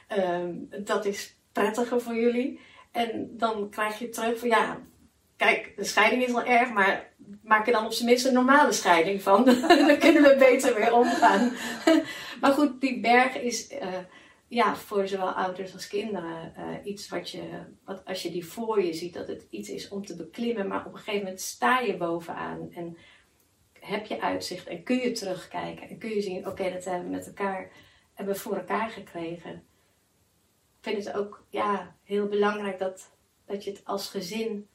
ehm, 0.07 0.83
dat 0.83 1.05
is 1.05 1.35
prettiger 1.51 2.01
voor 2.01 2.15
jullie. 2.15 2.59
En 2.91 3.29
dan 3.31 3.69
krijg 3.69 3.99
je 3.99 4.09
terug 4.09 4.39
van 4.39 4.49
ja, 4.49 4.81
kijk, 5.43 5.73
de 5.75 5.83
scheiding 5.83 6.23
is 6.23 6.31
wel 6.31 6.43
erg, 6.43 6.73
maar 6.73 7.13
maak 7.43 7.67
er 7.67 7.73
dan 7.73 7.85
op 7.85 7.91
zijn 7.91 8.09
minst 8.09 8.25
een 8.25 8.33
normale 8.33 8.71
scheiding 8.71 9.21
van. 9.21 9.45
dan 9.87 9.97
kunnen 9.97 10.21
we 10.21 10.35
beter 10.39 10.75
weer 10.75 10.93
omgaan. 10.93 11.51
maar 12.41 12.51
goed, 12.51 12.81
die 12.81 12.99
berg 12.99 13.35
is 13.35 13.67
eh, 13.67 13.97
ja, 14.47 14.75
voor 14.75 15.07
zowel 15.07 15.31
ouders 15.31 15.73
als 15.73 15.87
kinderen 15.87 16.55
eh, 16.55 16.65
iets 16.83 17.09
wat 17.09 17.29
je, 17.29 17.41
wat 17.85 18.05
als 18.05 18.21
je 18.23 18.31
die 18.31 18.45
voor 18.45 18.83
je 18.83 18.93
ziet, 18.93 19.13
dat 19.13 19.27
het 19.27 19.47
iets 19.49 19.69
is 19.69 19.89
om 19.89 20.05
te 20.05 20.15
beklimmen. 20.15 20.67
Maar 20.67 20.85
op 20.85 20.93
een 20.93 20.97
gegeven 20.97 21.23
moment 21.23 21.41
sta 21.41 21.79
je 21.79 21.97
bovenaan 21.97 22.71
en 22.73 22.97
heb 23.79 24.05
je 24.05 24.21
uitzicht 24.21 24.67
en 24.67 24.83
kun 24.83 24.97
je 24.97 25.11
terugkijken 25.11 25.89
en 25.89 25.97
kun 25.97 26.09
je 26.09 26.21
zien, 26.21 26.47
oké, 26.47 26.71
dat 26.71 26.85
hebben 26.85 27.09
we 27.09 27.15
met 27.15 27.27
elkaar, 27.27 27.71
hebben 28.13 28.37
voor 28.37 28.55
elkaar 28.55 28.89
gekregen. 28.89 29.51
Ik 30.79 30.93
vind 30.93 31.05
het 31.05 31.15
ook 31.15 31.45
ja, 31.49 31.95
heel 32.03 32.27
belangrijk 32.27 32.79
dat, 32.79 33.11
dat 33.45 33.63
je 33.63 33.69
het 33.69 33.81
als 33.85 34.09
gezin 34.09 34.67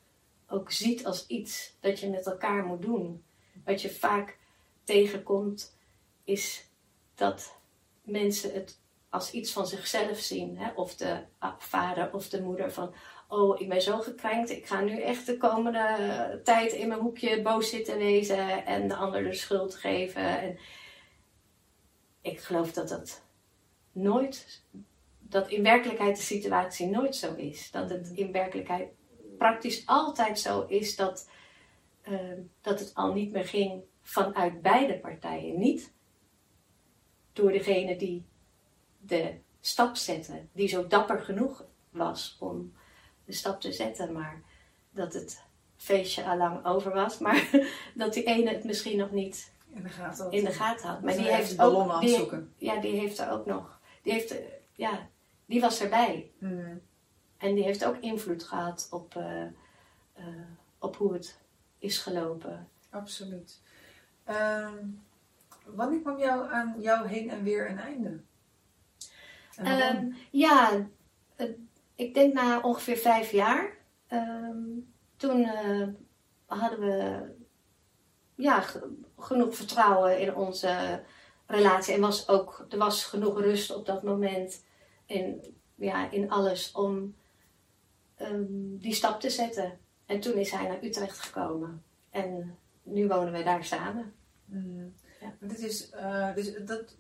ook 0.49 0.73
ziet 0.73 1.07
als 1.07 1.27
iets 1.27 1.77
dat 1.81 2.01
je 2.01 2.09
met 2.09 2.27
elkaar 2.27 2.65
moet 2.65 2.83
doen. 2.83 3.25
Wat 3.65 3.83
je 3.83 3.91
vaak 3.91 4.39
tegenkomt 4.85 5.77
is 6.25 6.69
dat 7.15 7.57
mensen 8.03 8.53
het 8.53 8.81
als 9.09 9.31
iets 9.31 9.53
van 9.53 9.67
zichzelf 9.67 10.19
zien. 10.19 10.59
Hè? 10.59 10.71
Of 10.75 10.97
de 10.97 11.25
ah, 11.39 11.59
vader 11.59 12.15
of 12.15 12.29
de 12.29 12.43
moeder 12.43 12.73
van, 12.73 12.95
oh 13.29 13.61
ik 13.61 13.69
ben 13.69 13.83
zo 13.83 13.99
gekrenkt, 13.99 14.51
ik 14.51 14.67
ga 14.67 14.81
nu 14.81 15.01
echt 15.01 15.27
de 15.27 15.37
komende 15.37 16.41
tijd 16.45 16.73
in 16.73 16.89
mijn 16.89 17.01
hoekje 17.01 17.43
boos 17.43 17.71
zitten 17.71 17.99
wezen 17.99 18.67
en 18.67 18.89
de 18.89 18.95
ander 18.95 19.23
de 19.23 19.35
schuld 19.35 19.75
geven. 19.75 20.41
En 20.41 20.59
ik 22.21 22.41
geloof 22.41 22.73
dat 22.73 22.89
dat 22.89 23.23
nooit, 23.93 24.63
dat 25.19 25.49
in 25.49 25.63
werkelijkheid 25.63 26.17
de 26.17 26.23
situatie 26.23 26.87
nooit 26.87 27.17
zo 27.17 27.35
is. 27.35 27.71
Dat 27.71 27.91
het 27.91 28.11
in 28.15 28.33
werkelijkheid 28.33 28.89
praktisch 29.39 29.87
altijd 29.87 30.41
zo 30.41 30.67
is 30.69 30.97
dat, 30.97 31.29
uh, 32.09 32.19
dat 32.61 32.79
het 32.81 32.95
al 32.95 33.13
niet 33.13 33.33
meer 33.33 33.45
ging 33.45 33.83
vanuit 34.03 34.63
beide 34.63 34.99
partijen. 34.99 35.59
Niet 35.59 35.93
door 37.33 37.53
degene 37.53 37.97
die 37.97 38.25
de 39.01 39.35
stap 39.61 39.97
zette, 39.97 40.47
die 40.53 40.69
zo 40.69 40.87
dapper 40.87 41.21
genoeg 41.21 41.65
was 41.91 42.37
om 42.41 42.73
de 43.25 43.33
stap 43.33 43.61
te 43.61 43.73
zetten, 43.73 44.13
maar 44.13 44.43
dat 44.91 45.15
het 45.15 45.43
feestje 45.77 46.25
al 46.25 46.37
lang 46.37 46.65
over 46.65 46.93
was, 46.93 47.19
maar 47.29 47.51
dat 47.95 48.15
die 48.15 48.25
ene 48.25 48.51
het 48.51 48.65
misschien 48.65 48.99
nog 48.99 49.11
niet 49.11 49.53
in 49.75 49.83
de 49.83 49.89
gaten 49.89 50.25
had. 50.25 50.33
In 50.33 50.45
de 50.45 50.53
gaten 50.53 50.89
had. 50.89 51.03
Maar 51.03 51.17
die 51.17 51.35
heeft 51.35 51.61
ook, 51.61 51.91
aan 51.91 52.01
die, 52.01 52.29
ja, 52.57 52.81
die 52.81 53.01
heeft 53.01 53.19
er 53.19 53.31
ook 53.31 53.47
nog, 53.47 53.81
die 54.03 54.13
heeft, 54.13 54.35
ja, 54.73 55.09
die 55.47 55.61
was 55.61 55.81
erbij. 55.81 56.31
Hmm. 56.39 56.81
En 57.39 57.55
die 57.55 57.65
heeft 57.65 57.85
ook 57.85 57.97
invloed 57.97 58.43
gehad 58.45 58.89
op, 58.91 59.15
uh, 59.15 59.43
uh, 60.19 60.27
op 60.79 60.97
hoe 60.97 61.13
het 61.13 61.39
is 61.79 61.99
gelopen. 61.99 62.69
Absoluut. 62.91 63.61
Uh, 64.29 64.69
wanneer 65.65 66.01
kwam 66.01 66.19
jou 66.19 66.53
aan 66.53 66.75
jou 66.79 67.07
heen 67.09 67.31
en 67.31 67.43
weer 67.43 67.71
een 67.71 67.79
einde? 67.79 68.21
Um, 69.61 70.17
ja, 70.31 70.87
uh, 71.37 71.51
ik 71.95 72.15
denk 72.15 72.35
na 72.35 72.61
ongeveer 72.61 72.97
vijf 72.97 73.31
jaar. 73.31 73.77
ehm, 74.07 74.59
toen 75.17 75.45
eh, 75.45 75.89
hadden 76.47 76.81
we 76.81 77.23
ja, 78.35 78.61
ge- 78.61 78.97
genoeg 79.19 79.57
vertrouwen 79.57 80.21
in 80.21 80.35
onze 80.35 81.03
relatie. 81.47 81.95
En 81.95 82.01
was 82.01 82.29
ook, 82.29 82.67
er 82.69 82.79
was 82.79 83.05
genoeg 83.05 83.41
rust 83.41 83.75
op 83.75 83.87
dat 83.87 84.03
moment 84.03 84.65
in, 85.07 85.55
ja, 85.75 86.11
in 86.11 86.31
alles 86.31 86.73
om 86.73 87.15
ehm, 88.19 88.77
die 88.79 88.95
stap 88.95 89.21
te 89.21 89.31
zetten. 89.31 89.79
En 90.07 90.21
toen 90.21 90.35
is 90.35 90.51
hij 90.51 90.69
naar 90.69 90.83
Utrecht 90.83 91.19
gekomen. 91.19 91.83
En 92.11 92.59
nu 92.83 93.09
wonen 93.09 93.33
we 93.33 93.43
daar 93.43 93.65
samen. 93.65 94.13
Mm. 94.45 94.95
Ja. 95.21 95.33
Dit 95.41 95.59
is, 95.59 95.91
eh, 95.91 96.35
dus 96.35 96.53
dat, 96.65 96.97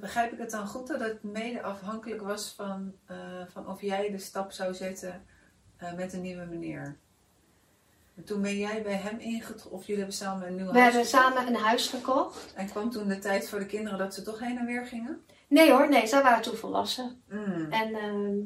begrijp 0.00 0.32
ik 0.32 0.38
het 0.38 0.50
dan 0.50 0.66
goed 0.66 0.86
dat 0.86 1.00
het 1.00 1.22
mede 1.22 1.62
afhankelijk 1.62 2.22
was 2.22 2.52
van, 2.56 2.94
eh, 3.06 3.16
van 3.48 3.68
of 3.68 3.80
jij 3.80 4.10
de 4.10 4.18
stap 4.18 4.52
zou 4.52 4.74
zetten 4.74 5.24
eh, 5.76 5.92
met 5.92 6.12
een 6.12 6.20
nieuwe 6.20 6.44
meneer? 6.44 6.96
En 8.16 8.24
toen 8.24 8.42
ben 8.42 8.56
jij 8.58 8.82
bij 8.82 8.96
hem 8.96 9.18
ingetrokken, 9.18 9.70
of 9.70 9.80
jullie 9.80 9.96
hebben 9.96 10.16
samen 10.16 10.46
een 10.46 10.54
nieuw 10.54 10.72
We 10.72 10.78
huis 10.78 10.94
hebben 10.94 11.10
gekocht? 11.10 11.34
samen 11.34 11.54
een 11.54 11.60
huis 11.60 11.88
gekocht. 11.88 12.54
En 12.54 12.68
kwam 12.68 12.90
toen 12.90 13.08
de 13.08 13.18
tijd 13.18 13.48
voor 13.48 13.58
de 13.58 13.66
kinderen 13.66 13.98
dat 13.98 14.14
ze 14.14 14.22
toch 14.22 14.38
heen 14.38 14.58
en 14.58 14.66
weer 14.66 14.86
gingen? 14.86 15.24
Nee 15.48 15.70
hoor, 15.70 15.88
nee, 15.88 16.06
zij 16.06 16.22
waren 16.22 16.42
toen 16.42 16.56
volwassen. 16.56 17.22
Mm. 17.28 17.66
En 17.70 17.94
ehm, 17.94 18.38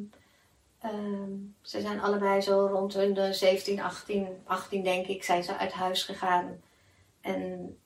ehm, 0.81 1.33
ze 1.61 1.81
zijn 1.81 2.01
allebei 2.01 2.41
zo 2.41 2.66
rond 2.66 2.95
hun 2.95 3.14
de 3.14 3.33
17, 3.33 3.81
18, 3.81 4.28
18 4.45 4.85
denk 4.85 5.07
ik, 5.07 5.24
zijn 5.24 5.45
ze 5.45 5.57
uit 5.57 5.72
huis 5.72 6.05
gegaan. 6.05 6.61
En 7.20 7.78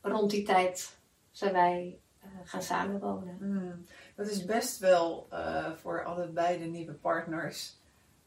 rond 0.00 0.30
die 0.30 0.42
tijd 0.42 0.96
zijn 1.30 1.52
wij 1.52 1.98
eh, 2.20 2.28
gaan 2.44 2.62
samenwonen. 2.62 3.36
Mm. 3.40 3.86
Dat 4.16 4.26
is 4.26 4.44
best 4.44 4.78
wel 4.78 5.26
eh, 5.30 5.72
voor 5.72 6.04
allebei 6.04 6.58
de 6.58 6.64
nieuwe 6.64 6.92
partners, 6.92 7.76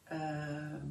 ehm, 0.03 0.85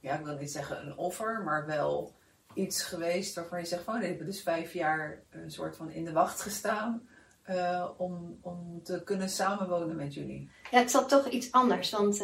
ja, 0.00 0.18
ik 0.18 0.24
wil 0.24 0.36
niet 0.36 0.50
zeggen 0.50 0.86
een 0.86 0.96
offer, 0.96 1.42
maar 1.44 1.66
wel 1.66 2.14
iets 2.54 2.82
geweest 2.82 3.34
waarvan 3.34 3.58
je 3.58 3.66
zegt 3.66 3.82
van, 3.82 3.98
die 3.98 4.08
hebben 4.08 4.26
dus 4.26 4.42
vijf 4.42 4.72
jaar 4.72 5.22
een 5.30 5.50
soort 5.50 5.76
van 5.76 5.90
in 5.90 6.04
de 6.04 6.12
wacht 6.12 6.40
gestaan 6.40 7.08
eh, 7.42 7.88
om, 7.96 8.38
om 8.40 8.80
te 8.82 9.02
kunnen 9.04 9.28
samenwonen 9.28 9.96
met 9.96 10.14
jullie. 10.14 10.50
Ja, 10.70 10.78
het 10.78 10.90
zat 10.90 11.08
toch 11.08 11.28
iets 11.28 11.52
anders, 11.52 11.90
want 11.90 12.22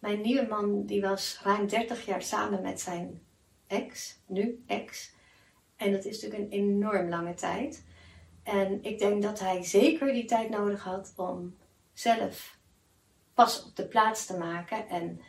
mijn 0.00 0.20
nieuwe 0.20 0.46
man 0.48 0.86
die 0.86 1.00
was 1.00 1.40
ruim 1.42 1.68
30 1.68 2.04
jaar 2.04 2.22
samen 2.22 2.62
met 2.62 2.80
zijn 2.80 3.22
ex, 3.66 4.20
nu 4.26 4.62
ex. 4.66 5.14
En 5.76 5.92
dat 5.92 6.04
is 6.04 6.22
natuurlijk 6.22 6.52
een 6.52 6.58
enorm 6.58 7.08
lange 7.08 7.34
tijd. 7.34 7.84
En 8.42 8.82
ik 8.82 8.98
denk 8.98 9.22
dat 9.22 9.38
hij 9.38 9.62
zeker 9.62 10.12
die 10.12 10.24
tijd 10.24 10.50
nodig 10.50 10.82
had 10.82 11.12
om 11.16 11.56
zelf 11.92 12.58
pas 13.34 13.64
op 13.64 13.76
de 13.76 13.88
plaats 13.88 14.26
te 14.26 14.38
maken. 14.38 14.88
En 14.88 15.20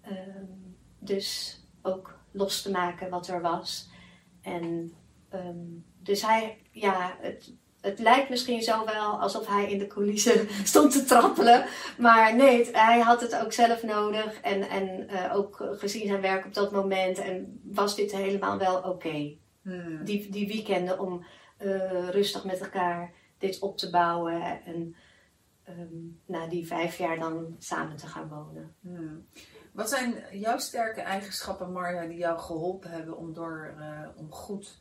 ehm, 0.00 0.44
dus 0.98 1.58
ook 1.82 2.18
los 2.30 2.62
te 2.62 2.70
maken 2.70 3.10
wat 3.10 3.28
er 3.28 3.40
was. 3.40 3.90
En 4.40 4.94
ehm, 5.28 5.66
dus 5.98 6.22
hij, 6.22 6.62
ja, 6.70 7.16
het, 7.20 7.54
het 7.80 7.98
lijkt 7.98 8.28
misschien 8.28 8.62
zo 8.62 8.84
wel 8.84 9.20
alsof 9.20 9.46
hij 9.46 9.70
in 9.70 9.78
de 9.78 9.86
coulissen 9.86 10.48
stond 10.64 10.92
te 10.92 11.04
trappelen. 11.04 11.64
Maar 11.98 12.36
nee, 12.36 12.68
hij 12.72 13.00
had 13.00 13.20
het 13.20 13.36
ook 13.44 13.52
zelf 13.52 13.82
nodig. 13.82 14.40
En, 14.40 14.68
en 14.68 15.08
eh, 15.08 15.36
ook 15.36 15.68
gezien 15.72 16.06
zijn 16.06 16.20
werk 16.20 16.46
op 16.46 16.54
dat 16.54 16.72
moment. 16.72 17.18
En 17.18 17.60
was 17.64 17.96
dit 17.96 18.12
helemaal 18.12 18.58
wel 18.58 18.80
oké. 18.80 19.36
Hmm. 19.62 20.04
Die, 20.04 20.30
die 20.30 20.46
weekenden 20.46 21.00
om 21.00 21.24
eh, 21.56 22.08
rustig 22.08 22.44
met 22.44 22.60
elkaar 22.60 23.12
dit 23.38 23.58
op 23.58 23.78
te 23.78 23.90
bouwen. 23.90 24.62
En 24.64 24.96
ehm, 25.64 25.96
na 26.26 26.46
die 26.46 26.66
vijf 26.66 26.98
jaar 26.98 27.18
dan 27.18 27.54
samen 27.58 27.96
te 27.96 28.06
gaan 28.06 28.28
wonen. 28.28 28.74
Hmm. 28.80 29.26
Wat 29.72 29.88
zijn 29.88 30.14
jouw 30.32 30.58
sterke 30.58 31.00
eigenschappen, 31.00 31.72
Marja, 31.72 32.06
die 32.06 32.18
jou 32.18 32.38
geholpen 32.38 32.90
hebben 32.90 33.16
om 33.16 33.32
door 33.32 33.74
eh, 33.78 34.08
om 34.16 34.32
goed 34.32 34.80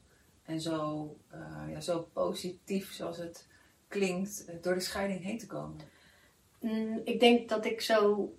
en 0.49 0.61
zo, 0.61 1.15
eh, 1.29 1.71
ja, 1.71 1.81
zo 1.81 2.07
positief 2.13 2.93
zoals 2.93 3.17
het 3.17 3.47
klinkt, 3.87 4.45
eh, 4.45 4.55
door 4.61 4.73
de 4.73 4.79
scheiding 4.79 5.23
heen 5.23 5.37
te 5.37 5.47
komen? 5.47 5.77
Mm, 6.59 7.01
ik 7.03 7.19
denk 7.19 7.49
dat 7.49 7.65
ik 7.65 7.81
zo 7.81 8.29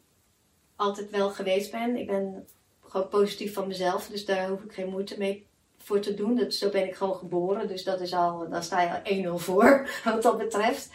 altijd 0.77 1.11
wel 1.11 1.31
geweest 1.31 1.71
ben. 1.71 1.97
Ik 1.97 2.07
ben 2.07 2.47
gewoon 2.85 3.09
positief 3.09 3.55
van 3.55 3.67
mezelf, 3.67 4.09
dus 4.09 4.25
daar 4.25 4.49
hoef 4.49 4.63
ik 4.63 4.73
geen 4.73 4.89
moeite 4.91 5.19
mee 5.19 5.47
voor 5.77 6.01
te 6.01 6.15
doen. 6.15 6.37
Dat, 6.37 6.55
zo 6.55 6.71
ben 6.71 6.87
ik 6.87 6.95
gewoon 6.95 7.17
geboren, 7.17 7.69
dus 7.69 7.85
dat 7.85 8.01
is 8.01 8.13
al, 8.13 8.49
daar 8.49 8.63
sta 8.63 8.81
je 8.81 8.89
al 8.89 9.39
1-0 9.39 9.43
voor 9.43 9.89
wat 10.05 10.23
dat 10.23 10.39
betreft. 10.39 10.91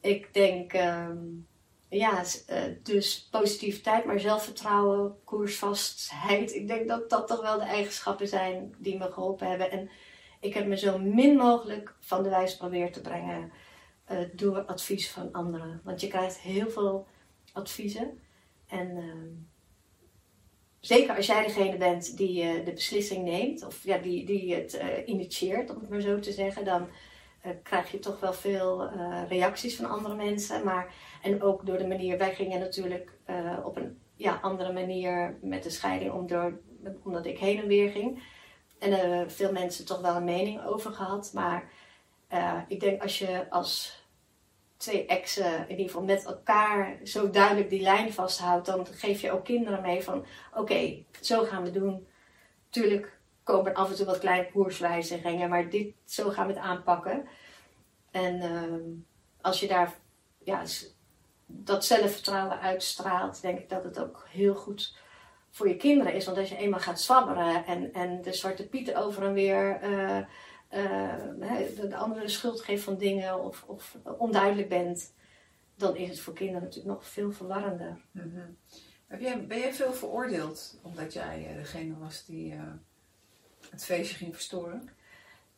Ik 0.00 0.34
denk, 0.34 0.72
ehm, 0.72 1.18
ja, 1.88 2.24
eh, 2.46 2.62
dus 2.82 3.28
positiviteit, 3.30 4.04
maar 4.04 4.20
zelfvertrouwen, 4.20 5.16
koersvastheid. 5.24 6.54
Ik 6.54 6.68
denk 6.68 6.88
dat 6.88 7.10
dat 7.10 7.28
toch 7.28 7.40
wel 7.40 7.58
de 7.58 7.64
eigenschappen 7.64 8.28
zijn 8.28 8.74
die 8.78 8.98
me 8.98 9.12
geholpen 9.12 9.48
hebben. 9.48 9.70
En 9.70 9.90
ik 10.46 10.54
heb 10.54 10.66
me 10.66 10.76
zo 10.76 10.98
min 10.98 11.36
mogelijk 11.36 11.94
van 12.00 12.22
de 12.22 12.28
wijs 12.28 12.56
proberen 12.56 12.92
te 12.92 13.00
brengen 13.00 13.52
eh, 14.04 14.18
door 14.32 14.64
advies 14.64 15.10
van 15.10 15.32
anderen. 15.32 15.80
Want 15.84 16.00
je 16.00 16.08
krijgt 16.08 16.38
heel 16.38 16.70
veel 16.70 17.06
adviezen. 17.52 18.20
En 18.68 18.96
ehm, 18.96 19.28
zeker 20.80 21.16
als 21.16 21.26
jij 21.26 21.46
degene 21.46 21.76
bent 21.76 22.16
die 22.16 22.42
eh, 22.42 22.64
de 22.64 22.72
beslissing 22.72 23.24
neemt, 23.24 23.66
of 23.66 23.84
ja, 23.84 23.98
die, 23.98 24.26
die 24.26 24.54
het 24.54 24.74
eh, 24.74 25.08
initieert, 25.08 25.70
om 25.70 25.80
het 25.80 25.88
maar 25.88 26.00
zo 26.00 26.18
te 26.18 26.32
zeggen, 26.32 26.64
dan 26.64 26.88
krijg 27.62 27.90
je 27.90 27.98
toch 27.98 28.20
wel 28.20 28.32
veel 28.32 28.90
reacties 29.28 29.76
van 29.76 29.88
andere 29.88 30.14
mensen. 30.14 30.64
Maar, 30.64 30.94
en 31.22 31.42
ook 31.42 31.66
door 31.66 31.78
de 31.78 31.86
manier, 31.86 32.18
wij 32.18 32.34
gingen 32.34 32.60
natuurlijk 32.60 33.18
op 33.64 33.76
een 33.76 33.98
ja, 34.16 34.38
andere 34.42 34.72
manier 34.72 35.38
met 35.42 35.62
de 35.62 35.70
scheiding 35.70 36.12
om 36.12 36.26
door, 36.26 36.60
omdat 37.02 37.26
ik 37.26 37.38
heen 37.38 37.60
en 37.60 37.66
weer 37.66 37.90
ging. 37.90 38.22
En 38.78 38.92
er 38.92 38.98
hebben 38.98 39.30
veel 39.30 39.52
mensen 39.52 39.84
toch 39.84 40.00
wel 40.00 40.16
een 40.16 40.24
mening 40.24 40.64
over 40.64 40.92
gehad. 40.92 41.30
Maar 41.34 41.70
eh, 42.28 42.58
ik 42.68 42.80
denk 42.80 43.02
als 43.02 43.18
je 43.18 43.50
als 43.50 44.04
twee 44.76 45.06
exen 45.06 45.62
in 45.62 45.70
ieder 45.70 45.86
geval 45.86 46.02
met 46.02 46.24
elkaar 46.24 46.98
zo 47.04 47.30
duidelijk 47.30 47.70
die 47.70 47.82
lijn 47.82 48.12
vasthoudt, 48.12 48.66
dan 48.66 48.86
geef 48.86 49.20
je 49.20 49.32
ook 49.32 49.44
kinderen 49.44 49.82
mee 49.82 50.02
van 50.02 50.26
oké, 50.54 51.04
zo 51.20 51.44
gaan 51.44 51.62
we 51.62 51.70
doen. 51.70 52.06
Tuurlijk 52.68 53.18
komen 53.42 53.74
af 53.74 53.90
en 53.90 53.96
toe 53.96 54.06
wat 54.06 54.18
kleine 54.18 54.50
koerswijzigingen, 54.50 55.48
maar 55.48 55.70
dit, 55.70 55.94
zo 56.04 56.30
gaan 56.30 56.46
we 56.46 56.52
het 56.52 56.62
aanpakken. 56.62 57.28
En 58.10 58.40
ehm, 58.40 58.80
als 59.40 59.60
je 59.60 59.66
daar 59.66 59.94
ja, 60.44 60.62
dat 61.46 61.84
zelfvertrouwen 61.84 62.60
uitstraalt, 62.60 63.42
denk 63.42 63.58
ik 63.58 63.68
dat 63.68 63.84
het 63.84 64.00
ook 64.00 64.26
heel 64.28 64.54
goed 64.54 64.96
voor 65.56 65.68
je 65.68 65.76
kinderen 65.76 66.14
is. 66.14 66.24
Want 66.24 66.38
als 66.38 66.48
je 66.48 66.56
eenmaal 66.56 66.80
gaat 66.80 67.00
zwabberen 67.00 67.66
en, 67.66 67.92
en 67.92 68.22
de 68.22 68.32
zwarte 68.32 68.68
pieten 68.68 68.96
over 68.96 69.24
en 69.24 69.32
weer 69.32 69.80
eh, 69.80 70.18
eh, 70.68 71.18
de, 71.76 71.86
de 71.88 71.96
andere 71.96 72.20
de 72.20 72.28
schuld 72.28 72.60
geeft 72.60 72.82
van 72.82 72.96
dingen 72.96 73.44
of, 73.44 73.64
of 73.66 73.98
onduidelijk 74.18 74.68
bent, 74.68 75.12
dan 75.76 75.96
is 75.96 76.08
het 76.08 76.20
voor 76.20 76.34
kinderen 76.34 76.62
natuurlijk 76.62 76.94
nog 76.94 77.06
veel 77.06 77.32
verwarrender. 77.32 78.00
Mhm. 78.10 78.40
Heb 79.06 79.20
jij, 79.20 79.46
ben 79.46 79.58
jij 79.58 79.74
veel 79.74 79.92
veroordeeld 79.92 80.78
omdat 80.82 81.12
jij 81.12 81.46
eh, 81.48 81.56
degene 81.56 81.98
was 81.98 82.24
die 82.24 82.54
het 83.70 83.84
feestje 83.84 84.16
ging 84.16 84.34
verstoren? 84.34 84.88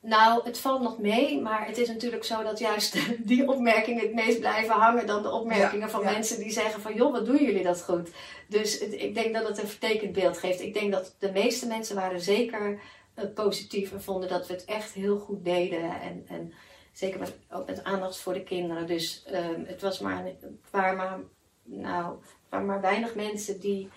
Nou, 0.00 0.44
het 0.44 0.58
valt 0.58 0.82
nog 0.82 0.98
mee, 0.98 1.40
maar 1.40 1.66
het 1.66 1.78
is 1.78 1.88
natuurlijk 1.88 2.24
zo 2.24 2.42
dat 2.42 2.58
juist 2.58 2.96
die 3.28 3.48
opmerkingen 3.48 4.02
het 4.02 4.14
meest 4.14 4.38
blijven 4.38 4.74
hangen 4.74 5.06
dan 5.06 5.22
de 5.22 5.30
opmerkingen 5.30 5.86
Ja, 5.86 5.88
van 5.92 6.02
ja. 6.02 6.10
mensen 6.10 6.38
die 6.38 6.50
zeggen 6.50 6.80
van 6.80 6.94
joh, 6.94 7.12
wat 7.12 7.26
doen 7.26 7.42
jullie 7.44 7.62
dat 7.62 7.82
goed. 7.82 8.10
Dus 8.48 8.78
het- 8.80 8.92
ik 9.00 9.14
denk 9.14 9.34
dat 9.34 9.48
het 9.48 9.58
een 9.58 9.68
vertekend 9.68 10.12
beeld 10.12 10.38
geeft. 10.38 10.60
Ik 10.60 10.74
denk 10.74 10.92
dat 10.92 11.14
de 11.18 11.32
meeste 11.32 11.66
mensen 11.66 11.96
waren 11.96 12.20
zeker 12.20 12.80
eh, 13.14 13.24
positief 13.34 13.92
en 13.92 14.02
vonden 14.02 14.28
dat 14.28 14.46
we 14.46 14.52
het 14.52 14.64
echt 14.64 14.92
heel 14.92 15.18
goed 15.18 15.44
deden. 15.44 16.00
En, 16.00 16.24
en 16.28 16.52
zeker 16.92 17.18
met, 17.18 17.36
ook 17.50 17.66
met 17.66 17.84
aandacht 17.84 18.16
voor 18.18 18.32
de 18.34 18.42
kinderen. 18.42 18.86
Dus 18.86 19.22
ehm, 19.26 19.64
het 19.64 19.80
was 19.80 19.98
maar, 19.98 20.24
waren 20.70 20.96
maar, 20.96 21.18
nou, 21.62 22.16
waren 22.48 22.66
maar 22.66 22.80
weinig 22.80 23.14
mensen 23.14 23.60
die 23.60 23.88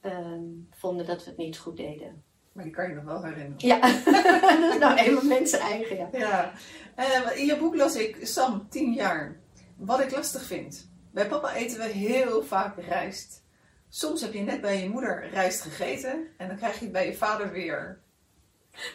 ehm, 0.00 0.42
vonden 0.70 1.06
dat 1.06 1.24
we 1.24 1.28
het 1.30 1.38
niet 1.38 1.58
goed 1.58 1.76
deden. 1.76 2.22
Maar 2.52 2.64
die 2.64 2.72
kan 2.72 2.88
je 2.88 2.94
nog 2.94 3.04
wel 3.04 3.24
herinneren. 3.24 3.54
Ja, 3.66 3.80
dat 4.60 4.72
is 4.72 4.78
nou 4.78 4.98
eenmaal 4.98 5.24
mensen 5.24 5.60
eigen, 5.60 5.96
ja. 5.96 6.08
Ja, 6.12 6.52
Eh, 6.94 7.38
in 7.38 7.46
je 7.46 7.56
boek 7.56 7.74
las 7.76 7.96
ik, 7.96 8.16
Sam, 8.26 8.66
10 8.70 8.92
jaar. 8.92 9.36
Wat 9.76 10.00
ik 10.00 10.10
lastig 10.10 10.44
vind. 10.44 10.90
Bij 11.12 11.26
papa 11.28 11.54
eten 11.54 11.78
we 11.78 11.84
heel 11.84 12.42
vaak 12.44 12.76
rijst. 12.88 13.42
Soms 13.88 14.20
heb 14.20 14.32
je 14.32 14.40
net 14.40 14.60
bij 14.60 14.82
je 14.82 14.88
moeder 14.88 15.28
rijst 15.32 15.60
gegeten 15.60 16.26
en 16.36 16.48
dan 16.48 16.56
krijg 16.56 16.74
je 16.78 16.82
het 16.84 16.92
bij 16.92 17.06
je 17.06 17.14
vader 17.14 17.52
weer. 17.52 17.98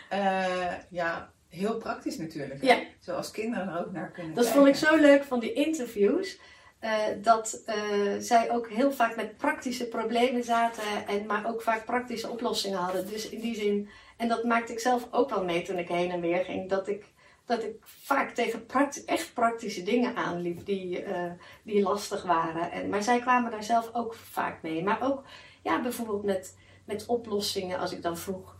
Eh, 0.08 0.72
ja, 0.90 1.30
heel 1.48 1.76
praktisch 1.78 2.16
natuurlijk. 2.18 2.62
Ja. 2.62 2.78
Zoals 3.00 3.30
kinderen 3.30 3.68
er 3.68 3.78
ook 3.86 3.92
naar 3.92 4.10
kunnen 4.10 4.34
Dat 4.34 4.44
kijken. 4.44 4.62
vond 4.62 4.74
ik 4.76 4.88
zo 4.88 4.96
leuk 4.96 5.24
van 5.24 5.40
die 5.40 5.52
interviews. 5.52 6.38
Eh, 6.78 6.92
dat 7.22 7.62
eh, 7.66 7.76
zij 8.18 8.50
ook 8.50 8.68
heel 8.68 8.92
vaak 8.92 9.16
met 9.16 9.36
praktische 9.36 9.86
problemen 9.86 10.44
zaten, 10.44 11.06
en, 11.06 11.26
maar 11.26 11.48
ook 11.48 11.62
vaak 11.62 11.84
praktische 11.84 12.30
oplossingen 12.30 12.78
hadden. 12.78 13.08
Dus 13.08 13.28
in 13.28 13.40
die 13.40 13.54
zin, 13.54 13.88
en 14.16 14.28
dat 14.28 14.44
maakte 14.44 14.72
ik 14.72 14.78
zelf 14.78 15.08
ook 15.10 15.30
wel 15.30 15.44
mee 15.44 15.62
toen 15.62 15.78
ik 15.78 15.88
heen 15.88 16.10
en 16.10 16.20
weer 16.20 16.44
ging, 16.44 16.68
dat 16.68 16.88
ik 16.88 17.14
dat 17.44 17.62
ik 17.62 17.76
vaak 17.82 18.30
tegen 18.30 18.66
echt 19.06 19.34
praktische 19.34 19.82
dingen 19.82 20.16
aanliep 20.16 20.66
die, 20.66 21.02
eh, 21.02 21.30
die 21.62 21.82
lastig 21.82 22.22
waren. 22.22 22.70
En, 22.70 22.88
maar 22.88 23.02
zij 23.02 23.20
kwamen 23.20 23.50
daar 23.50 23.62
zelf 23.62 23.90
ook 23.92 24.14
vaak 24.14 24.62
mee. 24.62 24.84
Maar 24.84 25.02
ook 25.02 25.22
ja, 25.62 25.82
bijvoorbeeld 25.82 26.22
met, 26.22 26.56
met 26.84 27.06
oplossingen, 27.06 27.78
als 27.78 27.92
ik 27.92 28.02
dan 28.02 28.16
vroeg. 28.16 28.54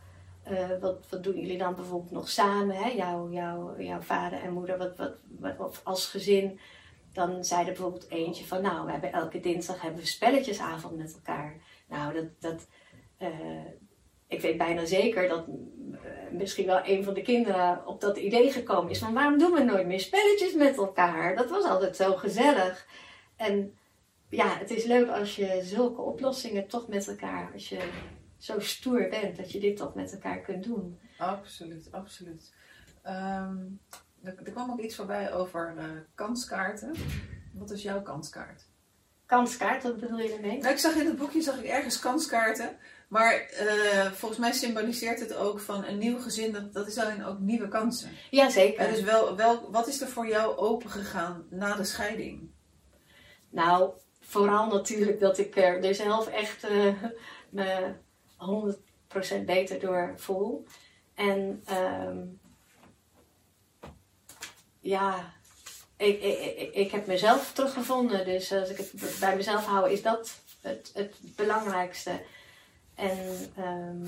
wat, 0.81 1.07
wat 1.09 1.23
doen 1.23 1.41
jullie 1.41 1.59
dan 1.59 1.75
bijvoorbeeld 1.75 2.13
nog 2.13 2.29
samen? 2.29 2.77
Hè? 2.77 2.89
Jouw, 2.89 3.31
jouw, 3.31 4.01
vader 4.01 4.43
en 4.43 4.53
moeder, 4.53 4.79
wat, 4.79 4.97
wat, 4.97 5.15
wat, 5.39 5.59
of 5.59 5.81
als 5.85 6.07
gezin. 6.07 6.61
Dan 7.17 7.45
zei 7.45 7.61
er 7.61 7.67
bijvoorbeeld 7.67 8.11
eentje 8.11 8.45
van, 8.45 8.63
nou, 8.63 8.87
we 8.87 8.93
hebben 8.93 9.13
elke 9.13 9.41
dinsdag 9.41 9.81
hebben 9.81 10.01
we 10.01 10.07
spelletjesavond 10.07 10.97
met 10.97 11.15
elkaar. 11.15 11.57
Nou, 11.89 12.15
dat, 12.15 12.41
dat, 12.41 12.67
eh, 13.19 13.67
ik 14.27 14.41
weet 14.41 14.57
bijna 14.59 14.85
zeker 14.85 15.29
dat 15.29 15.47
eh, 15.93 16.33
misschien 16.33 16.67
wel 16.67 16.81
een 16.85 17.05
van 17.05 17.15
de 17.15 17.23
kinderen 17.23 17.87
op 17.87 18.01
dat 18.01 18.17
idee 18.17 18.53
gekomen 18.53 18.91
is 18.91 18.99
van 18.99 19.15
waarom 19.15 19.39
doen 19.39 19.53
we 19.53 19.63
nooit 19.63 19.87
meer 19.87 20.01
spelletjes 20.01 20.55
met 20.55 20.77
elkaar? 20.77 21.37
Dat 21.37 21.51
was 21.51 21.65
altijd 21.65 21.97
zo 21.97 22.17
gezellig. 22.17 22.87
En 23.37 23.79
ja, 24.29 24.59
het 24.59 24.71
is 24.71 24.85
leuk 24.85 25.09
als 25.09 25.37
je 25.37 25.61
zulke 25.63 26.01
oplossingen 26.01 26.69
toch 26.69 26.89
met 26.89 27.09
elkaar, 27.09 27.53
als 27.53 27.69
je 27.69 27.91
zo 28.39 28.61
stoer 28.61 29.09
bent, 29.09 29.37
dat 29.37 29.53
je 29.53 29.61
dit 29.61 29.77
toch 29.77 29.95
met 29.95 30.13
elkaar 30.13 30.41
kunt 30.41 30.65
doen. 30.65 30.99
Absoluut, 31.19 31.89
absoluut. 31.91 32.55
Ehm, 33.03 33.57
er, 34.27 34.53
kwam 34.53 34.71
ook 34.71 34.81
iets 34.81 34.97
voorbij 34.97 35.33
over 35.33 35.75
eh, 35.77 35.85
kanskaarten. 36.15 36.95
Wat 37.53 37.71
is 37.71 37.83
jouw 37.83 38.03
kanskaart? 38.03 38.67
Kanskaart, 39.27 39.83
wat 39.83 40.01
bedoel 40.01 40.19
je 40.19 40.33
ermee? 40.33 40.59
Nou, 40.59 40.73
ik 40.73 40.79
zag 40.79 40.95
in 40.95 41.07
het 41.07 41.17
boekje 41.17 41.41
zag 41.43 41.59
ik 41.59 41.65
ergens 41.65 41.99
kanskaarten. 41.99 42.77
Maar 43.09 43.35
eh, 43.35 44.13
volgens 44.13 44.41
mij 44.41 44.53
symboliseert 44.53 45.21
het 45.21 45.35
ook 45.35 45.61
van 45.61 45.85
een 45.85 45.99
nieuw 45.99 46.19
gezin. 46.19 46.53
Dat, 46.53 46.73
dat 46.73 46.87
is 46.87 46.95
dan 46.95 47.25
ook 47.25 47.39
nieuwe 47.39 47.69
kansen. 47.69 48.11
Jazeker. 48.31 48.87
En 48.87 48.93
dus 48.93 49.03
wel, 49.03 49.37
wel, 49.37 49.71
wat 49.71 49.87
is 49.87 50.01
er 50.01 50.09
voor 50.09 50.29
jou 50.29 50.57
open 50.57 50.91
gegaan 50.91 51.47
na 51.51 51.75
de 51.75 51.85
scheiding? 51.85 52.51
Nou, 53.51 53.91
vooral 54.21 54.67
natuurlijk 54.67 55.21
dat 55.21 55.39
ik 55.39 55.57
er 55.57 55.95
zelf 55.95 56.27
echt 56.29 56.65
eh, 56.65 57.03
me 57.51 57.93
100% 59.41 59.45
beter 59.45 59.81
door 59.81 60.13
voel. 60.17 60.67
En 61.15 61.63
ehm, 61.65 62.19
ja, 64.87 65.33
ik, 65.97 66.23
ik, 66.23 66.75
ik, 66.75 66.91
heb 66.91 67.07
mezelf 67.07 67.53
teruggevonden. 67.53 68.25
Dus 68.25 68.53
als 68.53 68.71
ik 68.71 68.77
het 68.77 69.17
bij 69.21 69.37
mezelf 69.37 69.67
hou, 69.67 69.91
is 69.91 70.03
dat 70.03 70.41
het, 70.61 70.91
het 70.95 71.17
belangrijkste. 71.21 72.23
En 72.95 73.53
ehm, 73.57 74.07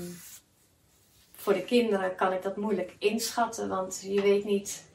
voor 1.31 1.53
de 1.53 1.63
kinderen 1.63 2.15
kan 2.15 2.33
ik 2.33 2.41
dat 2.41 2.57
moeilijk 2.57 2.95
inschatten, 2.99 3.69
want 3.69 4.01
je 4.03 4.21
weet 4.21 4.43
niet. 4.43 4.87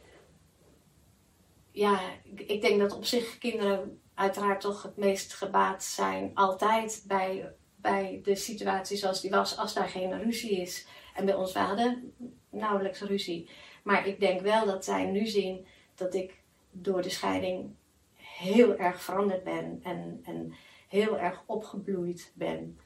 Ja, 1.70 2.00
ik, 2.34 2.60
denk 2.60 2.80
dat 2.80 2.92
op 2.92 3.04
zich 3.04 3.38
kinderen 3.38 4.00
uiteraard 4.14 4.60
toch 4.60 4.82
het 4.82 4.96
meest 4.96 5.34
gebaat 5.34 5.84
zijn, 5.84 6.30
altijd 6.34 7.04
bij, 7.06 7.54
bij 7.76 8.20
de 8.22 8.36
situatie 8.36 8.96
zoals 8.96 9.20
die 9.20 9.30
was, 9.30 9.56
als 9.56 9.74
daar 9.74 9.88
geen 9.88 10.22
ruzie 10.22 10.60
is. 10.60 10.86
En 11.14 11.24
bij 11.24 11.34
ons, 11.34 11.52
we 11.52 11.58
hadden 11.58 12.14
nauwelijks 12.50 13.00
ruzie. 13.00 13.50
Maar 13.82 14.06
ik 14.06 14.20
denk 14.20 14.40
wel 14.40 14.66
dat 14.66 14.84
zij 14.84 15.04
nu 15.04 15.26
zien 15.26 15.66
dat 15.94 16.14
ik 16.14 16.42
door 16.70 17.02
de 17.02 17.10
scheiding 17.10 17.70
heel 18.14 18.76
erg 18.76 19.02
veranderd 19.02 19.44
ben 19.44 19.80
en, 19.82 20.20
en 20.24 20.54
heel 20.88 21.18
erg 21.18 21.42
opgebloeid 21.46 22.32
ben. 22.34 22.78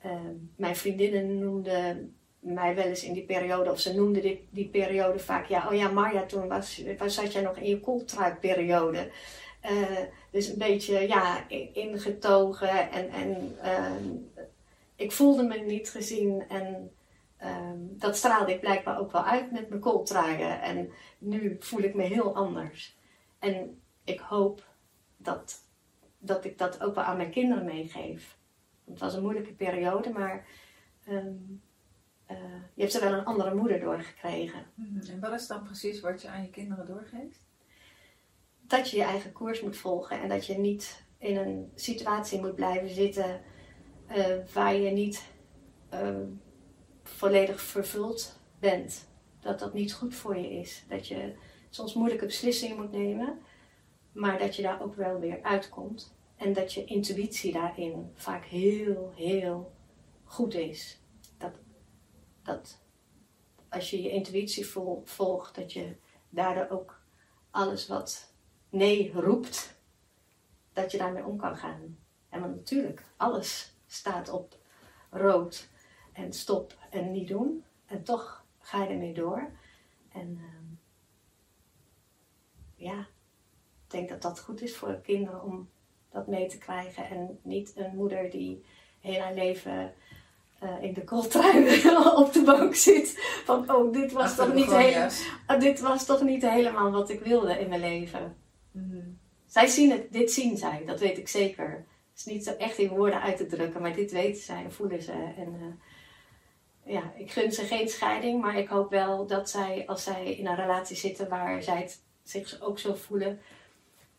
Ehm, 0.00 0.34
mijn 0.56 0.76
vriendinnen 0.76 1.38
noemden 1.38 2.16
mij 2.38 2.74
wel 2.74 2.84
eens 2.84 3.04
in 3.04 3.12
die 3.12 3.24
periode, 3.24 3.70
of 3.70 3.80
ze 3.80 3.94
noemden 3.94 4.38
die 4.50 4.68
periode 4.68 5.18
vaak, 5.18 5.46
ja, 5.46 5.68
oh 5.68 5.74
ja, 5.74 5.88
Marja, 5.88 6.26
toen 6.26 6.48
was, 6.48 6.82
was, 6.98 7.14
zat 7.14 7.32
jij 7.32 7.42
nog 7.42 7.56
in 7.56 7.68
je 7.68 7.80
kooltruikperiode. 7.80 9.10
Uh, 9.70 9.98
dus 10.30 10.48
een 10.48 10.58
beetje, 10.58 11.08
ja, 11.08 11.48
ingetogen 11.72 12.90
en, 12.90 13.10
en 13.10 13.56
ehm, 13.62 14.04
ik 14.96 15.12
voelde 15.12 15.42
me 15.42 15.58
niet 15.58 15.90
gezien 15.90 16.44
en 16.48 16.90
ehm, 17.38 17.78
dat 17.80 18.16
straalde 18.16 18.52
ik 18.52 18.60
blijkbaar 18.60 18.98
ook 18.98 19.12
wel 19.12 19.24
uit 19.24 19.50
met 19.52 19.68
mijn 19.68 19.80
kooltruien. 19.80 20.62
En 20.62 20.90
nu 21.18 21.56
voel 21.60 21.80
ik 21.80 21.94
me 21.94 22.02
heel 22.02 22.34
anders. 22.34 22.96
En 23.38 23.80
ik 24.04 24.20
hoop 24.20 24.66
dat, 25.16 25.62
dat 26.18 26.44
ik 26.44 26.58
dat 26.58 26.82
ook 26.82 26.94
wel 26.94 27.04
aan 27.04 27.16
mijn 27.16 27.30
kinderen 27.30 27.64
meegeef. 27.64 28.36
Het 28.84 28.98
was 28.98 29.14
een 29.14 29.22
moeilijke 29.22 29.52
periode, 29.52 30.10
maar 30.10 30.46
um, 31.08 31.62
uh, 32.30 32.36
je 32.74 32.82
hebt 32.82 32.94
er 32.94 33.00
wel 33.00 33.12
een 33.12 33.24
andere 33.24 33.54
moeder 33.54 33.80
doorgekregen. 33.80 34.66
En 35.10 35.20
wat 35.20 35.32
is 35.32 35.46
dan 35.46 35.62
precies 35.62 36.00
wat 36.00 36.22
je 36.22 36.28
aan 36.28 36.42
je 36.42 36.50
kinderen 36.50 36.86
doorgeeft? 36.86 37.46
Dat 38.60 38.90
je 38.90 38.96
je 38.96 39.02
eigen 39.02 39.32
koers 39.32 39.60
moet 39.60 39.76
volgen 39.76 40.20
en 40.20 40.28
dat 40.28 40.46
je 40.46 40.58
niet 40.58 41.04
in 41.18 41.36
een 41.36 41.72
situatie 41.74 42.40
moet 42.40 42.54
blijven 42.54 42.88
zitten 42.88 43.40
uh, 44.10 44.26
waar 44.52 44.74
je 44.74 44.90
niet 44.90 45.26
uh, 45.94 46.16
volledig 47.08 47.60
vervuld 47.60 48.38
bent. 48.58 49.06
Dat 49.40 49.58
dat 49.58 49.74
niet 49.74 49.92
goed 49.92 50.14
voor 50.14 50.36
je 50.36 50.50
is. 50.50 50.84
Dat 50.88 51.08
je 51.08 51.34
soms 51.70 51.94
moeilijke 51.94 52.26
beslissingen 52.26 52.76
moet 52.76 52.92
nemen, 52.92 53.38
maar 54.12 54.38
dat 54.38 54.56
je 54.56 54.62
daar 54.62 54.82
ook 54.82 54.94
wel 54.94 55.18
weer 55.18 55.42
uitkomt. 55.42 56.16
En 56.36 56.52
dat 56.52 56.72
je 56.72 56.84
intuïtie 56.84 57.52
daarin 57.52 58.10
vaak 58.14 58.44
heel, 58.44 59.12
heel 59.14 59.72
goed 60.24 60.54
is. 60.54 61.00
Dat, 61.38 61.52
dat 62.42 62.78
als 63.68 63.90
je 63.90 64.02
je 64.02 64.10
intuïtie 64.10 64.66
vol, 64.66 65.02
volgt, 65.04 65.54
dat 65.54 65.72
je 65.72 65.96
daardoor 66.30 66.78
ook 66.78 67.00
alles 67.50 67.86
wat 67.86 68.32
nee 68.70 69.12
roept, 69.12 69.80
dat 70.72 70.92
je 70.92 70.98
daarmee 70.98 71.24
om 71.24 71.36
kan 71.36 71.56
gaan. 71.56 71.98
En 72.28 72.40
want 72.40 72.54
natuurlijk, 72.54 73.04
alles 73.16 73.74
staat 73.86 74.28
op 74.28 74.56
rood 75.10 75.68
en 76.18 76.32
stop 76.32 76.74
en 76.90 77.10
niet 77.10 77.28
doen. 77.28 77.64
En 77.86 78.02
toch 78.02 78.44
ga 78.60 78.82
je 78.82 78.88
ermee 78.88 79.14
door. 79.14 79.50
En 80.12 80.38
uh, 80.40 80.76
ja, 82.74 82.98
ik 83.84 83.90
denk 83.90 84.08
dat 84.08 84.22
dat 84.22 84.40
goed 84.40 84.62
is 84.62 84.76
voor 84.76 85.00
kinderen 85.02 85.42
om 85.42 85.68
dat 86.10 86.26
mee 86.26 86.48
te 86.48 86.58
krijgen. 86.58 87.08
En 87.08 87.38
niet 87.42 87.72
een 87.76 87.94
moeder 87.94 88.30
die 88.30 88.64
heel 89.00 89.20
haar 89.20 89.34
leven 89.34 89.94
uh, 90.62 90.82
in 90.82 90.92
de 90.92 91.04
kooltrui 91.04 91.86
op 92.22 92.32
de 92.32 92.42
bank 92.44 92.74
zit. 92.74 93.14
Van, 93.44 93.74
oh, 93.74 93.92
dit 93.92 94.12
was, 94.12 94.36
toch 94.36 94.54
niet, 94.54 94.72
hele, 94.72 95.10
uh, 95.50 95.60
dit 95.60 95.80
was 95.80 96.06
toch 96.06 96.22
niet 96.22 96.42
helemaal 96.42 96.90
wat 96.90 97.10
ik 97.10 97.20
wilde 97.20 97.58
in 97.58 97.68
mijn 97.68 97.80
leven. 97.80 98.36
Mm-hmm. 98.70 99.18
Zij 99.46 99.66
zien 99.66 99.90
het, 99.90 100.12
dit 100.12 100.32
zien 100.32 100.56
zij, 100.56 100.82
dat 100.86 101.00
weet 101.00 101.18
ik 101.18 101.28
zeker. 101.28 101.86
Het 102.10 102.26
is 102.26 102.32
niet 102.32 102.44
zo 102.44 102.52
echt 102.52 102.78
in 102.78 102.88
woorden 102.88 103.20
uit 103.20 103.36
te 103.36 103.46
drukken, 103.46 103.82
maar 103.82 103.94
dit 103.94 104.12
weten 104.12 104.42
zij 104.42 104.64
en 104.64 104.72
voelen 104.72 105.02
ze. 105.02 105.12
En 105.12 105.54
uh, 105.60 105.66
ja, 106.88 107.12
ik 107.16 107.30
gun 107.30 107.52
ze 107.52 107.62
geen 107.64 107.88
scheiding, 107.88 108.40
maar 108.40 108.58
ik 108.58 108.68
hoop 108.68 108.90
wel 108.90 109.26
dat 109.26 109.50
zij, 109.50 109.86
als 109.86 110.02
zij 110.02 110.34
in 110.34 110.46
een 110.46 110.56
relatie 110.56 110.96
zitten 110.96 111.28
waar 111.28 111.62
zij 111.62 111.80
het, 111.80 112.02
zich 112.22 112.60
ook 112.60 112.78
zo 112.78 112.94
voelen, 112.94 113.40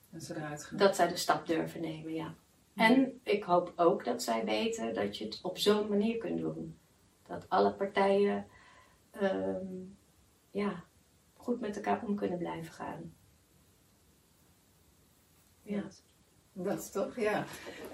dat, 0.10 0.24
ze 0.24 0.36
eruit 0.36 0.64
gaan. 0.64 0.78
dat 0.78 0.96
zij 0.96 1.08
de 1.08 1.18
stap 1.18 1.46
durven 1.46 1.82
nemen, 1.82 2.14
ja. 2.14 2.34
En 2.76 3.20
ik 3.24 3.44
hoop 3.44 3.74
ook 3.76 4.06
dat 4.06 4.24
zij 4.24 4.46
weten 4.46 4.94
dat 4.94 5.18
je 5.18 5.26
het 5.26 5.40
op 5.42 5.58
zo'n 5.58 5.90
manier 5.90 6.18
kunt 6.18 6.40
doen. 6.40 6.78
Dat 7.28 7.50
alle 7.50 7.74
partijen 7.74 8.48
um, 9.22 9.98
ja, 10.52 10.84
goed 11.34 11.60
met 11.60 11.76
elkaar 11.76 12.04
om 12.06 12.16
kunnen 12.16 12.38
blijven 12.38 12.74
gaan. 12.74 13.14
Ja. 15.62 15.84
Dat 16.54 16.80
is 16.80 16.92
toch, 16.92 17.16
ja. 17.20 17.46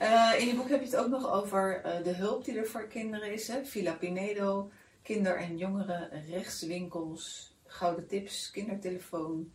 Uh, 0.02 0.34
in 0.40 0.48
je 0.48 0.56
boek 0.56 0.70
heb 0.70 0.80
je 0.80 0.86
het 0.86 0.96
ook 0.96 1.10
nog 1.10 1.32
over 1.32 1.86
uh, 1.86 2.04
de 2.04 2.14
hulp 2.14 2.46
die 2.46 2.58
er 2.58 2.68
voor 2.68 2.88
kinderen 2.88 3.34
is. 3.34 3.48
Hè? 3.48 3.66
Villa 3.66 3.94
Pinedo, 3.94 4.72
kinder- 5.02 5.38
en 5.38 5.58
jongeren, 5.58 6.26
rechtswinkels, 6.30 7.56
gouden 7.66 8.08
tips, 8.08 8.52
kindertelefoon. 8.52 9.54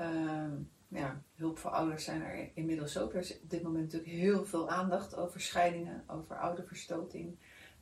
Uh, 0.00 0.52
ja, 0.88 1.22
hulp 1.34 1.58
voor 1.58 1.70
ouders 1.70 2.04
zijn 2.04 2.22
er 2.22 2.50
inmiddels 2.54 2.98
ook. 2.98 3.12
Er 3.12 3.20
is 3.20 3.40
op 3.40 3.50
dit 3.50 3.62
moment 3.62 3.84
natuurlijk 3.84 4.10
heel 4.10 4.44
veel 4.44 4.68
aandacht 4.68 5.16
over 5.16 5.40
scheidingen, 5.40 6.04
over 6.06 6.36
ouderverstoting. 6.36 7.38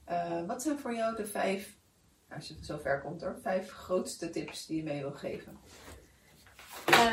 Uh, 0.08 0.46
wat 0.46 0.62
zijn 0.62 0.78
voor 0.78 0.94
jou 0.94 1.16
de 1.16 1.26
vijf, 1.26 1.78
als 2.30 2.48
je 2.48 2.54
zover 2.60 3.00
komt 3.00 3.20
hoor, 3.20 3.38
vijf 3.42 3.70
grootste 3.70 4.30
tips 4.30 4.66
die 4.66 4.76
je 4.76 4.82
mee 4.82 5.00
wil 5.00 5.12
geven? 5.12 5.58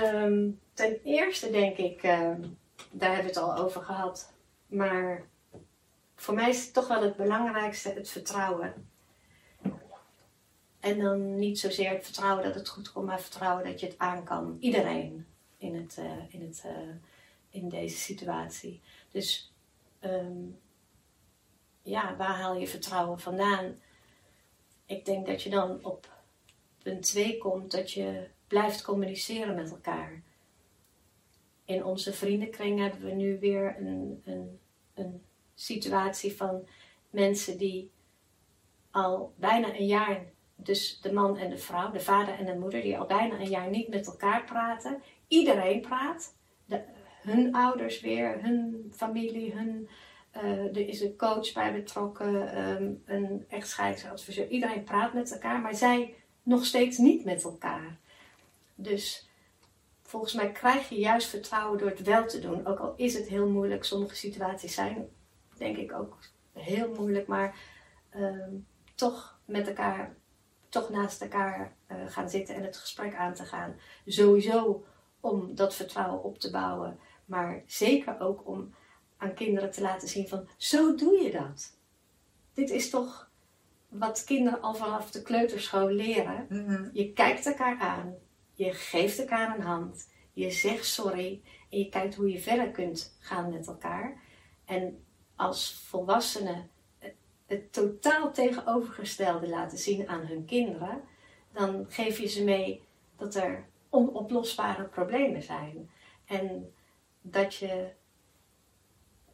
Um, 0.03 0.59
ten 0.73 0.99
eerste 1.03 1.51
denk 1.51 1.77
ik, 1.77 2.03
um, 2.03 2.57
daar 2.93 3.13
hebben 3.13 3.33
we 3.33 3.39
het 3.39 3.49
al 3.49 3.55
over 3.55 3.81
gehad, 3.81 4.33
maar 4.67 5.25
voor 6.15 6.33
mij 6.33 6.49
is 6.49 6.71
toch 6.71 6.87
wel 6.87 7.01
het 7.01 7.15
belangrijkste 7.15 7.89
het 7.89 8.09
vertrouwen. 8.09 8.87
En 10.79 10.99
dan 10.99 11.35
niet 11.35 11.59
zozeer 11.59 11.91
het 11.91 12.03
vertrouwen 12.03 12.43
dat 12.43 12.55
het 12.55 12.69
goed 12.69 12.91
komt, 12.91 13.05
maar 13.05 13.21
vertrouwen 13.21 13.65
dat 13.65 13.79
je 13.79 13.85
het 13.85 13.97
aan 13.97 14.23
kan. 14.23 14.57
Iedereen 14.59 15.27
in, 15.57 15.75
het, 15.75 15.97
uh, 15.99 16.33
in, 16.33 16.41
het, 16.41 16.63
uh, 16.65 16.71
in 17.49 17.69
deze 17.69 17.97
situatie. 17.97 18.81
Dus 19.11 19.53
um, 20.01 20.59
ja, 21.81 22.15
waar 22.15 22.35
haal 22.35 22.55
je 22.55 22.67
vertrouwen 22.67 23.19
vandaan? 23.19 23.79
Ik 24.85 25.05
denk 25.05 25.25
dat 25.25 25.43
je 25.43 25.49
dan 25.49 25.79
op 25.83 26.07
punt 26.83 27.03
2 27.03 27.37
komt 27.37 27.71
dat 27.71 27.91
je 27.91 28.27
blijft 28.47 28.81
communiceren 28.81 29.55
met 29.55 29.71
elkaar. 29.71 30.21
In 31.66 31.84
onze 31.84 32.14
vriendenkring 32.14 32.80
hebben 32.80 33.01
we 33.01 33.11
nu 33.11 33.39
weer 33.39 33.76
een, 33.80 34.22
een, 34.26 34.59
een 34.93 35.22
situatie 35.55 36.36
van 36.36 36.68
mensen 37.09 37.57
die 37.57 37.91
al 38.91 39.34
bijna 39.36 39.76
een 39.76 39.86
jaar, 39.86 40.26
dus 40.55 40.99
de 41.01 41.14
man 41.14 41.38
en 41.38 41.49
de 41.49 41.57
vrouw, 41.57 41.91
de 41.91 41.99
vader 41.99 42.34
en 42.39 42.45
de 42.45 42.55
moeder, 42.55 42.82
die 42.82 42.97
al 42.97 43.05
bijna 43.05 43.39
een 43.39 43.49
jaar 43.49 43.70
niet 43.70 43.88
met 43.88 44.07
elkaar 44.07 44.43
praten. 44.43 45.01
Iedereen 45.28 45.82
praat. 45.82 46.36
De, 46.66 46.82
hun 47.22 47.55
ouders 47.55 48.01
weer, 48.01 48.41
hun 48.41 48.91
familie, 48.95 49.53
hun, 49.53 49.89
uh, 50.36 50.78
er 50.78 50.88
is 50.88 51.01
een 51.01 51.18
coach 51.18 51.53
bij 51.53 51.74
betrokken, 51.74 52.57
um, 52.57 53.01
een 53.05 53.45
echtscheidingsadviseur. 53.49 54.47
Iedereen 54.47 54.84
praat 54.84 55.14
met 55.14 55.32
elkaar, 55.32 55.61
maar 55.61 55.76
zij 55.76 56.16
nog 56.43 56.66
steeds 56.66 56.97
niet 56.97 57.26
met 57.26 57.43
elkaar. 57.43 57.97
Dus 58.76 59.30
volgens 60.14 60.34
mij 60.34 60.51
krijg 60.51 60.89
je 60.89 60.95
juist 60.95 61.28
vertrouwen 61.28 61.80
door 61.80 61.89
het 61.89 62.01
wel 62.01 62.26
te 62.26 62.39
doen. 62.39 62.66
Ook 62.66 62.80
al 62.80 62.93
is 62.95 63.14
het 63.14 63.28
heel 63.28 63.49
moeilijk, 63.49 63.84
sommige 63.84 64.16
situaties 64.16 64.74
zijn 64.74 65.09
denk 65.57 65.78
ik 65.78 65.93
ook 65.93 66.18
heel 66.51 66.93
moeilijk, 66.95 67.28
maar 67.28 67.55
ehm, 68.09 68.51
toch 68.95 69.39
met 69.45 69.68
elkaar, 69.68 70.16
toch 70.70 70.89
naast 70.89 71.22
elkaar 71.22 71.76
uh, 71.91 71.97
gaan 72.07 72.30
zitten 72.30 72.55
en 72.55 72.64
het 72.64 72.78
gesprek 72.78 73.16
aan 73.16 73.34
te 73.34 73.43
gaan. 73.43 73.76
Sowieso 74.05 74.86
om 75.20 75.55
dat 75.55 75.76
vertrouwen 75.76 76.24
op 76.24 76.39
te 76.39 76.51
bouwen, 76.51 76.99
maar 77.26 77.64
zeker 77.66 78.20
ook 78.20 78.47
om 78.47 78.74
aan 79.18 79.34
kinderen 79.34 79.72
te 79.72 79.82
laten 79.82 80.07
zien 80.07 80.28
van 80.28 80.47
zo 80.57 80.95
doe 80.95 81.22
je 81.24 81.32
dat. 81.32 81.78
Dit 82.53 82.70
is 82.70 82.89
toch 82.89 83.30
wat 83.88 84.24
kinderen 84.24 84.61
al 84.61 84.76
vanaf 84.76 85.11
de 85.11 85.22
kleuterschool 85.22 85.89
leren. 85.89 86.45
Mhm. 86.49 86.89
Je 86.93 87.14
kijkt 87.14 87.45
elkaar 87.45 87.80
aan, 87.80 88.16
je 88.64 88.74
geeft 88.74 89.20
elkaar 89.20 89.55
een 89.55 89.66
hand, 89.66 90.09
je 90.34 90.51
zegt 90.51 90.86
sorry 90.86 91.41
en 91.70 91.80
je 91.80 91.89
kijkt 91.89 92.16
hoe 92.16 92.32
je 92.32 92.39
verder 92.39 92.72
kunt 92.72 93.18
gaan 93.20 93.49
met 93.49 93.68
elkaar. 93.68 94.22
En 94.66 95.03
als 95.36 95.74
volwassenen 95.88 96.70
het 97.45 97.74
totaal 97.74 98.32
tegenovergestelde 98.32 99.49
laten 99.49 99.78
zien 99.78 100.07
aan 100.07 100.26
hun 100.26 100.45
kinderen, 100.45 101.01
dan 101.51 101.86
geef 101.89 102.20
je 102.20 102.28
ze 102.28 102.43
mee 102.43 102.84
dat 103.18 103.36
er 103.36 103.66
onoplosbare 103.89 104.84
problemen 104.84 105.41
zijn. 105.41 105.89
En 106.26 106.74
dat 107.22 107.55
je 107.55 107.91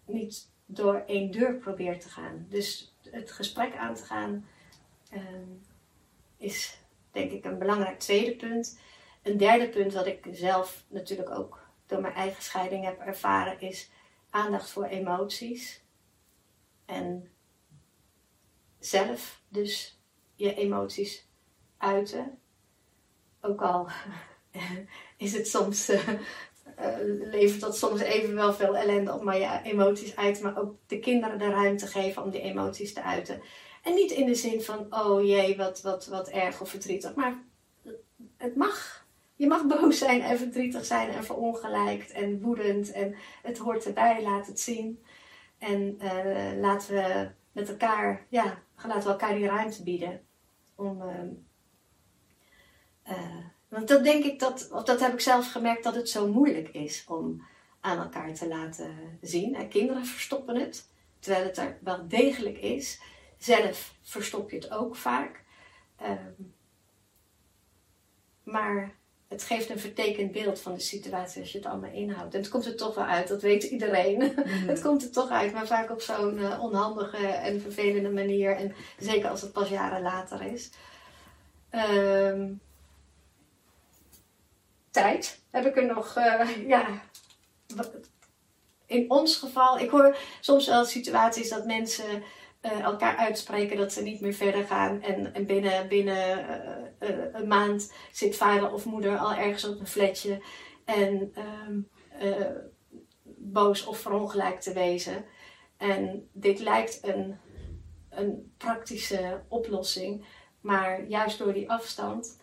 niet 0.06 0.50
door 0.66 1.04
één 1.08 1.32
deur 1.32 1.56
probeert 1.56 2.02
te 2.02 2.10
gaan. 2.10 2.46
Dus 2.50 2.96
het 3.12 3.32
gesprek 3.32 3.76
aan 3.76 3.96
te 3.96 4.04
gaan 4.04 4.48
ehm, 5.10 5.48
is 6.38 6.80
denk 7.12 7.32
ik 7.32 7.46
een 7.46 7.58
belangrijk 7.58 8.00
tweede 8.00 8.36
punt. 8.36 8.80
Een 9.22 9.38
derde 9.38 9.70
punt 9.70 9.94
wat 9.94 10.06
ik 10.06 10.28
zelf 10.32 10.86
natuurlijk 10.88 11.30
ook 11.30 11.68
door 11.86 12.02
mijn 12.02 12.14
eigen 12.14 12.44
scheiding 12.44 12.86
heb 12.86 13.00
ervaren 13.00 13.62
is 13.62 13.92
aandacht 14.30 14.70
voor 14.70 14.86
emoties. 14.86 15.84
En 16.86 17.32
zelf 18.80 19.42
dus 19.48 20.00
je 20.36 20.56
emoties 20.56 21.28
uiten. 21.78 22.40
Ook 23.42 23.62
al 23.62 23.90
is 25.18 25.34
het 25.34 25.48
soms, 25.48 25.90
uh, 25.90 26.18
levert 27.32 27.62
dat 27.62 27.78
soms 27.78 28.02
even 28.02 28.36
wel 28.36 28.54
veel 28.54 28.78
ellende 28.78 29.14
op, 29.14 29.24
maar 29.24 29.38
je 29.38 29.60
emoties 29.64 30.16
uiten, 30.16 30.44
maar 30.44 30.58
ook 30.58 30.76
de 30.88 31.00
kinderen 31.00 31.40
de 31.40 31.50
ruimte 31.50 31.88
geven 31.88 32.24
om 32.24 32.30
die 32.30 32.42
emoties 32.42 32.94
te 32.94 33.04
uiten. 33.04 33.42
En 33.84 33.94
niet 33.94 34.12
in 34.12 34.26
de 34.26 34.36
zin 34.36 34.62
van, 34.62 34.88
oh 34.90 35.24
jee, 35.24 35.58
wat, 35.58 35.82
wat, 35.82 36.08
wat 36.08 36.30
erg 36.30 36.62
of 36.62 36.70
verdrietig, 36.70 37.16
maar 37.16 37.44
het 38.38 38.56
mag. 38.56 38.99
Je 39.40 39.48
mag 39.48 39.66
boos 39.66 39.98
zijn 39.98 40.22
en 40.22 40.38
verdrietig 40.38 40.86
zijn 40.86 41.10
en 41.10 41.24
verongelijkt 41.24 42.12
en 42.12 42.42
woedend 42.42 42.92
en 42.92 43.16
het 43.42 43.58
hoort 43.58 43.86
erbij, 43.86 44.22
laat 44.22 44.48
het 44.48 44.60
zien. 44.60 45.04
En 45.58 45.98
uh, 46.02 46.60
laten 46.60 46.94
we 46.94 47.30
met 47.52 47.70
elkaar, 47.70 48.26
ja, 48.30 48.64
laten 48.76 49.04
we 49.04 49.10
elkaar 49.10 49.36
die 49.36 49.46
ruimte 49.46 49.84
bieden. 49.84 50.22
Om, 50.76 51.02
uh, 53.08 53.46
want 53.68 53.88
dat 53.88 54.04
denk 54.04 54.24
ik 54.24 54.40
dat, 54.40 54.70
of 54.72 54.84
dat 54.84 55.00
heb 55.00 55.14
ik 55.14 55.20
zelf 55.20 55.52
gemerkt, 55.52 55.84
dat 55.84 55.96
het 55.96 56.10
zo 56.10 56.28
moeilijk 56.28 56.70
is 56.70 57.06
om 57.08 57.44
aan 57.80 57.98
elkaar 57.98 58.34
te 58.34 58.48
laten 58.48 59.20
zien. 59.22 59.56
En 59.56 59.70
kinderen 59.70 60.06
verstoppen 60.06 60.56
het, 60.56 60.90
terwijl 61.20 61.46
het 61.46 61.58
er 61.58 61.78
wel 61.82 62.08
degelijk 62.08 62.58
is. 62.58 63.02
Zelf 63.38 63.96
verstop 64.02 64.50
je 64.50 64.56
het 64.56 64.72
ook 64.72 64.96
vaak. 64.96 65.44
Uh, 66.02 66.12
maar 68.44 68.98
het 69.30 69.44
geeft 69.44 69.70
een 69.70 69.80
vertekend 69.80 70.32
beeld 70.32 70.60
van 70.60 70.74
de 70.74 70.80
situatie 70.80 71.42
als 71.42 71.52
je 71.52 71.58
het 71.58 71.68
allemaal 71.68 71.92
inhoudt. 71.92 72.34
En 72.34 72.40
het 72.40 72.50
komt 72.50 72.66
er 72.66 72.76
toch 72.76 72.96
wel 72.96 73.06
uit, 73.06 73.28
dat 73.28 73.42
weet 73.42 73.64
iedereen. 73.64 74.18
Mm. 74.50 74.68
het 74.68 74.82
komt 74.82 75.04
er 75.04 75.12
toch 75.12 75.30
uit, 75.30 75.54
maar 75.54 75.68
vaak 75.68 75.92
op 75.92 76.02
zo'n 76.02 76.38
uh, 76.38 76.64
onhandige 76.64 77.28
en 77.28 77.62
vervelende 77.62 78.10
manier. 78.10 78.56
En 78.56 78.74
zeker 79.00 79.30
als 79.30 79.42
het 79.42 79.52
pas 79.52 79.70
jaren 79.70 80.02
later 80.02 80.42
is. 80.42 80.70
Um, 81.72 82.62
tijd 84.92 85.40
heb 85.50 85.66
ik 85.66 85.78
er 85.78 85.86
nog, 85.86 86.18
uh, 86.18 86.68
ja. 86.68 87.02
In 88.86 89.10
ons 89.12 89.36
geval, 89.36 89.80
ik 89.80 89.90
hoor 89.90 90.18
soms 90.40 90.68
wel 90.68 90.86
situaties 90.86 91.50
dat 91.50 91.66
mensen 91.66 92.24
uh, 92.62 92.80
elkaar 92.80 93.16
uitspreken 93.16 93.78
dat 93.78 93.94
ze 93.94 94.02
niet 94.02 94.22
meer 94.22 94.34
verder 94.34 94.64
gaan. 94.64 95.02
En, 95.02 95.34
en 95.34 95.46
binnen, 95.46 95.88
binnen 95.88 96.40
uh, 97.02 97.10
uh, 97.10 97.26
een 97.32 97.48
maand 97.48 97.94
zit 98.12 98.36
vader 98.36 98.74
of 98.74 98.86
moeder 98.86 99.18
al 99.18 99.34
ergens 99.34 99.66
op 99.66 99.80
een 99.80 99.88
flatje. 99.88 100.42
En 100.86 101.34
um, 101.68 101.90
boos 103.38 103.86
of 103.86 104.00
verongelijkt 104.00 104.64
te 104.64 104.74
wezen. 104.74 105.26
En 105.78 106.30
dit 106.34 106.60
lijkt 106.60 107.00
een, 107.02 107.38
een 108.10 108.54
praktische 108.58 109.44
oplossing. 109.48 110.26
Maar 110.62 111.04
juist 111.08 111.38
door 111.38 111.54
die 111.54 111.70
afstand 111.70 112.42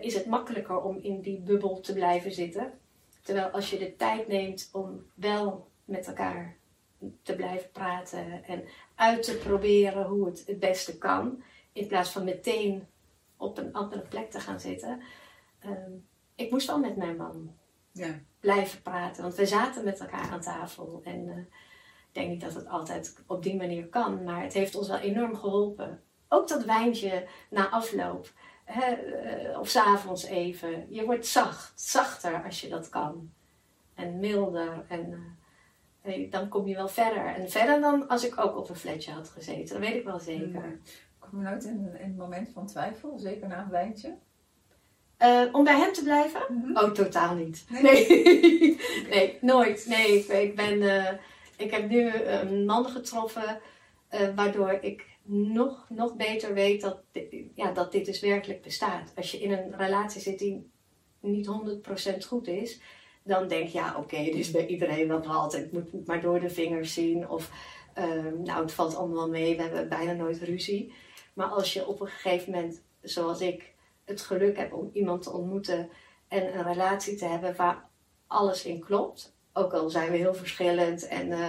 is 0.00 0.14
het 0.14 0.26
makkelijker 0.26 0.82
om 0.82 0.98
in 1.02 1.20
die 1.20 1.40
bubbel 1.40 1.80
te 1.80 1.92
blijven 1.92 2.32
zitten. 2.32 2.72
Terwijl 3.22 3.46
als 3.46 3.70
je 3.70 3.78
de 3.78 3.96
tijd 3.96 4.28
neemt 4.28 4.68
om 4.72 5.06
wel 5.14 5.68
met 5.84 6.06
elkaar 6.06 6.56
te 7.22 7.34
blijven 7.34 7.70
praten 7.70 8.44
en 8.44 8.64
uit 8.94 9.22
te 9.22 9.36
proberen 9.36 10.06
hoe 10.06 10.26
het 10.26 10.42
het 10.46 10.58
beste 10.58 10.98
kan, 10.98 11.42
in 11.72 11.86
plaats 11.86 12.10
van 12.10 12.24
meteen 12.24 12.86
op 13.36 13.58
een 13.58 13.72
andere 13.72 14.02
plek 14.02 14.30
te 14.30 14.40
gaan 14.40 14.60
zitten. 14.60 15.00
Um, 15.66 16.06
ik 16.34 16.50
moest 16.50 16.68
al 16.68 16.78
met 16.78 16.96
mijn 16.96 17.16
man 17.16 17.54
ja. 17.92 18.20
blijven 18.40 18.82
praten, 18.82 19.22
want 19.22 19.34
we 19.34 19.46
zaten 19.46 19.84
met 19.84 20.00
elkaar 20.00 20.30
aan 20.30 20.40
tafel. 20.40 21.00
En 21.04 21.26
uh, 21.26 21.36
ik 21.36 22.12
denk 22.12 22.28
niet 22.28 22.40
dat 22.40 22.54
het 22.54 22.68
altijd 22.68 23.22
op 23.26 23.42
die 23.42 23.56
manier 23.56 23.86
kan, 23.86 24.24
maar 24.24 24.42
het 24.42 24.52
heeft 24.52 24.74
ons 24.74 24.88
wel 24.88 24.98
enorm 24.98 25.36
geholpen. 25.36 26.02
Ook 26.28 26.48
dat 26.48 26.64
wijntje 26.64 27.26
na 27.50 27.68
afloop, 27.68 28.32
hè, 28.64 28.96
uh, 29.50 29.58
of 29.58 29.68
s'avonds 29.68 30.24
even. 30.24 30.86
Je 30.88 31.04
wordt 31.04 31.26
zacht, 31.26 31.80
zachter 31.80 32.44
als 32.44 32.60
je 32.60 32.68
dat 32.68 32.88
kan. 32.88 33.32
En 33.94 34.18
milder 34.18 34.84
en... 34.88 35.10
Uh, 35.10 35.18
hey, 36.04 36.28
dan 36.30 36.48
kom 36.48 36.66
je 36.66 36.74
wel 36.74 36.88
verder. 36.88 37.26
En 37.26 37.50
verder 37.50 37.80
dan 37.80 38.08
als 38.08 38.24
ik 38.24 38.38
ook 38.40 38.56
op 38.56 38.68
een 38.68 38.76
flatje 38.76 39.12
had 39.12 39.28
gezeten. 39.28 39.80
Dat 39.80 39.88
weet 39.88 39.98
ik 39.98 40.04
wel 40.04 40.20
zeker. 40.20 40.62
Mm. 40.62 40.80
Kom 41.18 41.38
je 41.38 41.44
nooit 41.48 41.64
in, 41.64 41.90
in, 41.98 42.04
een 42.04 42.16
moment 42.16 42.48
van 42.52 42.66
twijfel, 42.66 43.18
zeker 43.18 43.48
na 43.48 43.62
een 43.62 43.70
wijntje? 43.70 44.16
Uh, 45.18 45.42
om 45.52 45.64
bij 45.64 45.78
hem 45.78 45.92
te 45.92 46.02
blijven? 46.02 46.40
Mm 46.48 46.62
-hmm. 46.62 46.76
Oh, 46.76 46.90
totaal 46.90 47.34
niet. 47.34 47.64
Nee, 47.68 47.82
nee, 47.82 48.08
nee 49.10 49.38
nooit. 49.40 49.86
Nee, 49.86 50.18
ik, 50.18 50.26
ik 50.26 50.56
ben, 50.56 50.82
uh, 50.82 51.08
ik 51.56 51.70
heb 51.70 51.88
nu 51.88 52.12
een 52.12 52.64
man 52.64 52.84
getroffen 52.86 53.60
uh, 54.14 54.34
waardoor 54.34 54.78
ik 54.80 55.06
nog, 55.26 55.86
nog 55.88 56.16
beter 56.16 56.54
weet 56.54 56.80
dat, 56.80 56.98
ja, 57.54 57.72
dat 57.72 57.92
dit 57.92 58.04
dus 58.04 58.20
werkelijk 58.20 58.62
bestaat. 58.62 59.12
Als 59.16 59.30
je 59.30 59.38
in 59.38 59.52
een 59.52 59.76
relatie 59.76 60.20
zit 60.20 60.38
die 60.38 60.70
niet 61.20 61.48
100% 62.16 62.26
goed 62.26 62.46
is, 62.46 62.80
dan 63.24 63.48
denk 63.48 63.68
je, 63.68 63.78
ja, 63.78 63.88
oké, 63.90 63.98
okay, 63.98 64.24
is 64.24 64.50
bij 64.50 64.66
iedereen 64.66 65.08
wat 65.08 65.26
valt. 65.26 65.54
Ik 65.54 65.72
moet 65.72 65.92
het 65.92 66.06
maar 66.06 66.20
door 66.20 66.40
de 66.40 66.50
vingers 66.50 66.94
zien. 66.94 67.28
Of, 67.28 67.50
um, 67.98 68.42
nou, 68.42 68.62
het 68.62 68.72
valt 68.72 68.96
allemaal 68.96 69.28
mee. 69.28 69.56
We 69.56 69.62
hebben 69.62 69.88
bijna 69.88 70.12
nooit 70.12 70.42
ruzie. 70.42 70.92
Maar 71.34 71.46
als 71.46 71.72
je 71.72 71.86
op 71.86 72.00
een 72.00 72.06
gegeven 72.06 72.52
moment, 72.52 72.82
zoals 73.02 73.40
ik, 73.40 73.72
het 74.04 74.20
geluk 74.20 74.56
hebt 74.56 74.72
om 74.72 74.90
iemand 74.92 75.22
te 75.22 75.32
ontmoeten 75.32 75.88
en 76.28 76.56
een 76.56 76.62
relatie 76.62 77.16
te 77.16 77.24
hebben 77.24 77.56
waar 77.56 77.88
alles 78.26 78.64
in 78.64 78.80
klopt. 78.80 79.36
Ook 79.52 79.72
al 79.72 79.90
zijn 79.90 80.10
we 80.10 80.16
heel 80.16 80.34
verschillend 80.34 81.08
en 81.08 81.28
uh, 81.28 81.48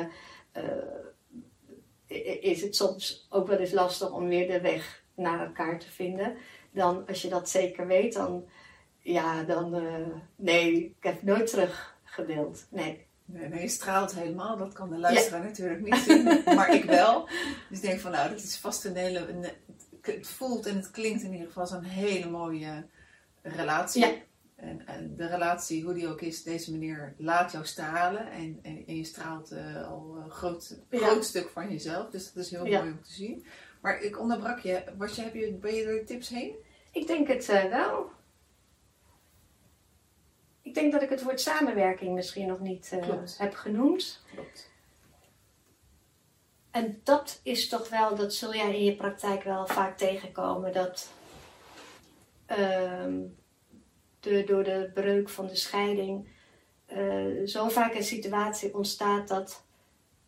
uh, 0.54 2.44
is 2.44 2.62
het 2.62 2.76
soms 2.76 3.28
ook 3.30 3.48
wel 3.48 3.58
eens 3.58 3.72
lastig 3.72 4.12
om 4.12 4.28
weer 4.28 4.48
de 4.48 4.62
weg 4.62 5.04
naar 5.16 5.46
elkaar 5.46 5.80
te 5.80 5.92
vinden. 5.92 6.38
Dan, 6.72 7.08
als 7.08 7.22
je 7.22 7.30
dat 7.30 7.50
zeker 7.50 7.88
weet, 7.88 8.14
dan 8.14 8.46
ja, 9.06 9.44
dan. 9.44 9.84
Uh, 9.84 10.08
nee, 10.36 10.74
ik 10.76 11.04
heb 11.04 11.22
nooit 11.22 11.48
terug 11.48 11.96
gewild. 12.04 12.66
Nee. 12.70 13.06
Nee, 13.28 13.48
nee, 13.48 13.62
je 13.62 13.68
straalt 13.68 14.16
helemaal. 14.16 14.58
Dat 14.58 14.74
kan 14.74 14.90
de 14.90 14.98
luisteraar 14.98 15.42
ja. 15.42 15.48
natuurlijk 15.48 15.82
niet 15.82 15.96
zien, 15.96 16.24
maar 16.56 16.74
ik 16.74 16.84
wel. 16.84 17.28
Dus 17.70 17.78
ik 17.78 17.82
denk 17.82 18.00
van, 18.00 18.12
nou, 18.12 18.30
dat 18.30 18.44
is 18.44 18.58
vast 18.58 18.86
een 18.86 18.96
hele. 18.96 19.28
Een, 19.28 19.46
het 20.02 20.28
voelt 20.28 20.66
en 20.66 20.76
het 20.76 20.92
klinkt 20.92 21.24
in 21.24 21.32
ieder 21.32 21.48
geval 21.48 21.78
een 21.78 21.84
hele 21.84 22.30
mooie 22.30 22.86
relatie. 23.42 24.06
Ja. 24.06 24.14
En, 24.56 24.88
en, 24.88 25.16
de 25.16 25.28
relatie, 25.28 25.84
hoe 25.84 25.94
die 25.94 26.08
ook 26.08 26.22
is, 26.22 26.44
deze 26.44 26.72
meneer 26.72 27.14
laat 27.18 27.52
jou 27.52 27.66
stralen. 27.66 28.32
En, 28.32 28.60
en, 28.62 28.84
en 28.88 28.96
je 28.96 29.04
straalt 29.04 29.52
uh, 29.52 29.88
al 29.88 30.18
een 30.24 30.32
groot, 30.32 30.80
groot 30.90 31.26
stuk 31.26 31.50
van 31.50 31.72
jezelf. 31.72 32.10
Dus 32.10 32.34
dat 32.34 32.44
is 32.44 32.52
heel 32.52 32.66
mooi 32.66 32.92
om 32.92 33.02
te 33.02 33.14
zien. 33.14 33.46
Maar 33.82 34.02
ik 34.02 34.20
onderbrak 34.20 34.60
je. 34.60 34.84
Was 34.98 35.16
je, 35.16 35.22
heb 35.22 35.34
je 35.34 35.54
ben 35.54 35.76
je 35.76 35.84
door 35.86 35.94
de 35.94 36.04
tips 36.04 36.30
heen? 36.30 36.56
Ik 36.92 37.08
denk 37.08 37.28
het 37.28 37.50
uh, 37.50 37.64
wel. 37.64 38.10
Ik 40.76 40.82
denk 40.82 40.94
dat 40.94 41.02
ik 41.02 41.10
het 41.10 41.24
woord 41.24 41.42
samenwerking 41.42 42.14
misschien 42.14 42.48
nog 42.48 42.60
niet 42.60 42.92
uh, 42.94 43.08
heb 43.38 43.54
genoemd. 43.54 44.24
Klopt. 44.34 44.72
En 46.72 47.02
dat 47.04 47.40
is 47.44 47.68
toch 47.70 47.90
wel, 47.90 48.16
dat 48.16 48.34
zul 48.34 48.54
jij 48.54 48.76
in 48.76 48.84
je 48.84 48.96
praktijk 48.96 49.44
wel 49.44 49.68
vaak 49.68 49.98
tegenkomen, 49.98 50.74
dat 50.74 51.12
uh, 52.52 53.06
de, 54.20 54.44
door 54.44 54.64
de 54.64 54.92
breuk 54.94 55.30
van 55.30 55.48
de 55.48 55.56
scheiding 55.56 56.28
uh, 56.88 57.48
zo 57.48 57.70
vaak 57.70 57.94
een 57.94 58.04
situatie 58.04 58.76
ontstaat 58.76 59.28
dat 59.28 59.66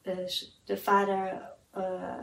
uh, 0.03 0.27
de 0.65 0.77
vader 0.77 1.55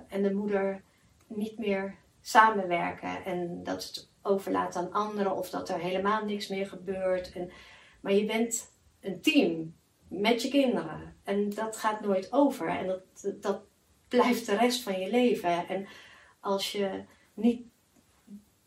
en 0.08 0.22
de 0.22 0.34
moeder 0.34 0.82
niet 1.26 1.58
meer 1.58 1.96
samenwerken 2.20 3.24
en 3.24 3.64
dat 3.64 3.84
het 3.84 4.08
overlaat 4.22 4.76
aan 4.76 4.92
anderen 4.92 5.36
of 5.36 5.50
dat 5.50 5.68
er 5.68 5.78
helemaal 5.78 6.24
niks 6.24 6.48
meer 6.48 6.66
gebeurt. 6.66 7.32
En, 7.32 7.50
maar 8.05 8.12
je 8.12 8.24
bent 8.24 8.72
een 9.00 9.20
team 9.20 9.74
met 10.09 10.42
je 10.42 10.48
kinderen 10.48 11.16
en 11.22 11.50
dat 11.50 11.76
gaat 11.76 12.00
nooit 12.00 12.32
over 12.32 12.68
en 12.68 12.86
dat, 12.86 13.42
dat 13.42 13.62
blijft 14.09 14.46
de 14.46 14.57
rest 14.57 14.82
van 14.82 15.00
je 15.00 15.11
leven. 15.11 15.68
En 15.68 15.86
als 16.40 16.72
je 16.72 17.05
niet 17.34 17.66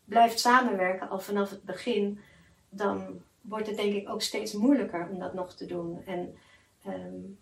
blijft 0.04 0.40
samenwerken 0.40 1.08
al 1.08 1.20
vanaf 1.20 1.50
het 1.50 1.64
begin, 1.64 2.20
dan 2.68 3.22
wordt 3.40 3.66
het 3.66 3.76
denk 3.76 3.94
ik 3.94 4.08
ook 4.08 4.22
steeds 4.22 4.52
moeilijker 4.52 5.08
om 5.10 5.18
dat 5.18 5.34
nog 5.34 5.54
te 5.54 5.66
doen. 5.66 6.02
En 6.06 6.36
um, 6.86 7.38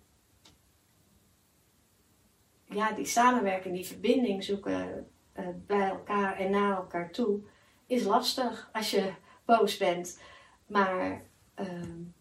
ja, 2.64 2.92
die 2.92 3.06
samenwerking, 3.06 3.74
die 3.74 3.86
verbinding 3.86 4.44
zoeken 4.44 5.08
uh, 5.38 5.48
bij 5.66 5.88
elkaar 5.88 6.36
en 6.36 6.50
naar 6.50 6.76
elkaar 6.76 7.10
toe, 7.10 7.40
is 7.86 8.04
lastig 8.04 8.70
als 8.72 8.90
je 8.90 9.12
boos 9.44 9.76
bent. 9.76 10.20
Maar 10.66 11.24
uh, 11.60 11.66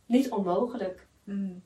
niet 0.06 0.30
onmogelijk. 0.32 1.08
Mm. 1.24 1.64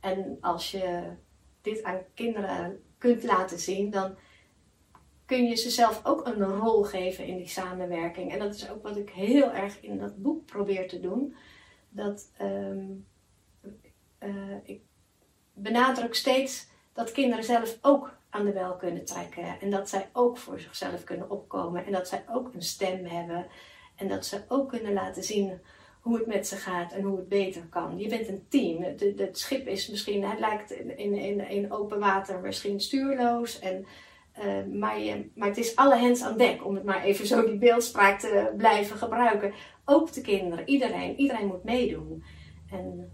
En 0.00 0.38
als 0.40 0.70
je 0.70 1.12
dit 1.60 1.82
aan 1.82 2.00
kinderen 2.14 2.82
kunt 2.98 3.22
laten 3.22 3.58
zien, 3.58 3.90
dan 3.90 4.16
kun 5.26 5.44
je 5.44 5.54
ze 5.54 5.70
zelf 5.70 6.00
ook 6.04 6.26
een 6.26 6.42
rol 6.42 6.82
geven 6.82 7.26
in 7.26 7.36
die 7.36 7.48
samenwerking. 7.48 8.32
En 8.32 8.38
dat 8.38 8.54
is 8.54 8.70
ook 8.70 8.82
wat 8.82 8.96
ik 8.96 9.10
heel 9.10 9.52
erg 9.52 9.80
in 9.80 9.98
dat 9.98 10.22
boek 10.22 10.46
probeer 10.46 10.88
te 10.88 11.00
doen. 11.00 11.34
Dat 11.88 12.30
um, 12.40 13.06
uh, 14.20 14.56
ik 14.62 14.82
benadruk 15.52 16.14
steeds 16.14 16.68
dat 16.92 17.12
kinderen 17.12 17.44
zelf 17.44 17.78
ook 17.80 18.16
aan 18.30 18.44
de 18.44 18.52
bel 18.52 18.76
kunnen 18.76 19.04
trekken. 19.04 19.60
En 19.60 19.70
dat 19.70 19.88
zij 19.88 20.08
ook 20.12 20.36
voor 20.36 20.60
zichzelf 20.60 21.04
kunnen 21.04 21.30
opkomen. 21.30 21.86
En 21.86 21.92
dat 21.92 22.08
zij 22.08 22.24
ook 22.28 22.54
een 22.54 22.62
stem 22.62 23.04
hebben. 23.04 23.46
En 23.96 24.08
dat 24.08 24.26
ze 24.26 24.42
ook 24.48 24.68
kunnen 24.68 24.92
laten 24.92 25.24
zien 25.24 25.60
hoe 26.04 26.18
het 26.18 26.26
met 26.26 26.46
ze 26.46 26.56
gaat 26.56 26.92
en 26.92 27.02
hoe 27.02 27.16
het 27.16 27.28
beter 27.28 27.62
kan. 27.70 27.98
Je 27.98 28.08
bent 28.08 28.28
een 28.28 28.44
team. 28.48 28.82
Het, 29.16 29.38
schip 29.38 29.66
is 29.66 29.88
misschien, 29.88 30.24
het 30.24 30.38
lijkt 30.38 30.70
in, 30.70 30.98
in, 30.98 31.48
in 31.48 31.72
open 31.72 31.98
water 31.98 32.40
misschien 32.40 32.80
stuurloos. 32.80 33.58
En, 33.58 33.86
uh, 34.38 34.78
maar, 34.80 35.00
je, 35.00 35.30
maar 35.34 35.48
het 35.48 35.56
is 35.56 35.76
alle 35.76 35.96
hens 35.96 36.22
aan 36.22 36.38
dek, 36.38 36.64
om 36.64 36.74
het 36.74 36.84
maar 36.84 37.02
even 37.04 37.26
zo 37.26 37.46
die 37.46 37.58
beeldspraak 37.58 38.20
te 38.20 38.52
blijven 38.56 38.96
gebruiken. 38.96 39.52
Ook 39.84 40.12
de 40.12 40.20
kinderen, 40.20 40.68
iedereen. 40.68 41.16
Iedereen 41.16 41.46
moet 41.46 41.64
meedoen. 41.64 42.24
En, 42.70 43.12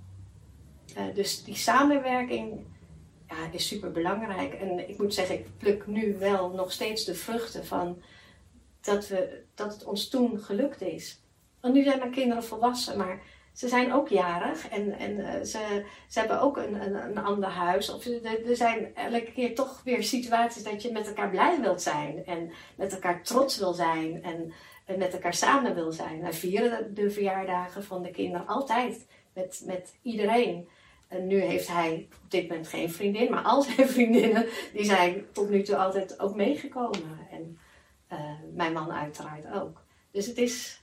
uh, 0.96 1.14
dus 1.14 1.44
die 1.44 1.56
samenwerking 1.56 2.64
ja, 3.28 3.36
is 3.52 3.66
super 3.66 3.92
belangrijk. 3.92 4.54
En 4.54 4.88
ik 4.88 4.98
moet 4.98 5.14
zeggen, 5.14 5.38
ik 5.38 5.46
pluk 5.58 5.86
nu 5.86 6.16
wel 6.18 6.50
nog 6.50 6.72
steeds 6.72 7.04
de 7.04 7.14
vruchten 7.14 7.66
van 7.66 8.02
dat, 8.80 9.08
we, 9.08 9.42
dat 9.54 9.72
het 9.72 9.84
ons 9.84 10.08
toen 10.08 10.40
gelukt 10.40 10.82
is. 10.82 11.20
Want 11.60 11.74
nu 11.74 11.82
zijn 11.82 11.98
mijn 11.98 12.10
kinderen 12.10 12.44
volwassen, 12.44 12.96
maar 12.96 13.20
ze 13.52 13.68
zijn 13.68 13.92
ook 13.92 14.08
jarig 14.08 14.68
en, 14.68 14.92
en 14.92 15.18
uh, 15.18 15.32
ze, 15.32 15.84
ze 16.08 16.18
hebben 16.18 16.40
ook 16.40 16.56
een, 16.56 16.94
een, 16.96 17.18
ander 17.18 17.48
huis. 17.48 17.90
Of 17.90 18.04
er, 18.04 18.56
zijn 18.56 18.94
elke 18.94 19.32
keer 19.32 19.54
toch 19.54 19.80
weer 19.84 20.02
situaties 20.02 20.62
dat 20.62 20.82
je 20.82 20.92
met 20.92 21.06
elkaar 21.06 21.30
blij 21.30 21.60
wilt 21.60 21.82
zijn 21.82 22.26
en 22.26 22.52
met 22.76 22.92
elkaar 22.92 23.22
trots 23.22 23.58
wil 23.58 23.72
zijn 23.72 24.22
en, 24.22 24.52
met 24.98 25.12
elkaar 25.12 25.34
samen 25.34 25.74
wil 25.74 25.92
zijn. 25.92 26.20
Wij 26.20 26.32
vieren 26.32 26.94
de, 26.94 27.10
verjaardagen 27.10 27.84
van 27.84 28.02
de 28.02 28.10
kinderen 28.10 28.46
altijd 28.46 29.06
met, 29.32 29.62
met 29.66 29.94
iedereen. 30.02 30.68
En 31.08 31.26
nu 31.26 31.40
heeft 31.40 31.68
hij 31.68 32.08
op 32.24 32.30
dit 32.30 32.48
moment 32.48 32.68
geen 32.68 32.90
vriendin, 32.90 33.30
maar 33.30 33.42
al 33.42 33.62
zijn 33.62 33.88
vriendinnen 33.96 34.46
die 34.72 34.84
zijn 34.84 35.26
tot 35.32 35.50
nu 35.50 35.62
toe 35.62 35.76
altijd 35.76 36.20
ook 36.20 36.34
meegekomen. 36.34 37.18
En 37.30 37.58
uh, 38.12 38.18
mijn 38.54 38.72
man 38.72 38.92
uiteraard 38.92 39.52
ook. 39.52 39.82
Dus 40.10 40.26
het 40.26 40.38
is, 40.38 40.79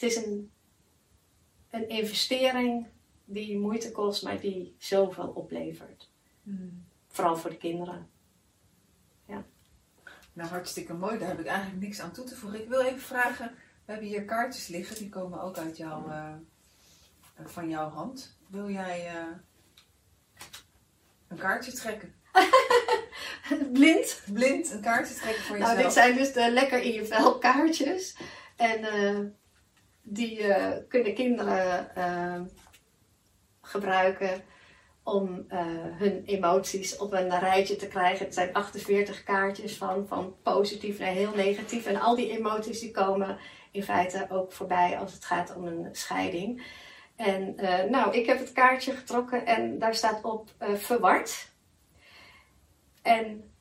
het 0.00 0.10
is 0.10 0.16
een, 0.16 0.50
een 1.70 1.88
investering 1.88 2.86
die 3.24 3.58
moeite 3.58 3.92
kost, 3.92 4.22
maar 4.22 4.40
die 4.40 4.74
zoveel 4.78 5.28
oplevert. 5.28 6.10
Hmm. 6.42 6.84
Vooral 7.08 7.36
voor 7.36 7.50
de 7.50 7.56
kinderen. 7.56 8.08
Ja. 9.26 9.44
Nou, 10.32 10.48
hartstikke 10.48 10.94
mooi. 10.94 11.18
Daar 11.18 11.28
heb 11.28 11.40
ik 11.40 11.46
eigenlijk 11.46 11.80
niks 11.80 12.00
aan 12.00 12.12
toe 12.12 12.24
te 12.24 12.36
voegen. 12.36 12.60
Ik 12.60 12.68
wil 12.68 12.80
even 12.80 13.00
vragen, 13.00 13.46
we 13.84 13.92
hebben 13.92 14.08
hier 14.08 14.24
kaartjes 14.24 14.68
liggen, 14.68 14.96
die 14.96 15.08
komen 15.08 15.42
ook 15.42 15.58
uit 15.58 15.76
jouw, 15.76 16.08
uh, 16.08 16.34
van 17.44 17.68
jouw 17.68 17.88
hand. 17.88 18.36
Wil 18.46 18.70
jij 18.70 19.14
uh, 19.14 19.36
een 21.28 21.38
kaartje 21.38 21.72
trekken? 21.72 22.14
Blind? 23.72 24.22
Blind, 24.32 24.70
een 24.70 24.80
kaartje 24.80 25.14
trekken 25.14 25.42
voor 25.42 25.56
jezelf. 25.58 25.74
Nou, 25.74 25.84
dit 25.84 25.92
zijn 25.92 26.16
dus 26.16 26.32
de 26.32 26.50
lekker 26.50 26.82
in 26.82 26.92
je 26.92 27.06
vel 27.06 27.38
kaartjes. 27.38 28.16
En 28.56 28.80
uh, 28.80 29.30
die 30.02 30.40
uh, 30.40 30.66
kunnen 30.88 31.14
kinderen 31.14 31.90
uh, 31.98 32.40
gebruiken 33.62 34.42
om 35.02 35.44
hun 35.98 36.22
emoties 36.24 36.96
op 36.96 37.12
een 37.12 37.38
rijtje 37.38 37.76
te 37.76 37.88
krijgen. 37.88 38.24
Het 38.24 38.34
zijn 38.34 38.52
48 38.52 39.22
kaartjes 39.22 39.76
van, 39.76 40.06
van 40.06 40.34
positief 40.42 40.98
naar 40.98 41.08
heel 41.08 41.34
negatief. 41.34 41.86
En 41.86 42.00
al 42.00 42.16
die 42.16 42.38
emoties 42.38 42.80
die 42.80 42.90
komen 42.90 43.38
in 43.70 43.82
feite 43.82 44.26
ook 44.30 44.52
voorbij 44.52 44.98
als 44.98 45.12
het 45.12 45.24
gaat 45.24 45.56
om 45.56 45.66
een 45.66 45.88
scheiding. 45.92 46.62
En 47.16 47.54
nou, 47.90 48.16
ik 48.16 48.26
heb 48.26 48.38
het 48.38 48.52
kaartje 48.52 48.92
getrokken 48.92 49.46
en 49.46 49.78
daar 49.78 49.94
staat 49.94 50.22
op 50.22 50.50
verward. 50.58 51.50
En 53.02 53.52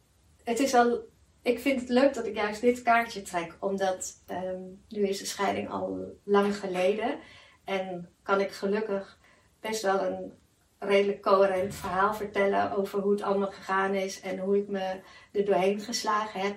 het 0.44 0.60
is 0.60 0.72
wel 0.72 1.09
ik 1.42 1.60
vind 1.60 1.80
het 1.80 1.90
leuk 1.90 2.14
dat 2.14 2.26
ik 2.26 2.36
juist 2.36 2.62
dit 2.62 2.82
kaartje 2.82 3.22
trek, 3.22 3.56
omdat 3.60 4.24
um, 4.32 4.84
nu 4.90 5.08
is 5.08 5.20
de 5.20 5.26
scheiding 5.26 5.70
al 5.70 6.18
lang 6.24 6.56
geleden 6.56 7.20
en 7.64 8.10
kan 8.24 8.42
ik 8.42 8.52
gelukkig 8.52 9.20
best 9.60 9.82
wel 9.82 10.04
een 10.04 10.34
redelijk 10.80 11.22
coherent 11.22 11.76
verhaal 11.76 12.14
vertellen 12.14 12.72
over 12.72 13.00
hoe 13.00 13.12
het 13.12 13.22
allemaal 13.22 13.52
gegaan 13.52 13.94
is 13.94 14.22
en 14.22 14.38
hoe 14.38 14.58
ik 14.58 14.68
me 14.68 15.02
er 15.32 15.46
doorheen 15.46 15.80
geslagen 15.80 16.40
heb. 16.40 16.56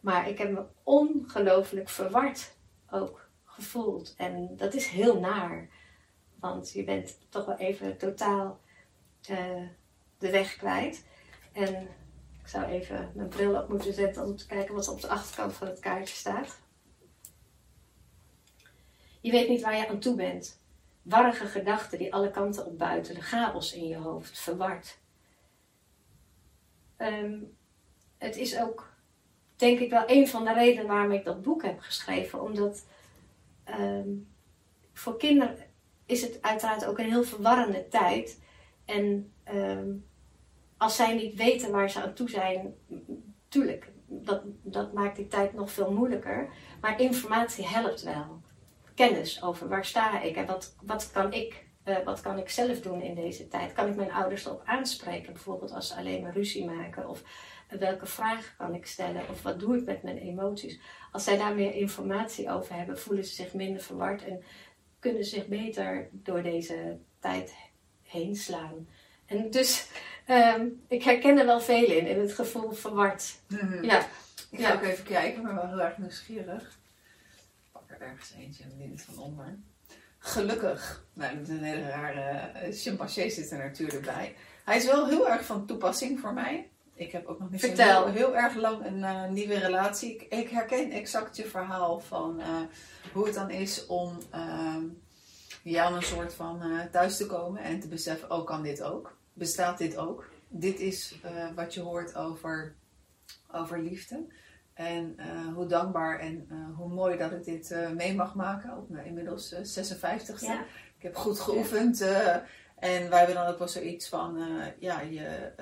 Maar 0.00 0.28
ik 0.28 0.38
heb 0.38 0.50
me 0.50 0.64
ongelooflijk 0.82 1.88
verward 1.88 2.56
ook 2.90 3.28
gevoeld 3.44 4.14
en 4.16 4.56
dat 4.56 4.74
is 4.74 4.86
heel 4.86 5.20
naar, 5.20 5.68
want 6.40 6.72
je 6.72 6.84
bent 6.84 7.18
toch 7.28 7.46
wel 7.46 7.56
even 7.56 7.96
totaal 7.96 8.60
uh, 9.30 9.62
de 10.18 10.30
weg 10.30 10.56
kwijt. 10.56 11.04
En 11.52 11.88
ik 12.48 12.54
zou 12.54 12.66
even 12.66 13.10
mijn 13.14 13.28
bril 13.28 13.56
op 13.56 13.68
moeten 13.68 13.94
zetten 13.94 14.24
om 14.24 14.36
te 14.36 14.46
kijken 14.46 14.74
wat 14.74 14.86
er 14.86 14.92
op 14.92 15.00
de 15.00 15.08
achterkant 15.08 15.52
van 15.52 15.66
het 15.66 15.78
kaartje 15.78 16.14
staat. 16.14 16.58
Je 19.20 19.30
weet 19.30 19.48
niet 19.48 19.62
waar 19.62 19.76
je 19.76 19.88
aan 19.88 19.98
toe 19.98 20.14
bent. 20.14 20.60
Warrige 21.02 21.46
gedachten 21.46 21.98
die 21.98 22.14
alle 22.14 22.30
kanten 22.30 22.66
op 22.66 22.78
buitelen. 22.78 23.22
Chaos 23.22 23.72
in 23.72 23.86
je 23.86 23.96
hoofd, 23.96 24.38
verward. 24.38 24.98
Um, 26.98 27.56
het 28.18 28.36
is 28.36 28.58
ook, 28.60 28.92
denk 29.56 29.78
ik 29.78 29.90
wel, 29.90 30.04
een 30.06 30.28
van 30.28 30.44
de 30.44 30.52
redenen 30.52 30.86
waarom 30.86 31.12
ik 31.12 31.24
dat 31.24 31.42
boek 31.42 31.62
heb 31.62 31.80
geschreven. 31.80 32.42
Omdat 32.42 32.86
um, 33.64 34.28
voor 34.92 35.16
kinderen 35.16 35.56
is 36.06 36.22
het 36.22 36.42
uiteraard 36.42 36.84
ook 36.84 36.98
een 36.98 37.10
heel 37.10 37.24
verwarrende 37.24 37.88
tijd. 37.88 38.40
En 38.84 39.32
um, 39.54 40.07
als 40.78 40.96
zij 40.96 41.14
niet 41.14 41.34
weten 41.34 41.70
waar 41.70 41.90
ze 41.90 42.02
aan 42.02 42.14
toe 42.14 42.30
zijn, 42.30 42.74
tuurlijk, 43.48 43.90
dat, 44.06 44.42
dat 44.62 44.92
maakt 44.92 45.16
die 45.16 45.26
tijd 45.26 45.52
nog 45.52 45.70
veel 45.70 45.92
moeilijker. 45.92 46.48
Maar 46.80 47.00
informatie 47.00 47.66
helpt 47.66 48.02
wel. 48.02 48.42
Kennis 48.94 49.42
over 49.42 49.68
waar 49.68 49.84
sta 49.84 50.22
ik 50.22 50.36
en 50.36 50.46
wat, 50.46 50.74
wat, 50.82 51.10
kan, 51.12 51.32
ik, 51.32 51.66
uh, 51.84 51.96
wat 52.04 52.20
kan 52.20 52.38
ik 52.38 52.48
zelf 52.48 52.80
doen 52.80 53.02
in 53.02 53.14
deze 53.14 53.48
tijd. 53.48 53.72
Kan 53.72 53.88
ik 53.88 53.96
mijn 53.96 54.12
ouders 54.12 54.46
erop 54.46 54.62
aanspreken, 54.64 55.32
bijvoorbeeld 55.32 55.72
als 55.72 55.88
ze 55.88 55.96
alleen 55.96 56.22
maar 56.22 56.32
ruzie 56.32 56.64
maken? 56.64 57.08
Of 57.08 57.22
welke 57.68 58.06
vragen 58.06 58.56
kan 58.56 58.74
ik 58.74 58.86
stellen? 58.86 59.28
Of 59.30 59.42
wat 59.42 59.60
doe 59.60 59.76
ik 59.76 59.84
met 59.84 60.02
mijn 60.02 60.18
emoties? 60.18 60.80
Als 61.12 61.24
zij 61.24 61.36
daar 61.36 61.54
meer 61.54 61.74
informatie 61.74 62.50
over 62.50 62.74
hebben, 62.74 62.98
voelen 62.98 63.24
ze 63.24 63.34
zich 63.34 63.52
minder 63.52 63.82
verward 63.82 64.24
en 64.24 64.42
kunnen 64.98 65.24
zich 65.24 65.46
beter 65.46 66.08
door 66.12 66.42
deze 66.42 66.98
tijd 67.18 67.54
heen 68.02 68.36
slaan. 68.36 68.88
En 69.26 69.50
dus 69.50 69.90
ehm, 70.28 70.66
ik 70.88 71.02
herken 71.02 71.38
er 71.38 71.46
wel 71.46 71.60
veel 71.60 71.84
in, 71.90 72.06
in 72.06 72.20
het 72.20 72.32
gevoel 72.32 72.72
verward. 72.72 73.34
Mhm. 73.48 73.84
Ja, 73.84 73.98
Ik 74.50 74.60
ga 74.60 74.68
Ja. 74.68 74.74
ook 74.74 74.82
even 74.82 75.04
kijken, 75.04 75.42
maar 75.42 75.54
wel 75.54 75.68
heel 75.68 75.80
erg 75.80 75.98
nieuwsgierig. 75.98 76.62
Ik 76.62 77.72
pak 77.72 77.82
er 77.86 78.00
ergens 78.00 78.32
eentje 78.38 78.64
en 78.64 78.88
niet 78.90 79.02
van 79.02 79.18
onder. 79.24 79.58
Gelukkig. 80.18 81.04
Nou, 81.12 81.36
met 81.36 81.48
een 81.48 81.62
hele 81.62 81.88
rare 81.88 82.50
chimpansee 82.72 83.30
zit 83.30 83.50
er 83.50 83.58
natuurlijk 83.58 84.04
bij. 84.04 84.34
Hij 84.64 84.76
is 84.76 84.84
wel 84.84 85.06
heel 85.08 85.28
erg 85.28 85.44
van 85.44 85.66
toepassing 85.66 86.20
voor 86.20 86.32
mij. 86.32 86.68
Ik 86.94 87.12
heb 87.12 87.26
ook 87.26 87.38
nog 87.38 87.50
niet 87.50 87.60
Vertel. 87.60 88.04
heel, 88.06 88.14
heel 88.14 88.36
erg 88.36 88.54
lang 88.54 88.84
een 88.86 89.04
eh, 89.04 89.28
nieuwe 89.28 89.58
relatie. 89.58 90.14
Ik, 90.14 90.22
ik 90.22 90.48
herken 90.48 90.90
exact 90.90 91.36
je 91.36 91.44
verhaal 91.44 92.00
van 92.00 92.40
eh, 92.40 92.48
hoe 93.12 93.24
het 93.24 93.34
dan 93.34 93.50
is 93.50 93.86
om 93.86 94.18
ehm, 94.30 94.82
ja, 95.62 95.88
om 95.88 95.94
een 95.94 96.02
soort 96.02 96.34
van 96.34 96.62
thuis 96.92 97.16
te 97.16 97.26
komen 97.26 97.62
en 97.62 97.80
te 97.80 97.88
beseffen, 97.88 98.30
oh 98.30 98.46
kan 98.46 98.62
dit 98.62 98.82
ook? 98.82 99.16
Bestaat 99.38 99.78
dit 99.78 99.96
ook? 99.96 100.30
Dit 100.48 100.80
is 100.80 101.20
eh, 101.22 101.54
wat 101.54 101.74
je 101.74 101.80
hoort 101.80 102.14
over, 102.14 102.74
over 103.50 103.82
liefde. 103.82 104.26
En 104.78 105.14
eh, 105.16 105.54
hoe 105.54 105.66
dankbaar 105.66 106.18
en 106.18 106.46
eh, 106.50 106.76
hoe 106.76 106.88
mooi 106.88 107.16
dat 107.16 107.32
ik 107.32 107.44
dit 107.44 107.76
mee 107.94 108.14
mag 108.14 108.34
maken 108.34 108.76
op 108.76 108.88
mijn 108.88 109.06
inmiddels 109.06 109.52
eh, 109.52 109.58
56ste. 109.60 110.40
ja. 110.40 110.64
Ik 110.96 111.02
heb 111.04 111.16
goed 111.16 111.40
geoefend. 111.40 112.00
en 112.00 113.08
wij 113.08 113.18
hebben 113.18 113.34
dan 113.34 113.46
ook 113.46 113.58
wel 113.58 113.68
zoiets 113.68 114.08
van, 114.08 114.38
ja, 114.78 115.00
je, 115.00 115.52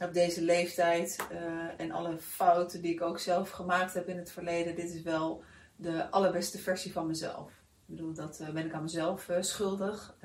op 0.00 0.12
deze 0.12 0.42
leeftijd 0.42 1.16
en 1.76 1.90
alle 1.90 2.18
fouten 2.18 2.82
die 2.82 2.92
ik 2.92 3.02
ook 3.02 3.18
zelf 3.18 3.50
gemaakt 3.50 3.94
heb 3.94 4.08
in 4.08 4.16
het 4.16 4.30
verleden, 4.30 4.74
dit 4.74 4.94
is 4.94 5.02
wel 5.02 5.42
de 5.76 6.10
allerbeste 6.10 6.58
versie 6.58 6.92
van 6.92 7.06
mezelf. 7.06 7.50
Ik 7.50 7.96
bedoel, 7.96 8.14
dat 8.14 8.42
ben 8.52 8.66
ik 8.66 8.72
aan 8.72 8.82
mezelf 8.82 9.28
schuldig. 9.40 10.16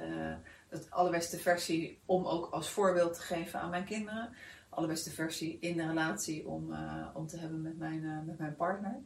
De 0.69 0.85
allerbeste 0.89 1.37
versie 1.37 2.01
om 2.05 2.25
ook 2.25 2.51
als 2.51 2.69
voorbeeld 2.69 3.13
te 3.13 3.21
geven 3.21 3.59
aan 3.59 3.69
mijn 3.69 3.85
kinderen. 3.85 4.35
Allerbeste 4.69 5.11
versie 5.11 5.57
in 5.59 5.77
de 5.77 5.87
relatie 5.87 6.47
om, 6.47 6.73
eh, 6.73 7.07
om 7.13 7.27
te 7.27 7.37
hebben 7.37 7.61
met 7.61 7.77
mijn, 7.77 8.03
eh, 8.03 8.25
met 8.25 8.37
mijn 8.37 8.55
partner. 8.55 9.01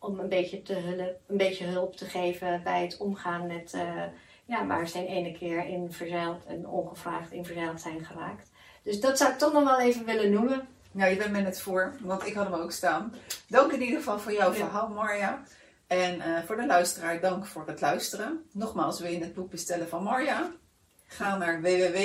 om 0.00 0.18
een 0.18 0.28
beetje, 0.28 0.62
te 0.62 0.74
hulp, 0.74 1.16
een 1.26 1.36
beetje 1.36 1.66
hulp 1.66 1.96
te 1.96 2.04
geven 2.04 2.60
bij 2.64 2.82
het 2.82 2.96
omgaan 2.96 3.46
met 3.46 3.72
eh, 3.72 4.02
ja, 4.44 4.66
waar 4.66 4.88
ze 4.88 4.98
een 4.98 5.06
ene 5.06 5.32
keer 5.32 5.66
in 5.66 5.92
verzeild 5.92 6.44
en 6.46 6.68
ongevraagd 6.68 7.32
in 7.32 7.44
verzeild 7.44 7.80
zijn 7.80 8.04
geraakt. 8.04 8.50
Dus 8.82 9.00
dat 9.00 9.18
zou 9.18 9.32
ik 9.32 9.38
toch 9.38 9.52
nog 9.52 9.64
wel 9.64 9.80
even 9.80 10.04
willen 10.04 10.30
noemen. 10.30 10.68
Nou, 10.92 11.10
je 11.10 11.16
bent 11.16 11.32
me 11.32 11.40
net 11.40 11.60
voor, 11.60 11.96
want 12.00 12.26
ik 12.26 12.34
had 12.34 12.44
hem 12.44 12.54
ook 12.60 12.72
staan. 12.72 13.14
Dank 13.48 13.72
in 13.72 13.82
ieder 13.82 13.98
geval 13.98 14.18
voor 14.18 14.32
jouw 14.32 14.52
verhaal, 14.52 14.88
Marja. 14.88 15.42
En 15.86 16.20
eh, 16.20 16.42
voor 16.46 16.56
de 16.56 16.66
luisteraar, 16.66 17.20
dank 17.20 17.46
voor 17.46 17.66
het 17.66 17.80
luisteren. 17.80 18.44
Nogmaals, 18.52 19.00
wil 19.00 19.10
je 19.10 19.18
het 19.18 19.34
boek 19.34 19.50
bestellen 19.50 19.88
van 19.88 20.02
Marja? 20.02 20.52
Ga 21.06 21.36
naar 21.36 21.60
www. 21.60 21.98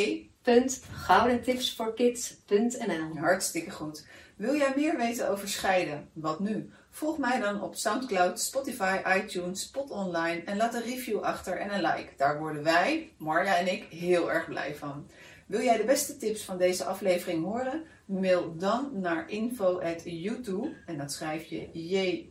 goudentipsvoorkids.nl 0.92 3.18
Hartstikke 3.18 3.72
goed. 3.72 4.06
Wil 4.36 4.56
jij 4.56 4.74
meer 4.76 4.98
weten 4.98 5.30
over 5.30 5.50
scheiden? 5.50 6.10
Wat 6.14 6.40
nu? 6.40 6.72
Volg 6.96 7.18
mij 7.18 7.40
dan 7.40 7.62
op 7.62 7.76
Soundcloud, 7.76 8.40
Spotify, 8.40 9.02
iTunes, 9.18 9.62
Spot 9.62 9.92
Online 9.92 10.44
en 10.44 10.58
laat 10.58 10.74
een 10.74 10.84
review 10.84 11.20
achter 11.20 11.58
en 11.58 11.74
een 11.74 11.82
like. 11.82 12.10
Daar 12.18 12.40
worden 12.40 12.64
wij, 12.64 13.12
Marja 13.18 13.58
en 13.58 13.72
ik, 13.72 13.84
heel 13.84 14.32
erg 14.32 14.48
blij 14.48 14.76
van. 14.76 15.08
Wil 15.48 15.62
jij 15.62 15.78
de 15.78 15.84
beste 15.84 16.18
tips 16.18 16.44
van 16.44 16.58
deze 16.58 16.84
aflevering 16.84 17.44
horen? 17.44 17.84
Mail 18.06 18.56
dan 18.58 18.90
naar 18.94 19.30
info@youtube 19.30 20.76
en 20.86 20.98
dat 20.98 21.12
schrijf 21.12 21.46
je 21.46 21.70
J-U-T-T-U 21.72 22.28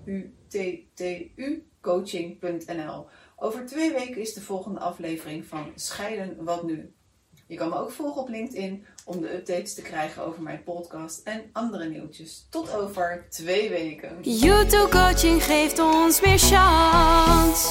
coaching.nl. 1.80 3.06
Over 3.36 3.66
twee 3.66 3.92
weken 3.92 4.20
is 4.20 4.34
de 4.34 4.40
volgende 4.40 4.80
aflevering 4.80 5.46
van 5.46 5.72
Scheiden 5.74 6.44
Wat 6.44 6.62
Nu. 6.62 6.92
Je 7.46 7.56
kan 7.56 7.68
me 7.68 7.76
ook 7.76 7.90
volgen 7.90 8.22
op 8.22 8.28
LinkedIn 8.28 8.86
om 9.04 9.20
de 9.20 9.34
updates 9.34 9.74
te 9.74 9.82
krijgen 9.82 10.24
over 10.24 10.42
mijn 10.42 10.62
podcast 10.62 11.20
en 11.24 11.42
andere 11.52 11.88
nieuwtjes. 11.88 12.46
Tot 12.50 12.74
over 12.74 13.26
twee 13.30 13.68
weken. 13.68 14.18
YouTube 14.22 14.88
coaching 14.88 15.44
geeft 15.44 15.78
ons 15.78 16.20
meer 16.20 16.38
chance. 16.38 17.68